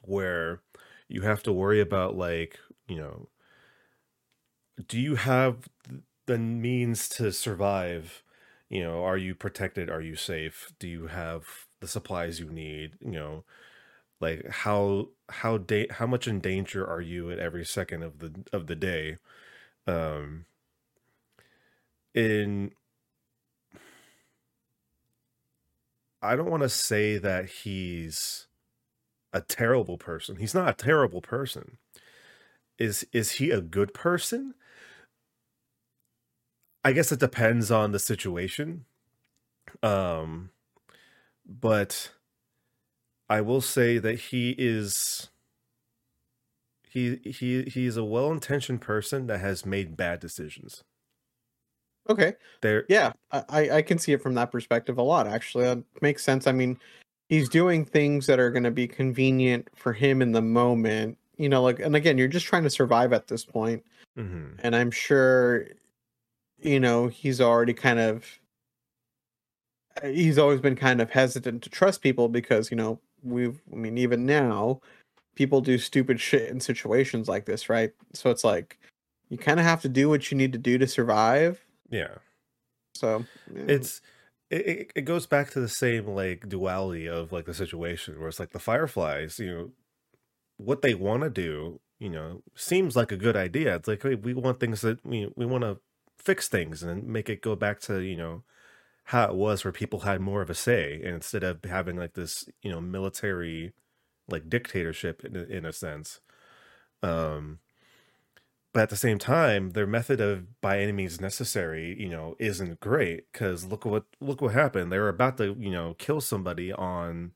where 0.04 0.62
you 1.08 1.22
have 1.22 1.44
to 1.44 1.54
worry 1.54 1.80
about 1.80 2.18
like, 2.18 2.58
you 2.88 2.98
know, 2.98 3.28
do 4.88 5.00
you 5.00 5.16
have 5.16 5.70
the 6.26 6.38
means 6.38 7.08
to 7.10 7.32
survive? 7.32 8.24
You 8.70 8.84
know, 8.84 9.04
are 9.04 9.18
you 9.18 9.36
protected? 9.36 9.90
Are 9.90 10.02
you 10.02 10.16
safe? 10.16 10.72
Do 10.80 10.88
you 10.88 11.08
have 11.08 11.68
the 11.80 11.88
supplies 11.88 12.40
you 12.40 12.50
need? 12.50 12.94
You 13.02 13.12
know, 13.12 13.44
like 14.22 14.48
how 14.50 15.10
how 15.30 15.58
da- 15.58 15.88
how 15.92 16.08
much 16.08 16.28
in 16.28 16.40
danger 16.40 16.86
are 16.88 17.02
you 17.02 17.32
at 17.32 17.40
every 17.40 17.66
second 17.66 18.04
of 18.04 18.20
the 18.20 18.44
of 18.54 18.68
the 18.68 18.76
day? 18.76 19.18
Um 19.88 20.46
in 22.16 22.72
I 26.22 26.36
don't 26.36 26.50
want 26.52 26.64
to 26.64 26.70
say 26.70 27.18
that 27.18 27.46
he's 27.50 28.48
a 29.34 29.42
terrible 29.42 29.98
person. 29.98 30.38
He's 30.38 30.56
not 30.56 30.70
a 30.70 30.74
terrible 30.86 31.22
person. 31.22 31.78
Is 32.78 33.06
is 33.14 33.34
he 33.34 33.50
a 33.52 33.62
good 33.62 33.94
person? 33.94 34.56
I 36.84 36.94
guess 36.94 37.12
it 37.12 37.20
depends 37.20 37.72
on 37.72 37.92
the 37.92 38.00
situation. 38.00 38.86
Um 39.84 40.52
but 41.46 42.12
I 43.32 43.40
will 43.42 43.62
say 43.62 43.98
that 43.98 44.20
he 44.20 44.54
is 44.58 45.30
he 46.84 47.16
he 47.24 47.64
he's 47.64 47.98
a 47.98 48.04
well-intentioned 48.04 48.82
person 48.82 49.26
that 49.26 49.40
has 49.40 49.66
made 49.66 49.98
bad 49.98 50.20
decisions. 50.20 50.84
Okay. 52.10 52.34
There 52.62 52.86
Yeah, 52.90 53.14
I, 53.32 53.70
I 53.70 53.82
can 53.82 53.98
see 53.98 54.12
it 54.14 54.22
from 54.22 54.34
that 54.36 54.52
perspective 54.52 54.98
a 54.98 55.02
lot. 55.04 55.28
Actually, 55.28 55.66
that 55.66 55.84
makes 56.02 56.24
sense. 56.24 56.48
I 56.48 56.52
mean, 56.52 56.80
he's 57.30 57.48
doing 57.48 57.86
things 57.86 58.26
that 58.28 58.40
are 58.40 58.50
going 58.52 58.64
to 58.64 58.72
be 58.72 58.88
convenient 58.88 59.68
for 59.76 59.94
him 59.94 60.22
in 60.22 60.32
the 60.32 60.42
moment. 60.42 61.18
You 61.38 61.50
know, 61.50 61.64
like, 61.64 61.80
and 61.80 61.96
again, 61.96 62.18
you're 62.18 62.28
just 62.28 62.46
trying 62.46 62.64
to 62.64 62.70
survive 62.70 63.14
at 63.14 63.28
this 63.28 63.46
point, 63.46 63.84
Mhm. 64.16 64.62
and 64.64 64.76
I'm 64.76 64.92
sure, 64.92 65.68
you 66.60 66.80
know, 66.80 67.08
he's 67.08 67.42
already 67.42 67.74
kind 67.74 68.00
of. 68.00 68.40
He's 70.04 70.38
always 70.38 70.62
been 70.62 70.76
kind 70.76 71.02
of 71.02 71.10
hesitant 71.12 71.64
to 71.64 71.70
trust 71.70 72.02
people 72.02 72.30
because 72.30 72.72
you 72.72 72.78
know 72.78 73.00
we've. 73.24 73.62
I 73.72 73.76
mean, 73.76 73.98
even 73.98 74.26
now, 74.26 74.82
people 75.36 75.62
do 75.62 75.78
stupid 75.78 76.20
shit 76.20 76.50
in 76.50 76.60
situations 76.60 77.28
like 77.28 77.46
this, 77.46 77.70
right? 77.70 77.92
So 78.14 78.30
it's 78.30 78.44
like 78.44 78.80
you 79.30 79.38
kind 79.38 79.60
of 79.60 79.66
have 79.66 79.82
to 79.82 79.90
do 79.90 80.10
what 80.10 80.30
you 80.30 80.38
need 80.38 80.54
to 80.54 80.60
do 80.60 80.78
to 80.78 80.88
survive. 80.88 81.66
Yeah. 81.90 82.16
So 82.96 83.26
yeah. 83.54 83.64
it's 83.68 84.02
it, 84.50 84.92
it- 84.96 85.02
goes 85.06 85.26
back 85.26 85.50
to 85.52 85.60
the 85.60 85.70
same 85.70 86.08
like 86.08 86.50
duality 86.50 87.08
of 87.08 87.32
like 87.32 87.46
the 87.46 87.54
situation 87.54 88.20
where 88.20 88.28
it's 88.28 88.40
like 88.40 88.52
the 88.52 88.60
fireflies 88.60 89.40
you 89.40 89.48
know 89.48 89.72
what 90.58 90.82
they 90.82 90.94
want 90.94 91.24
to 91.24 91.30
do 91.30 91.80
you 92.00 92.10
know 92.10 92.44
seems 92.54 92.96
like 92.96 93.12
a 93.12 93.18
good 93.18 93.36
idea 93.36 93.76
it's 93.76 93.88
like 93.88 94.04
hey, 94.04 94.16
we 94.16 94.34
want 94.34 94.60
things 94.60 94.82
that 94.82 95.04
we 95.06 95.32
we 95.36 95.46
want 95.46 95.64
to 95.64 95.80
fix 96.18 96.48
things 96.48 96.84
and 96.84 97.08
make 97.08 97.30
it 97.30 97.42
go 97.42 97.56
back 97.56 97.80
to 97.80 98.00
you 98.02 98.16
know 98.16 98.44
how 99.06 99.26
it 99.26 99.36
was 99.36 99.64
where 99.64 99.72
people 99.74 100.02
had 100.02 100.22
more 100.22 100.42
of 100.42 100.50
a 100.50 100.56
say 100.56 100.96
and 101.04 101.16
instead 101.16 101.44
of 101.44 101.64
having 101.66 101.98
like 101.98 102.14
this 102.14 102.46
you 102.62 102.72
know 102.72 102.82
military 102.82 103.74
like 104.30 104.50
dictatorship 104.50 105.24
in, 105.26 105.36
a- 105.36 105.44
in 105.46 105.66
a 105.66 105.74
sense 105.74 106.22
um 107.04 107.60
but 108.74 108.84
at 108.84 108.90
the 108.90 108.96
same 108.96 109.18
time 109.20 109.72
their 109.72 109.88
method 109.88 110.22
of 110.22 110.60
by 110.62 110.80
any 110.80 110.92
means 110.92 111.20
necessary 111.20 111.96
you 112.00 112.10
know 112.10 112.36
isn't 112.40 112.80
great 112.80 113.32
because 113.32 113.66
look 113.66 113.86
what 113.86 114.06
look 114.20 114.42
what 114.42 114.54
happened 114.54 114.92
they 114.92 115.00
were 115.00 115.10
about 115.10 115.38
to 115.38 115.56
you 115.60 115.72
know 115.72 115.94
kill 115.96 116.22
somebody 116.22 116.72
on 116.72 117.32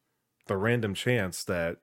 the 0.47 0.57
random 0.57 0.93
chance 0.93 1.43
that 1.43 1.77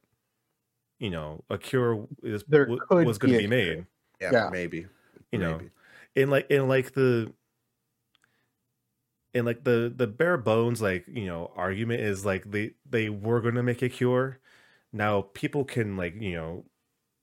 you 0.99 1.11
know 1.11 1.45
a 1.51 1.59
cure 1.59 2.07
is 2.23 2.45
w- 2.67 2.83
was 3.03 3.19
going 3.19 3.31
to 3.31 3.37
be 3.37 3.47
be 3.47 3.47
made 3.47 3.87
Yeah, 4.21 4.33
Yeah. 4.33 4.49
maybe. 4.49 4.87
you 5.33 5.39
know 5.39 5.59
Maybe. 5.59 5.71
in 6.15 6.31
like 6.31 6.51
in 6.51 6.69
like 6.69 6.93
the 6.93 7.33
in 9.35 9.45
like 9.45 9.65
the 9.65 9.93
the 9.95 10.07
bare 10.07 10.37
bones 10.37 10.83
like 10.83 11.07
you 11.09 11.27
know 11.27 11.53
argument 11.57 12.01
is 12.01 12.25
like 12.25 12.51
they 12.51 12.73
they 12.89 13.09
were 13.09 13.41
going 13.41 13.55
to 13.55 13.63
make 13.63 13.83
a 13.83 13.89
cure. 13.89 14.39
Now 14.93 15.23
people 15.35 15.65
can 15.65 15.97
like 15.97 16.15
you 16.21 16.35
know 16.35 16.65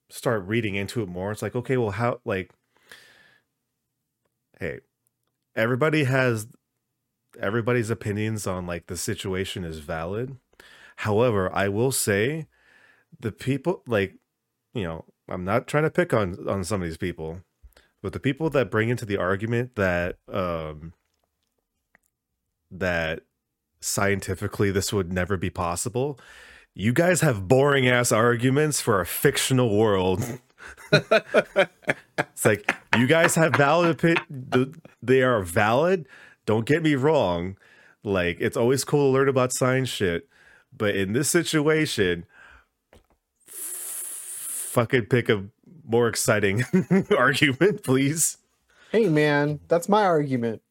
start 0.10 0.46
reading 0.48 0.76
into 0.76 1.02
it 1.04 1.10
more. 1.10 1.32
It's 1.32 1.42
like 1.42 1.56
okay 1.56 1.78
well 1.78 1.92
how 1.92 2.20
like 2.26 2.52
hey 4.60 4.80
everybody 5.56 6.06
has 6.06 6.48
everybody's 7.40 7.90
opinions 7.90 8.48
on 8.48 8.66
like 8.66 8.88
the 8.88 8.98
situation 8.98 9.64
is 9.64 9.80
valid. 9.80 10.38
However 10.98 11.50
i 11.56 11.70
will 11.70 11.92
say 11.94 12.48
the 13.20 13.32
people 13.32 13.84
like 13.88 14.16
you 14.74 14.84
know 14.84 15.06
i'm 15.28 15.44
not 15.44 15.68
trying 15.68 15.84
to 15.84 15.90
pick 15.90 16.14
on 16.14 16.38
on 16.48 16.64
some 16.64 16.82
of 16.82 16.88
these 16.88 16.98
people 16.98 17.42
but 18.02 18.14
the 18.14 18.20
people 18.20 18.50
that 18.50 18.72
bring 18.72 18.90
into 18.90 19.06
the 19.06 19.18
argument 19.18 19.76
that 19.76 20.18
um 20.32 20.94
that 22.72 23.22
scientifically 23.82 24.72
this 24.72 24.92
would 24.92 25.12
never 25.12 25.38
be 25.38 25.50
possible. 25.50 26.20
You 26.76 26.94
guys 26.94 27.22
have 27.22 27.48
boring 27.48 27.88
ass 27.88 28.12
arguments 28.12 28.82
for 28.82 29.02
a 29.02 29.06
fictional 29.06 29.76
world. 29.78 30.24
It's 30.92 32.46
like 32.46 32.76
you 32.98 33.08
guys 33.08 33.36
have 33.36 33.56
valid 33.56 34.00
they 35.02 35.22
are 35.22 35.42
valid. 35.42 36.08
Don't 36.46 36.66
get 36.66 36.84
me 36.84 36.96
wrong. 36.96 37.58
Like 38.04 38.38
it's 38.40 38.58
always 38.58 38.84
cool 38.84 39.10
to 39.10 39.14
learn 39.14 39.30
about 39.30 39.52
science 39.54 39.90
shit 39.90 40.30
but 40.76 40.96
in 40.96 41.14
this 41.14 41.30
situation 41.30 42.26
f- 43.48 43.54
fucking 44.72 45.06
pick 45.06 45.30
a 45.30 45.46
more 45.86 46.08
exciting 46.08 46.64
argument 47.18 47.84
please. 47.84 48.38
Hey 48.92 49.08
man, 49.10 49.60
that's 49.68 49.90
my 49.90 50.04
argument. 50.04 50.62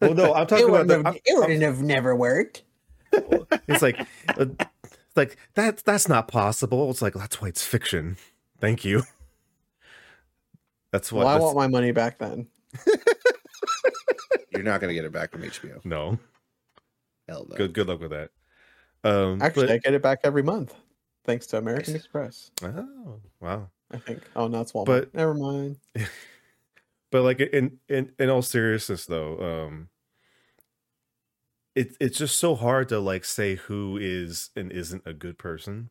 Well 0.00 0.14
no 0.14 0.34
i'm 0.34 0.46
talking 0.48 0.68
about 0.68 0.86
the, 0.86 0.96
I'm- 1.04 1.14
it 1.24 1.38
wouldn't 1.38 1.62
have 1.62 1.82
never 1.82 2.14
worked. 2.16 2.62
it's 3.12 3.82
like 3.82 3.98
uh, 4.28 4.46
it's 4.58 5.16
like 5.16 5.36
that's 5.54 5.82
that's 5.82 6.08
not 6.08 6.28
possible 6.28 6.90
it's 6.90 7.02
like 7.02 7.14
that's 7.14 7.40
why 7.42 7.48
it's 7.48 7.64
fiction 7.64 8.16
thank 8.60 8.84
you 8.84 9.02
that's 10.92 11.10
what 11.12 11.20
Well, 11.20 11.28
I 11.28 11.32
that's- 11.34 11.54
want 11.54 11.56
my 11.58 11.66
money 11.68 11.92
back 11.92 12.18
then. 12.18 12.46
You're 14.52 14.62
not 14.62 14.80
gonna 14.80 14.94
get 14.94 15.04
it 15.04 15.12
back 15.12 15.30
from 15.32 15.42
HBO. 15.42 15.84
no 15.84 16.18
Hell 17.28 17.46
no. 17.48 17.56
good 17.56 17.72
good 17.72 17.88
luck 17.88 18.00
with 18.00 18.10
that 18.10 18.30
um 19.04 19.40
Actually, 19.40 19.70
I 19.72 19.78
get 19.78 19.94
it 19.94 20.02
back 20.02 20.20
every 20.24 20.42
month, 20.42 20.74
thanks 21.24 21.46
to 21.48 21.58
American 21.58 21.94
Nice. 21.94 22.02
Express. 22.02 22.50
oh 22.62 23.20
wow 23.40 23.68
I 23.92 23.98
think. 23.98 24.22
Oh, 24.36 24.46
no, 24.46 24.60
it's 24.60 24.70
Walmart. 24.70 24.84
But- 24.86 25.14
Never 25.14 25.34
mind. 25.34 25.76
but 27.10 27.22
like 27.22 27.40
in 27.40 27.78
in 27.88 28.12
in 28.20 28.30
all 28.30 28.42
seriousness 28.42 29.06
though 29.06 29.38
um 29.66 29.88
it, 31.74 31.96
it's 32.00 32.18
just 32.18 32.38
so 32.38 32.54
hard 32.54 32.88
to 32.88 32.98
like 32.98 33.24
say 33.24 33.56
who 33.56 33.98
is 34.00 34.50
and 34.56 34.72
isn't 34.72 35.02
a 35.06 35.12
good 35.12 35.38
person. 35.38 35.90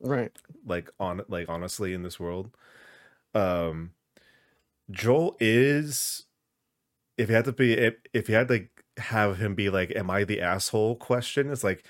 Right. 0.00 0.32
like 0.66 0.90
on 0.98 1.22
like 1.28 1.48
honestly 1.48 1.92
in 1.94 2.02
this 2.02 2.18
world. 2.18 2.50
Um 3.34 3.92
joel 4.90 5.36
is 5.40 6.26
if 7.16 7.28
you 7.28 7.34
had 7.36 7.44
to 7.44 7.52
be 7.52 7.72
if, 7.74 7.94
if 8.12 8.28
you 8.28 8.34
had 8.34 8.48
to 8.48 8.66
have 8.98 9.38
him 9.38 9.54
be 9.54 9.70
like 9.70 9.92
am 9.94 10.10
i 10.10 10.24
the 10.24 10.40
asshole? 10.40 10.96
question 10.96 11.50
it's 11.50 11.64
like 11.64 11.84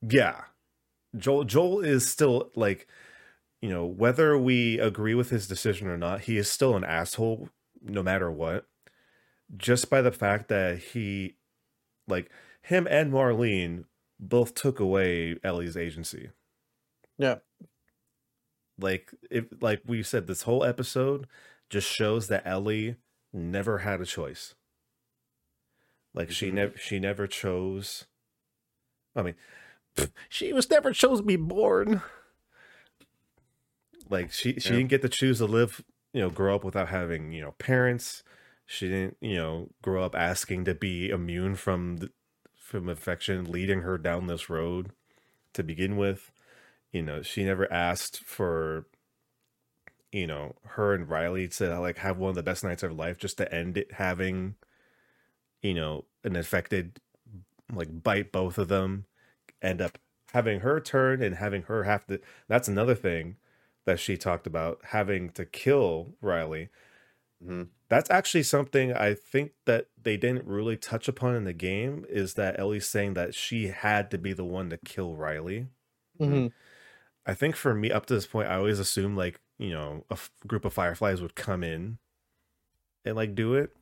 yeah. 0.00 0.42
Joel 1.16 1.44
joel 1.44 1.80
is 1.80 2.08
still 2.08 2.50
like 2.54 2.86
you 3.60 3.68
know 3.68 3.84
whether 3.84 4.38
we 4.38 4.78
agree 4.78 5.14
with 5.14 5.30
his 5.30 5.48
decision 5.48 5.88
or 5.88 5.98
not 5.98 6.22
he 6.22 6.36
is 6.38 6.48
still 6.48 6.76
an 6.76 6.84
asshole 6.84 7.48
no 7.82 8.02
matter 8.02 8.30
what. 8.30 8.66
Just 9.56 9.90
by 9.90 10.02
the 10.02 10.12
fact 10.12 10.48
that 10.48 10.78
he 10.78 11.34
like 12.06 12.30
him 12.62 12.86
and 12.90 13.12
marlene 13.12 13.84
both 14.18 14.54
took 14.54 14.78
away 14.80 15.36
ellie's 15.42 15.76
agency 15.76 16.30
Yeah. 17.18 17.36
like 18.78 19.10
if 19.30 19.46
like 19.60 19.82
we 19.86 20.02
said 20.02 20.26
this 20.26 20.42
whole 20.42 20.64
episode 20.64 21.26
just 21.68 21.88
shows 21.88 22.28
that 22.28 22.42
ellie 22.46 22.96
never 23.32 23.78
had 23.78 24.00
a 24.00 24.06
choice 24.06 24.54
like 26.14 26.30
she 26.30 26.50
Mhm. 26.50 26.54
never 26.54 26.76
she 26.78 26.98
never 26.98 27.26
chose 27.26 28.06
i 29.14 29.22
mean 29.22 29.34
pff, 29.96 30.10
she 30.28 30.52
was 30.52 30.68
never 30.70 30.92
chose 30.92 31.20
to 31.20 31.24
be 31.26 31.36
born 31.36 32.02
Like 34.08 34.32
she 34.32 34.58
she 34.58 34.70
Yeah. 34.70 34.76
didn't 34.78 34.90
get 34.90 35.02
to 35.02 35.08
choose 35.08 35.38
to 35.38 35.44
live, 35.46 35.84
you 36.12 36.20
know, 36.20 36.30
grow 36.30 36.56
up 36.56 36.64
without 36.64 36.88
having, 36.88 37.30
you 37.30 37.40
know, 37.42 37.52
parents. 37.58 38.24
She 38.66 38.88
didn't, 38.88 39.16
you 39.20 39.36
know, 39.36 39.68
grow 39.82 40.02
up 40.04 40.16
asking 40.16 40.64
to 40.64 40.74
be 40.74 41.10
immune 41.10 41.54
from 41.54 41.98
the, 41.98 42.10
from 42.70 42.88
affection 42.90 43.46
leading 43.52 43.82
her 43.82 43.98
down 43.98 44.28
this 44.28 44.50
road 44.50 44.92
to 45.54 45.64
begin 45.64 45.96
with. 45.98 46.32
You 46.92 47.02
know, 47.02 47.22
she 47.22 47.44
never 47.44 47.72
asked 47.72 48.24
for 48.24 48.86
you 50.12 50.26
know, 50.26 50.54
her 50.64 50.94
and 50.94 51.08
Riley 51.08 51.48
to 51.48 51.78
like 51.78 51.98
have 51.98 52.18
one 52.18 52.30
of 52.30 52.34
the 52.36 52.42
best 52.42 52.64
nights 52.64 52.82
of 52.82 52.90
her 52.90 52.96
life 52.96 53.18
just 53.18 53.36
to 53.38 53.52
end 53.54 53.76
it 53.76 53.92
having 53.92 54.54
you 55.62 55.74
know, 55.74 56.04
an 56.24 56.36
infected 56.36 57.00
like 57.72 58.02
bite 58.02 58.32
both 58.32 58.58
of 58.58 58.68
them, 58.68 59.06
end 59.62 59.82
up 59.82 59.98
having 60.32 60.60
her 60.60 60.80
turn 60.80 61.22
and 61.22 61.36
having 61.36 61.62
her 61.64 61.84
have 61.84 62.06
to 62.06 62.20
that's 62.48 62.68
another 62.68 62.94
thing 62.94 63.36
that 63.86 64.00
she 64.00 64.16
talked 64.16 64.46
about 64.46 64.80
having 64.86 65.30
to 65.30 65.44
kill 65.46 66.14
Riley. 66.22 66.70
Mhm. 67.44 67.68
That's 67.90 68.10
actually 68.10 68.44
something 68.44 68.94
I 68.94 69.14
think 69.14 69.52
that 69.66 69.88
they 70.02 70.16
didn't 70.16 70.46
really 70.46 70.76
touch 70.78 71.08
upon 71.08 71.36
in 71.36 71.44
the 71.44 71.52
game 71.52 72.06
is 72.08 72.34
that 72.34 72.58
Ellie's 72.58 72.88
saying 72.88 73.14
that 73.14 73.34
she 73.34 73.68
had 73.68 74.10
to 74.12 74.18
be 74.18 74.32
the 74.32 74.44
one 74.46 74.70
to 74.70 74.78
kill 74.78 75.16
Riley. 75.16 75.68
Mhm. 76.20 76.52
I 77.26 77.34
think 77.34 77.56
for 77.56 77.74
me 77.74 77.90
up 77.90 78.06
to 78.06 78.14
this 78.14 78.26
point 78.26 78.48
I 78.48 78.56
always 78.56 78.78
assumed 78.78 79.16
like, 79.16 79.40
you 79.58 79.70
know, 79.70 80.04
a 80.10 80.14
f- 80.14 80.30
group 80.46 80.64
of 80.64 80.72
fireflies 80.74 81.22
would 81.22 81.34
come 81.34 81.64
in 81.64 81.98
and 83.04 83.16
like 83.16 83.34
do 83.34 83.54
it. 83.54 83.76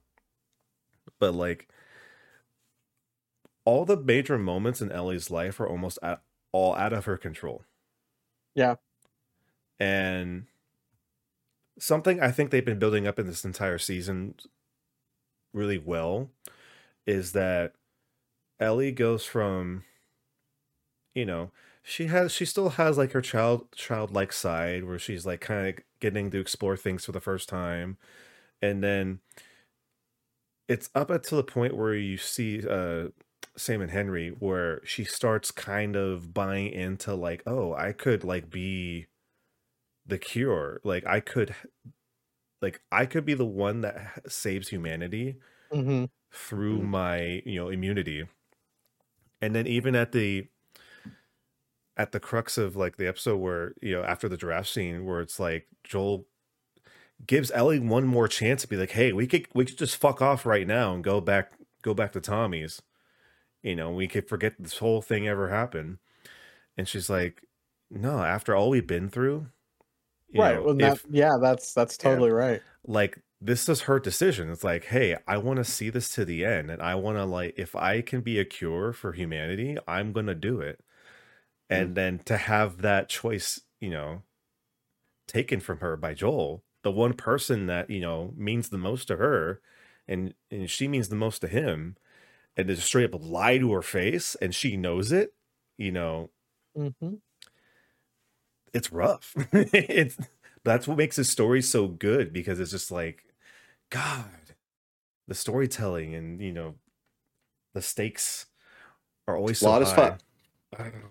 But 1.19 1.35
like 1.35 1.69
all 3.65 3.85
the 3.85 3.97
major 3.97 4.37
moments 4.39 4.81
in 4.81 4.91
Ellie's 4.91 5.31
life 5.31 5.61
are 5.61 5.69
almost 5.69 5.99
at, 6.03 6.23
all 6.53 6.75
out 6.75 6.93
of 6.93 7.05
her 7.05 7.17
control. 7.17 7.65
Yeah. 8.55 8.77
And 9.81 10.47
something 11.79 12.21
I 12.21 12.31
think 12.31 12.51
they've 12.51 12.65
been 12.65 12.79
building 12.79 13.07
up 13.07 13.19
in 13.19 13.27
this 13.27 13.45
entire 13.45 13.79
season 13.79 14.35
really 15.53 15.79
well 15.79 16.31
is 17.07 17.33
that 17.33 17.73
Ellie 18.61 18.93
goes 18.93 19.25
from 19.25 19.85
you 21.15 21.25
know, 21.25 21.51
she 21.83 22.07
has 22.07 22.33
she 22.33 22.45
still 22.45 22.71
has 22.71 22.97
like 22.99 23.13
her 23.13 23.21
child 23.21 23.67
childlike 23.75 24.33
side 24.33 24.85
where 24.85 24.99
she's 24.99 25.27
like 25.27 25.41
kind 25.41 25.69
of 25.69 25.85
getting 26.01 26.31
to 26.31 26.41
explore 26.41 26.77
things 26.77 27.05
for 27.05 27.13
the 27.13 27.21
first 27.21 27.49
time. 27.49 27.97
And 28.63 28.83
then 28.83 29.21
it's 30.69 30.91
up 30.95 31.11
until 31.11 31.39
the 31.39 31.45
point 31.45 31.77
where 31.77 31.95
you 31.95 32.17
see 32.19 32.63
uh 32.69 33.09
Sam 33.57 33.81
and 33.83 33.91
Henry 33.91 34.31
where 34.31 34.81
she 34.85 35.05
starts 35.05 35.51
kind 35.51 35.97
of 35.97 36.33
buying 36.35 36.69
into 36.73 37.15
like 37.15 37.43
oh 37.47 37.75
I 37.75 37.93
could 37.93 38.25
like 38.25 38.51
be 38.51 39.07
the 40.09 40.19
cure 40.19 40.81
like 40.85 41.07
I 41.07 41.21
could 41.21 41.55
like 42.61 42.83
I 42.91 43.07
could 43.07 43.25
be 43.25 43.35
the 43.35 43.45
one 43.47 43.81
that 43.83 44.31
saves 44.31 44.69
humanity 44.69 45.39
Mhm. 45.71 46.09
through 46.33 46.81
Mhm. 46.81 46.85
my 46.85 47.43
you 47.47 47.57
know 47.57 47.69
immunity 47.71 48.27
and 49.41 49.55
then 49.55 49.67
even 49.67 49.95
at 49.95 50.13
the 50.13 50.49
at 51.97 52.13
the 52.13 52.21
crux 52.21 52.57
of 52.59 52.77
like 52.77 52.97
the 52.97 53.07
episode 53.09 53.39
where 53.39 53.75
you 53.83 53.95
know 53.95 54.03
after 54.05 54.29
the 54.29 54.37
giraffe 54.37 54.69
scene 54.69 55.05
where 55.05 55.21
it's 55.21 55.41
like 55.41 55.67
joel 55.85 56.27
gives 57.27 57.51
ellie 57.53 57.81
one 57.81 58.07
more 58.07 58.29
chance 58.29 58.63
to 58.63 58.69
be 58.69 58.77
like 58.77 58.93
hey 58.93 59.13
we 59.13 59.27
could 59.27 59.49
we 59.55 59.65
could 59.65 59.79
just 59.79 59.97
fuck 59.97 60.23
off 60.23 60.47
right 60.47 60.67
now 60.67 60.95
and 60.95 61.05
go 61.05 61.21
back 61.21 61.53
go 61.83 61.95
back 61.95 62.13
to 62.13 62.21
tommy's 62.21 62.83
you 63.63 63.77
know 63.77 63.93
we 63.93 64.09
could 64.09 64.29
forget 64.29 64.55
this 64.59 64.79
whole 64.79 65.03
thing 65.03 65.29
ever 65.29 65.51
happened 65.51 65.99
and 66.77 66.89
she's 66.89 67.11
like 67.11 67.43
no 67.91 68.23
after 68.23 68.55
all 68.57 68.71
we've 68.71 68.87
been 68.89 69.09
through 69.11 69.49
right. 70.35 70.63
know, 70.63 70.63
Well, 70.63 70.79
if- 70.79 70.97
that, 70.97 71.01
yeah, 71.09 71.37
that's 71.41 71.73
that's 71.75 71.97
Yeah. 72.03 72.21
totally 72.21 72.31
right. 72.31 72.63
like 72.87 73.21
this 73.41 73.69
is 73.69 73.83
her 73.83 74.01
decision 74.01 74.51
it's 74.51 74.65
like 74.65 74.85
hey 74.87 75.17
i 75.29 75.37
want 75.39 75.59
to 75.59 75.65
see 75.65 75.91
this 75.91 76.11
to 76.15 76.25
the 76.25 76.45
end 76.45 76.71
and 76.71 76.83
i 76.83 76.95
want 76.95 77.17
to 77.19 77.25
like 77.25 77.55
if 77.59 77.77
i 77.77 78.01
can 78.03 78.21
be 78.23 78.39
a 78.39 78.45
cure 78.45 78.93
for 78.93 79.13
humanity 79.13 79.77
i'm 79.89 80.13
gonna 80.13 80.35
do 80.35 80.61
it 80.61 80.81
and 81.71 81.97
then 81.97 82.19
to 82.21 82.37
have 82.39 82.83
that 82.83 83.09
choice 83.09 83.61
you 83.81 83.91
know 83.91 84.23
taken 85.27 85.61
from 85.61 85.79
her 85.81 85.97
by 85.97 86.15
joel 86.15 86.65
the 86.83 86.91
one 86.91 87.13
person 87.13 87.67
that 87.67 87.91
you 87.91 88.01
know 88.01 88.33
means 88.37 88.69
the 88.71 88.79
most 88.79 89.09
to 89.09 89.17
her 89.17 89.61
and 90.07 90.35
and 90.51 90.71
she 90.71 90.89
means 90.89 91.09
the 91.09 91.17
most 91.17 91.41
to 91.41 91.49
him 91.49 91.97
and 92.57 92.69
to 92.69 92.77
straight 92.77 93.13
up 93.15 93.21
lie 93.25 93.59
to 93.59 93.73
her 93.73 93.83
face 93.83 94.37
and 94.37 94.55
she 94.55 94.77
knows 94.77 95.13
it 95.13 95.35
you 95.79 95.93
know 95.93 96.31
hmm 96.75 97.21
it's 98.73 98.93
rough. 98.93 99.35
it's 99.53 100.17
that's 100.65 100.87
what 100.89 100.99
makes 100.99 101.17
his 101.17 101.29
story 101.31 101.63
so 101.63 101.89
good 101.89 102.33
because 102.33 102.61
it's 102.61 102.71
just 102.71 102.91
like, 102.91 103.25
God, 103.91 104.25
the 105.27 105.35
storytelling 105.35 106.15
and 106.15 106.41
you 106.41 106.53
know, 106.53 106.75
the 107.75 107.83
stakes 107.83 108.47
are 109.27 109.37
always 109.37 109.59
so 109.59 109.71
Lot 109.71 109.83
is 109.83 109.93
high. 109.93 110.17
fun. 110.77 110.93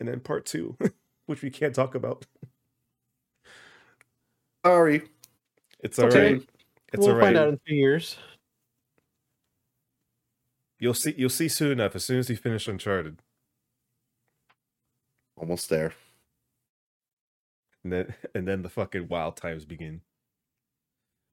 And 0.00 0.08
then 0.08 0.18
part 0.18 0.46
two, 0.46 0.76
which 1.26 1.42
we 1.42 1.50
can't 1.50 1.76
talk 1.76 1.94
about. 1.94 2.26
Sorry. 4.66 5.02
It's 5.78 5.96
all 5.96 6.06
okay. 6.06 6.32
right. 6.32 6.42
It's 6.92 6.98
we'll 6.98 7.10
all 7.10 7.14
right. 7.14 7.26
find 7.26 7.36
out 7.36 7.48
in 7.50 7.60
two 7.64 7.76
years. 7.76 8.16
You'll 10.80 10.94
see. 10.94 11.14
You'll 11.16 11.30
see 11.30 11.46
soon 11.46 11.70
enough. 11.70 11.94
As 11.94 12.04
soon 12.04 12.18
as 12.18 12.28
you 12.28 12.36
finish 12.36 12.66
Uncharted, 12.66 13.20
Almost 15.36 15.68
there. 15.70 15.92
and 17.84 17.92
then 17.92 18.14
and 18.34 18.46
then 18.46 18.62
the 18.62 18.68
fucking 18.68 19.08
wild 19.08 19.36
times 19.36 19.64
begin. 19.64 20.00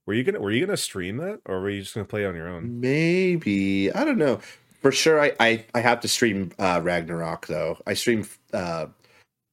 Were 0.08 0.14
you 0.14 0.24
gonna 0.24 0.40
Were 0.40 0.52
you 0.52 0.66
gonna 0.66 0.78
stream 0.78 1.18
that, 1.18 1.42
or 1.46 1.60
were 1.62 1.70
you 1.70 1.82
just 1.82 1.94
gonna 1.94 2.06
play 2.06 2.26
on 2.26 2.36
your 2.36 2.48
own? 2.48 2.80
Maybe. 2.80 3.92
I 3.92 4.04
don't 4.04 4.18
know. 4.18 4.40
For 4.82 4.92
sure 4.92 5.20
I 5.22 5.34
I, 5.40 5.66
I 5.76 5.82
have 5.82 6.00
to 6.02 6.08
stream 6.08 6.52
uh 6.58 6.80
Ragnarok 6.84 7.46
though. 7.48 7.78
I 7.86 7.94
stream 7.94 8.26
uh 8.54 8.88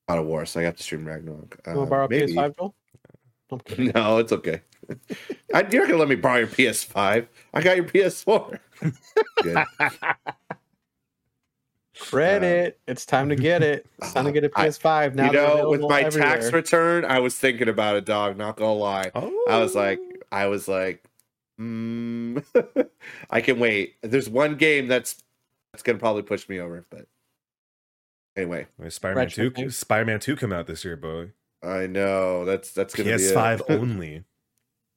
God 0.08 0.18
of 0.20 0.26
War, 0.26 0.46
so 0.46 0.60
I 0.60 0.62
have 0.62 0.76
to 0.76 0.82
stream 0.82 1.04
Ragnarok. 1.04 1.60
You 1.66 1.72
want 1.74 1.78
Uh, 1.80 1.84
to 1.84 1.90
borrow 1.90 2.08
maybe. 2.08 2.32
PS5, 2.34 2.56
Joel? 2.56 2.74
I'm. 3.50 3.92
No, 3.94 4.18
it's 4.18 4.32
okay. 4.32 4.60
I, 5.54 5.66
you're 5.70 5.82
not 5.82 5.88
gonna 5.88 5.96
let 5.98 6.08
me 6.08 6.14
borrow 6.16 6.38
your 6.38 6.46
PS5. 6.48 7.26
I 7.54 7.60
got 7.62 7.76
your 7.76 7.84
PS4. 7.86 8.58
Good. 11.98 12.08
Credit. 12.08 12.78
it's 12.86 13.06
time 13.06 13.28
to 13.30 13.36
get 13.36 13.62
it. 13.62 13.86
It's 13.98 14.12
time 14.12 14.26
to 14.26 14.32
get 14.32 14.44
a 14.44 14.50
I- 14.56 14.68
PS5 14.68 15.14
now. 15.14 15.26
you 15.26 15.32
know, 15.32 15.70
with 15.70 15.80
available 15.82 15.88
my 15.88 16.02
tax 16.04 16.52
return, 16.52 17.04
I 17.04 17.20
was 17.20 17.34
thinking 17.36 17.68
about 17.68 17.96
it, 17.96 18.04
dog. 18.04 18.36
Not 18.36 18.56
gonna 18.56 18.74
lie. 18.74 19.10
Oh, 19.14 19.32
I 19.48 19.58
was 19.58 19.74
like, 19.74 19.98
I 20.30 20.46
was 20.46 20.68
like, 20.68 21.02
mm, 21.60 22.44
I 23.30 23.40
can 23.40 23.58
wait. 23.58 23.94
There's 24.02 24.28
one 24.28 24.56
game 24.56 24.88
that's 24.88 25.22
that's 25.72 25.82
gonna 25.82 25.98
probably 25.98 26.22
push 26.22 26.48
me 26.48 26.58
over, 26.60 26.84
but 26.90 27.06
anyway, 28.36 28.66
Spider 28.88 29.14
Man 29.14 29.24
Retro 29.26 29.44
Two. 29.44 29.50
thing. 29.50 29.70
Spider 29.70 30.04
Man 30.04 30.20
Two 30.20 30.36
come 30.36 30.52
out 30.52 30.66
this 30.66 30.84
year, 30.84 30.96
boy. 30.96 31.30
I 31.62 31.86
know 31.86 32.44
that's 32.44 32.72
that's 32.72 32.94
gonna 32.94 33.10
PS5 33.10 33.66
be 33.66 33.72
it. 33.74 33.76
only. 33.80 34.24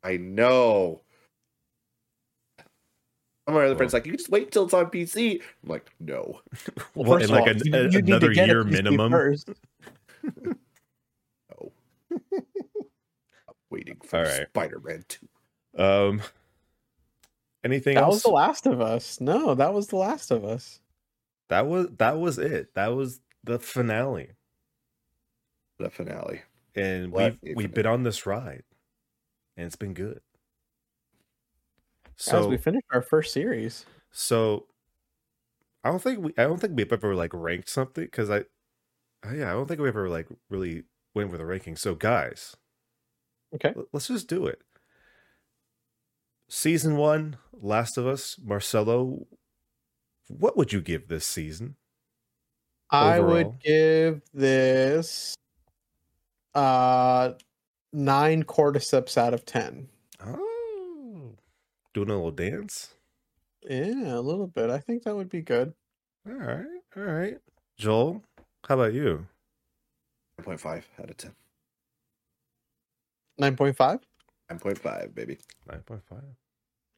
I 0.04 0.18
know. 0.18 1.02
Some 3.50 3.56
of 3.56 3.62
my 3.64 3.66
other 3.66 3.76
friends 3.78 3.94
like, 3.94 4.06
you 4.06 4.12
just 4.16 4.30
wait 4.30 4.44
until 4.44 4.66
it's 4.66 4.76
on 4.76 4.86
PC. 4.92 5.42
I'm 5.64 5.70
like, 5.70 5.90
no. 6.00 6.40
Well, 6.94 7.18
first 7.20 7.30
in 7.30 7.36
of 7.36 7.40
like 7.40 7.42
all, 7.42 7.50
an- 7.50 7.62
you- 7.66 7.74
a- 7.76 7.90
you 7.90 8.00
another 8.00 8.32
get 8.32 8.44
a 8.44 8.48
year 8.48 8.64
PC 8.64 8.72
minimum. 8.72 9.12
first. 9.12 9.50
No. 11.52 11.72
I'm 12.12 12.44
waiting 13.72 13.98
for 14.04 14.18
All 14.20 14.24
right. 14.26 14.48
Spider-Man 14.50 15.04
2. 15.08 15.28
Um, 15.84 16.22
anything 17.64 17.96
That 17.96 18.04
else? 18.04 18.16
was 18.18 18.24
The 18.24 18.30
Last 18.30 18.68
of 18.68 18.82
Us. 18.82 19.20
No, 19.20 19.56
that 19.56 19.74
was 19.74 19.88
The 19.88 19.96
Last 19.96 20.30
of 20.30 20.46
Us. 20.46 20.80
that 21.50 21.66
was 21.66 21.88
that 21.98 22.20
was 22.20 22.38
it. 22.38 22.76
That 22.76 22.90
was 22.90 23.20
the 23.44 23.58
finale, 23.58 24.32
The 25.80 25.90
finale. 25.90 26.42
and 26.76 27.12
What 27.12 27.38
we've 27.42 27.56
we've 27.56 27.74
been 27.74 27.86
on 27.88 28.04
this 28.04 28.26
ride, 28.28 28.64
and 29.58 29.66
it's 29.66 29.76
been 29.76 29.94
good. 29.96 30.22
As 32.20 32.26
So 32.26 32.48
we 32.50 32.58
finished 32.58 32.86
our 32.91 33.02
first 33.02 33.34
series. 33.34 33.86
so, 34.12 34.68
I 35.84 35.90
don't 35.90 36.02
think 36.02 36.20
we 36.20 36.34
I 36.38 36.44
don't 36.44 36.60
think 36.60 36.76
we've 36.76 36.91
ever 36.91 37.16
like 37.16 37.34
ranked 37.34 37.70
something 37.70 38.04
because 38.04 38.30
I, 38.30 38.44
yeah, 39.34 39.50
I 39.50 39.54
don't 39.54 39.68
think 39.68 39.80
we 39.80 39.88
ever 39.88 40.10
like 40.10 40.28
really 40.50 40.84
went 41.16 41.32
with 41.32 41.40
a 41.41 41.46
ranking. 41.46 41.76
So 41.78 41.96
guys, 41.96 42.56
Okay. 43.56 43.74
let's 43.94 44.08
just 44.08 44.28
do 44.28 44.46
it. 44.46 44.62
Season 46.50 46.98
one, 46.98 47.38
Last 47.54 47.98
of 47.98 48.06
Us, 48.08 48.38
Marcelo. 48.44 49.26
What 50.28 50.58
would 50.58 50.74
you 50.74 50.82
give 50.82 51.08
this 51.08 51.26
season? 51.26 51.76
I 52.91 53.18
Overall. 53.20 53.36
would 53.36 53.60
give 53.62 54.22
this 54.34 55.34
uh 56.56 57.34
nine 57.94 58.44
cordyceps 58.44 59.18
out 59.18 59.34
of 59.34 59.46
ten. 59.46 59.88
Doing 61.94 62.10
a 62.10 62.14
little 62.16 62.32
dance. 62.32 62.94
Yeah, 63.68 64.16
a 64.16 64.22
little 64.22 64.48
bit. 64.48 64.70
I 64.70 64.78
think 64.80 65.03
that 65.03 65.16
would 65.16 65.30
be 65.30 65.41
good. 65.41 65.74
All 66.28 66.34
right, 66.36 66.66
all 66.95 67.03
right. 67.03 67.38
Joel, 67.78 68.24
how 68.68 68.76
about 68.76 68.94
you? 68.94 69.26
9.5 70.41 70.84
out 71.02 71.10
of 71.10 71.18
10. 71.18 71.32
Nine 73.38 73.56
point 73.56 73.76
five. 73.76 73.99
9.5, 74.52 75.14
baby. 75.16 75.38
9.5. 75.70 76.02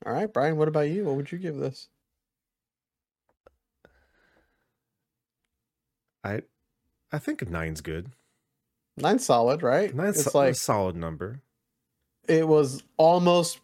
All 0.06 0.14
right, 0.14 0.32
Brian. 0.32 0.58
What 0.58 0.68
about 0.68 0.90
you? 0.90 1.06
What 1.06 1.16
would 1.16 1.32
you 1.32 1.38
give 1.38 1.56
this? 1.58 1.88
I 6.24 6.42
I 7.12 7.20
think 7.20 7.42
a 7.42 7.46
nine's 7.46 7.82
good. 7.82 8.12
Nine's 8.98 9.26
solid, 9.26 9.64
right? 9.64 9.94
Nine's 9.94 10.20
it's 10.20 10.32
so- 10.32 10.42
a 10.42 10.54
solid 10.54 10.96
number. 10.96 11.42
it 12.28 12.48
was 12.48 12.84
almost 12.98 13.60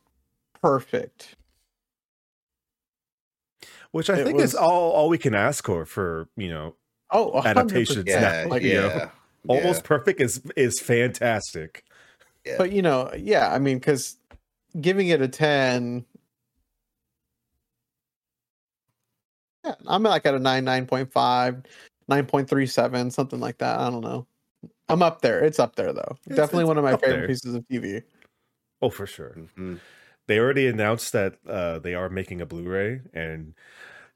perfect. 0.62 1.36
Which 3.92 4.10
I 4.10 4.20
It 4.20 4.26
think 4.26 4.40
is 4.40 4.54
all 4.54 4.92
all 4.92 5.10
we 5.10 5.18
can 5.18 5.34
ask 5.34 5.66
for 5.66 5.86
for, 5.86 6.28
you 6.36 6.50
know, 6.50 6.76
Oh, 7.10 7.32
100%. 7.32 7.46
Adaptations, 7.58 8.06
Yeah, 8.08 8.46
Like, 8.50 8.62
yeah. 8.64 8.70
you 8.72 8.82
know, 8.82 9.12
almost 9.48 9.84
perfect 9.86 10.20
is 10.22 10.42
is 10.56 10.80
fantastic. 10.80 11.84
yeah. 12.46 12.56
But 12.58 12.72
you 12.72 12.82
know, 12.82 13.12
yeah, 13.18 13.52
I 13.54 13.60
mean, 13.60 13.78
because 13.80 14.18
giving 14.82 15.08
it 15.08 15.22
a 15.22 15.28
ten, 15.28 16.06
yeah, 19.64 19.76
I'm 19.88 20.04
like 20.04 20.26
at 20.26 20.36
a 20.36 20.40
nine, 20.40 20.66
9.5, 20.66 21.64
9.37, 22.10 23.12
something 23.12 23.40
like 23.40 23.58
that. 23.60 23.80
I 23.80 23.90
don't 23.90 24.02
know. 24.02 24.28
I'm 24.90 25.02
up 25.02 25.22
there. 25.22 25.44
It's 25.44 25.60
up 25.60 25.76
there 25.76 25.94
though. 25.94 26.18
It's- 26.26 26.36
Definitely 26.36 26.64
it's 26.64 26.68
one 26.68 26.78
of 26.78 26.84
my 26.84 26.92
favorite 26.98 27.18
there. 27.20 27.28
pieces 27.28 27.54
of 27.56 27.66
TV. 27.68 28.04
Oh, 28.82 28.90
for 28.90 29.06
sure. 29.08 29.36
Mhm. 29.58 29.80
They 30.28 30.40
already 30.40 30.68
announced 30.68 31.14
that 31.14 31.38
uh 31.48 31.80
they 31.80 31.94
are 31.96 32.10
making 32.10 32.42
a 32.42 32.46
Blu-ray 32.46 33.02
and 33.14 33.54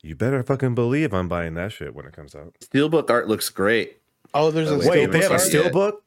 you 0.04 0.16
better 0.16 0.44
fucking 0.44 0.76
believe 0.76 1.14
I'm 1.14 1.28
buying 1.28 1.54
that 1.56 1.72
shit 1.72 1.94
when 1.96 2.06
it 2.06 2.14
comes 2.14 2.36
out. 2.36 2.56
Steelbook 2.60 3.10
art 3.10 3.28
looks 3.28 3.50
great. 3.50 3.98
Oh, 4.34 4.50
there's 4.52 4.72
a 4.72 4.76
Oh, 4.76 4.80
Wait, 4.80 4.90
Wait, 4.90 5.12
they 5.12 5.20
have 5.22 5.32
a 5.32 5.34
art? 5.36 5.42
steel 5.42 5.64
Yeah. 5.66 5.70
book? 5.72 6.04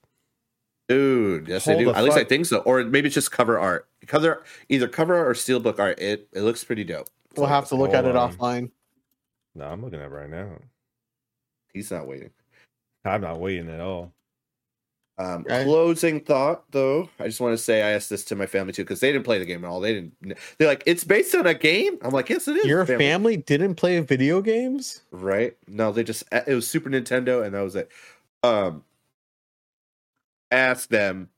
Dude, 0.88 1.48
yes, 1.48 1.64
they 1.64 1.78
do. 1.78 1.86
the 1.86 1.96
At 1.96 2.04
least 2.04 2.16
I 2.18 2.24
think 2.24 2.44
so. 2.44 2.58
Or 2.58 2.84
maybe 2.84 3.06
it's 3.06 3.14
just 3.14 3.32
cover 3.32 3.58
art. 3.58 3.88
Cover 4.06 4.44
either 4.68 4.86
cover 4.88 5.14
art 5.16 5.28
or 5.28 5.32
steelbook 5.32 5.78
art. 5.78 5.98
It 5.98 6.28
it 6.32 6.42
looks 6.42 6.62
pretty 6.64 6.84
dope. 6.84 7.08
We'll 7.36 7.46
have 7.46 7.68
to 7.68 7.74
look 7.76 7.94
at 7.94 8.04
it 8.04 8.14
on. 8.16 8.32
offline. 8.36 8.70
No, 9.54 9.64
I'm 9.66 9.82
looking 9.82 10.00
at 10.00 10.06
it 10.06 10.10
right 10.10 10.28
now. 10.28 10.58
He's 11.72 11.90
not 11.90 12.06
waiting. 12.06 12.30
I'm 13.04 13.20
not 13.22 13.40
waiting 13.40 13.70
at 13.70 13.80
all. 13.80 14.12
Um, 15.16 15.42
Okay. 15.46 15.62
Closing 15.64 16.20
thought, 16.20 16.64
though, 16.72 17.08
I 17.20 17.26
just 17.26 17.40
want 17.40 17.52
to 17.52 17.62
say 17.62 17.82
I 17.82 17.90
asked 17.90 18.10
this 18.10 18.24
to 18.24 18.34
my 18.34 18.46
family 18.46 18.72
too 18.72 18.82
because 18.82 18.98
they 19.00 19.12
didn't 19.12 19.24
play 19.24 19.38
the 19.38 19.44
game 19.44 19.64
at 19.64 19.68
all. 19.68 19.80
They 19.80 19.94
didn't. 19.94 20.38
They're 20.58 20.66
like, 20.66 20.82
"It's 20.86 21.04
based 21.04 21.34
on 21.36 21.46
a 21.46 21.54
game." 21.54 21.98
I'm 22.02 22.10
like, 22.10 22.28
"Yes, 22.28 22.48
it 22.48 22.56
is." 22.56 22.66
Your 22.66 22.84
family 22.84 23.36
didn't 23.36 23.76
play 23.76 24.00
video 24.00 24.40
games? 24.42 25.02
right? 25.12 25.56
No, 25.68 25.92
they 25.92 26.02
just 26.02 26.24
it 26.32 26.48
was 26.48 26.66
Super 26.66 26.90
Nintendo, 26.90 27.44
and 27.44 27.54
that 27.54 27.60
was 27.60 27.76
it. 27.76 27.90
Um, 28.42 28.82
ask 30.50 30.88
them, 30.88 31.28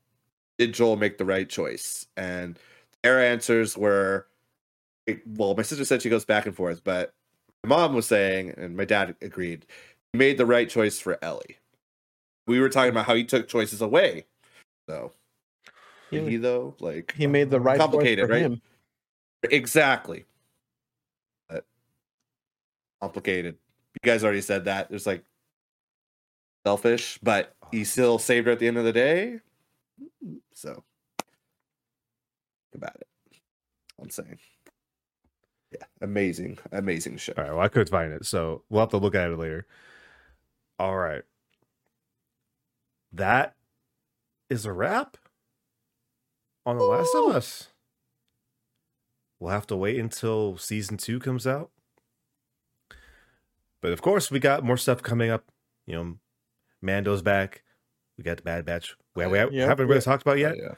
did 0.58 0.72
Joel 0.74 0.96
make 0.96 1.18
the 1.18 1.24
right 1.24 1.48
choice? 1.48 2.06
And 2.16 2.58
their 3.02 3.20
answers 3.24 3.76
were, 3.76 4.26
well, 5.26 5.54
my 5.54 5.62
sister 5.62 5.84
said 5.84 6.02
she 6.02 6.08
goes 6.08 6.24
back 6.24 6.46
and 6.46 6.56
forth, 6.56 6.82
but 6.82 7.14
my 7.64 7.76
mom 7.76 7.94
was 7.94 8.06
saying, 8.06 8.54
and 8.56 8.76
my 8.76 8.84
dad 8.84 9.14
agreed, 9.22 9.66
he 10.12 10.18
made 10.18 10.38
the 10.38 10.46
right 10.46 10.68
choice 10.68 10.98
for 10.98 11.18
Ellie. 11.22 11.58
We 12.46 12.60
were 12.60 12.68
talking 12.68 12.90
about 12.90 13.06
how 13.06 13.14
he 13.14 13.24
took 13.24 13.48
choices 13.48 13.80
away. 13.82 14.24
So, 14.88 15.12
He- 16.10 16.20
he 16.20 16.36
though? 16.36 16.74
Like 16.80 17.12
He 17.16 17.26
made 17.26 17.50
the 17.50 17.60
right 17.60 17.76
choice 17.78 17.84
Complicated, 17.86 18.26
for 18.26 18.32
right? 18.32 18.42
him. 18.42 18.62
Exactly. 19.50 20.24
But 21.48 21.64
complicated. 23.00 23.56
You 23.94 24.10
guys 24.10 24.22
already 24.24 24.40
said 24.40 24.64
that. 24.66 24.88
There's 24.88 25.06
like 25.06 25.24
selfish, 26.66 27.18
but 27.22 27.54
he 27.70 27.84
still 27.84 28.18
saved 28.18 28.46
her 28.46 28.52
at 28.52 28.58
the 28.58 28.68
end 28.68 28.76
of 28.78 28.84
the 28.84 28.92
day. 28.92 29.40
So 30.52 30.84
think 32.72 32.74
about 32.74 32.96
it. 32.96 33.08
I'm 34.00 34.10
saying. 34.10 34.38
Yeah. 35.72 35.84
Amazing. 36.00 36.58
Amazing 36.72 37.16
show. 37.18 37.32
All 37.36 37.44
right, 37.44 37.52
well, 37.52 37.60
I 37.60 37.68
could 37.68 37.88
find 37.88 38.12
it, 38.12 38.24
so 38.26 38.62
we'll 38.68 38.80
have 38.80 38.90
to 38.90 38.98
look 38.98 39.14
at 39.14 39.30
it 39.30 39.36
later. 39.38 39.66
All 40.78 40.96
right. 40.96 41.22
That 43.12 43.54
is 44.50 44.64
a 44.66 44.72
wrap 44.72 45.16
on 46.64 46.78
The 46.78 46.84
Last 46.84 47.14
of 47.14 47.34
Us. 47.34 47.68
We'll 49.40 49.52
have 49.52 49.66
to 49.68 49.76
wait 49.76 49.98
until 49.98 50.56
season 50.56 50.96
two 50.96 51.18
comes 51.18 51.46
out. 51.46 51.70
But 53.82 53.92
of 53.92 54.02
course, 54.02 54.30
we 54.30 54.38
got 54.40 54.64
more 54.64 54.76
stuff 54.76 55.02
coming 55.02 55.30
up. 55.30 55.44
You 55.86 55.94
know, 55.94 56.16
Mando's 56.82 57.22
back. 57.22 57.62
We 58.18 58.24
got 58.24 58.38
the 58.38 58.42
Bad 58.42 58.64
Batch. 58.64 58.96
We, 59.14 59.26
we 59.26 59.38
Yep. 59.38 59.52
haven't 59.52 59.88
really 59.88 60.00
talked 60.00 60.22
about 60.22 60.38
yet. 60.38 60.56
Yeah. 60.56 60.74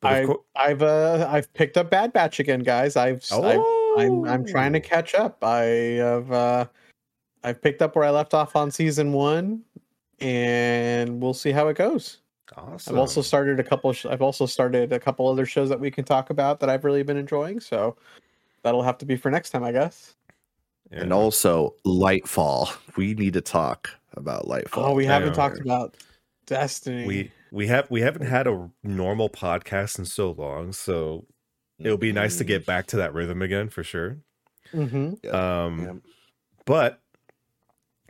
But 0.00 0.12
I, 0.12 0.26
cour- 0.26 0.42
I've 0.56 0.82
uh, 0.82 1.28
I've 1.30 1.52
picked 1.54 1.76
up 1.76 1.90
Bad 1.90 2.12
Batch 2.12 2.38
again, 2.40 2.60
guys. 2.60 2.96
I've, 2.96 3.24
I've 3.32 3.60
I'm 3.96 4.24
I'm 4.24 4.44
trying 4.46 4.72
to 4.74 4.78
Oh. 4.80 4.82
catch 4.82 5.14
up. 5.14 5.42
I 5.42 5.62
have 5.62 6.30
uh 6.32 6.66
I've 7.44 7.62
picked 7.62 7.82
up 7.82 7.96
where 7.96 8.04
I 8.04 8.10
left 8.10 8.34
off 8.34 8.54
on 8.56 8.70
season 8.70 9.12
one, 9.12 9.62
and 10.22 11.20
we'll 11.20 11.34
see 11.34 11.50
how 11.52 11.68
it 11.68 11.76
goes. 11.76 12.18
Awesome. 12.56 12.94
I've 12.94 12.98
also 12.98 13.22
started 13.22 13.58
a 13.60 13.64
couple. 13.64 13.92
Sh- 13.92 14.06
I've 14.06 14.22
also 14.22 14.46
started 14.46 14.92
a 14.92 14.98
couple 15.00 15.26
other 15.28 15.46
shows 15.46 15.68
that 15.68 15.80
we 15.80 15.90
can 15.90 16.04
talk 16.04 16.30
about 16.30 16.60
that 16.60 16.68
I've 16.68 16.84
really 16.84 17.02
been 17.02 17.16
enjoying. 17.16 17.60
So 17.60 17.96
that'll 18.62 18.82
have 18.82 18.98
to 18.98 19.06
be 19.06 19.16
for 19.16 19.30
next 19.30 19.50
time, 19.50 19.64
I 19.64 19.72
guess. 19.72 20.14
And 20.90 21.08
Yeah. 21.10 21.14
also 21.16 21.74
Lightfall. 21.86 22.70
We 22.96 23.14
need 23.14 23.32
to 23.34 23.40
talk 23.40 23.90
about 24.14 24.46
Lightfall. 24.46 24.88
Oh, 24.88 24.94
we 24.94 25.06
haven't 25.06 25.30
know. 25.30 25.34
talked 25.34 25.60
about 25.60 25.96
Destiny. 26.44 27.06
we 27.06 27.32
we 27.50 27.66
have 27.68 27.90
we 27.90 28.00
haven't 28.02 28.26
had 28.26 28.46
a 28.46 28.68
normal 28.82 29.30
podcast 29.30 29.98
in 29.98 30.04
so 30.04 30.32
long, 30.32 30.72
so 30.72 31.24
it'll 31.78 31.96
be 31.96 32.12
nice 32.12 32.36
to 32.38 32.44
get 32.44 32.66
back 32.66 32.86
to 32.88 32.96
that 32.96 33.14
rhythm 33.14 33.40
again 33.40 33.68
for 33.70 33.82
sure. 33.82 34.18
hmm 34.72 35.14
Um, 35.32 35.80
Yeah. 35.80 35.92
but 36.66 37.00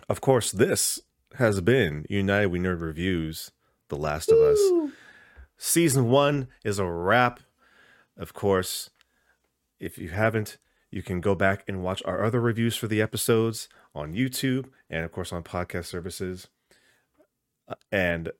of 0.08 0.20
course, 0.20 0.50
this 0.50 0.98
has 1.36 1.60
been 1.60 2.06
United 2.08 2.48
We 2.48 2.58
Nerd 2.58 2.80
Reviews, 2.80 3.50
The 3.88 3.96
Last 3.96 4.30
of 4.30 4.38
Us. 4.38 4.58
Season 5.56 6.08
one 6.08 6.48
is 6.64 6.78
a 6.78 6.86
wrap. 6.86 7.40
Of 8.16 8.34
course, 8.34 8.90
if 9.80 9.98
you 9.98 10.10
haven't, 10.10 10.58
you 10.90 11.02
can 11.02 11.20
go 11.20 11.34
back 11.34 11.64
and 11.66 11.82
watch 11.82 12.02
our 12.04 12.22
other 12.22 12.40
reviews 12.40 12.76
for 12.76 12.86
the 12.86 13.00
episodes 13.00 13.68
on 13.94 14.12
YouTube 14.12 14.66
and, 14.90 15.04
of 15.04 15.12
course, 15.12 15.32
on 15.32 15.42
podcast 15.42 15.86
services. 15.86 16.48
Uh, 17.68 17.76
And, 17.90 18.32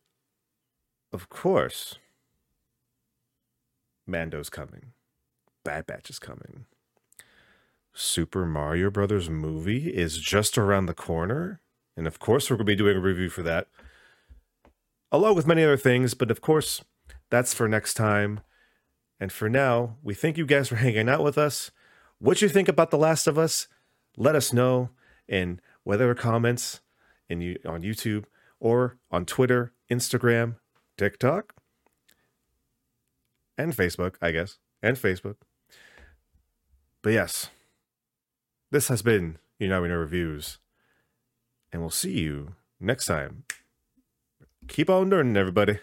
of 1.13 1.29
course, 1.29 1.97
Mando's 4.07 4.51
coming. 4.51 4.93
Bad 5.65 5.87
Batch 5.87 6.11
is 6.11 6.19
coming. 6.19 6.67
Super 7.95 8.45
Mario 8.45 8.91
Brothers 8.91 9.31
movie 9.31 9.89
is 9.95 10.19
just 10.19 10.59
around 10.59 10.87
the 10.87 10.95
corner. 10.95 11.61
And 11.97 12.07
of 12.07 12.19
course, 12.19 12.49
we're 12.49 12.57
going 12.57 12.67
to 12.67 12.73
be 12.73 12.77
doing 12.77 12.97
a 12.97 13.01
review 13.01 13.29
for 13.29 13.43
that, 13.43 13.69
along 15.11 15.37
with 15.37 15.47
many 15.47 15.63
other 15.63 15.77
things. 15.77 16.15
But 16.15 16.31
of 16.31 16.41
course, 16.41 16.83
that's 17.31 17.55
for 17.55 17.69
next 17.69 17.95
time. 17.95 18.41
And 19.21 19.31
for 19.31 19.49
now, 19.49 19.97
we 20.03 20.15
thank 20.15 20.37
you 20.37 20.47
guys 20.47 20.69
for 20.69 20.77
hanging 20.77 21.09
out 21.09 21.23
with 21.23 21.39
us. 21.39 21.71
What 22.19 22.43
you 22.43 22.49
think 22.49 22.69
about 22.69 22.91
The 22.91 22.99
Last 22.99 23.27
of 23.27 23.39
Us? 23.39 23.69
Let 24.17 24.37
us 24.37 24.53
know 24.53 24.91
in 25.29 25.61
whether 25.85 26.15
comments 26.15 26.81
in 27.29 27.41
you 27.41 27.59
on 27.67 27.83
YouTube 27.83 28.25
or 28.61 28.99
on 29.11 29.25
Twitter, 29.25 29.73
Instagram, 29.91 30.57
TikTok, 30.97 31.55
and 33.59 33.77
Facebook, 33.77 34.17
I 34.21 34.31
guess, 34.31 34.59
and 34.83 34.97
Facebook. 34.97 35.37
But 37.03 37.13
yes, 37.15 37.51
this 38.71 38.89
has 38.89 39.03
been 39.03 39.39
We 39.59 39.67
Nerd 39.69 39.99
Reviews, 39.99 40.59
and 41.73 41.81
we'll 41.81 41.91
see 41.91 42.19
you 42.21 42.55
next 42.79 43.07
time. 43.07 43.45
Keep 44.69 44.91
on 44.91 45.11
learning, 45.11 45.37
everybody. 45.37 45.79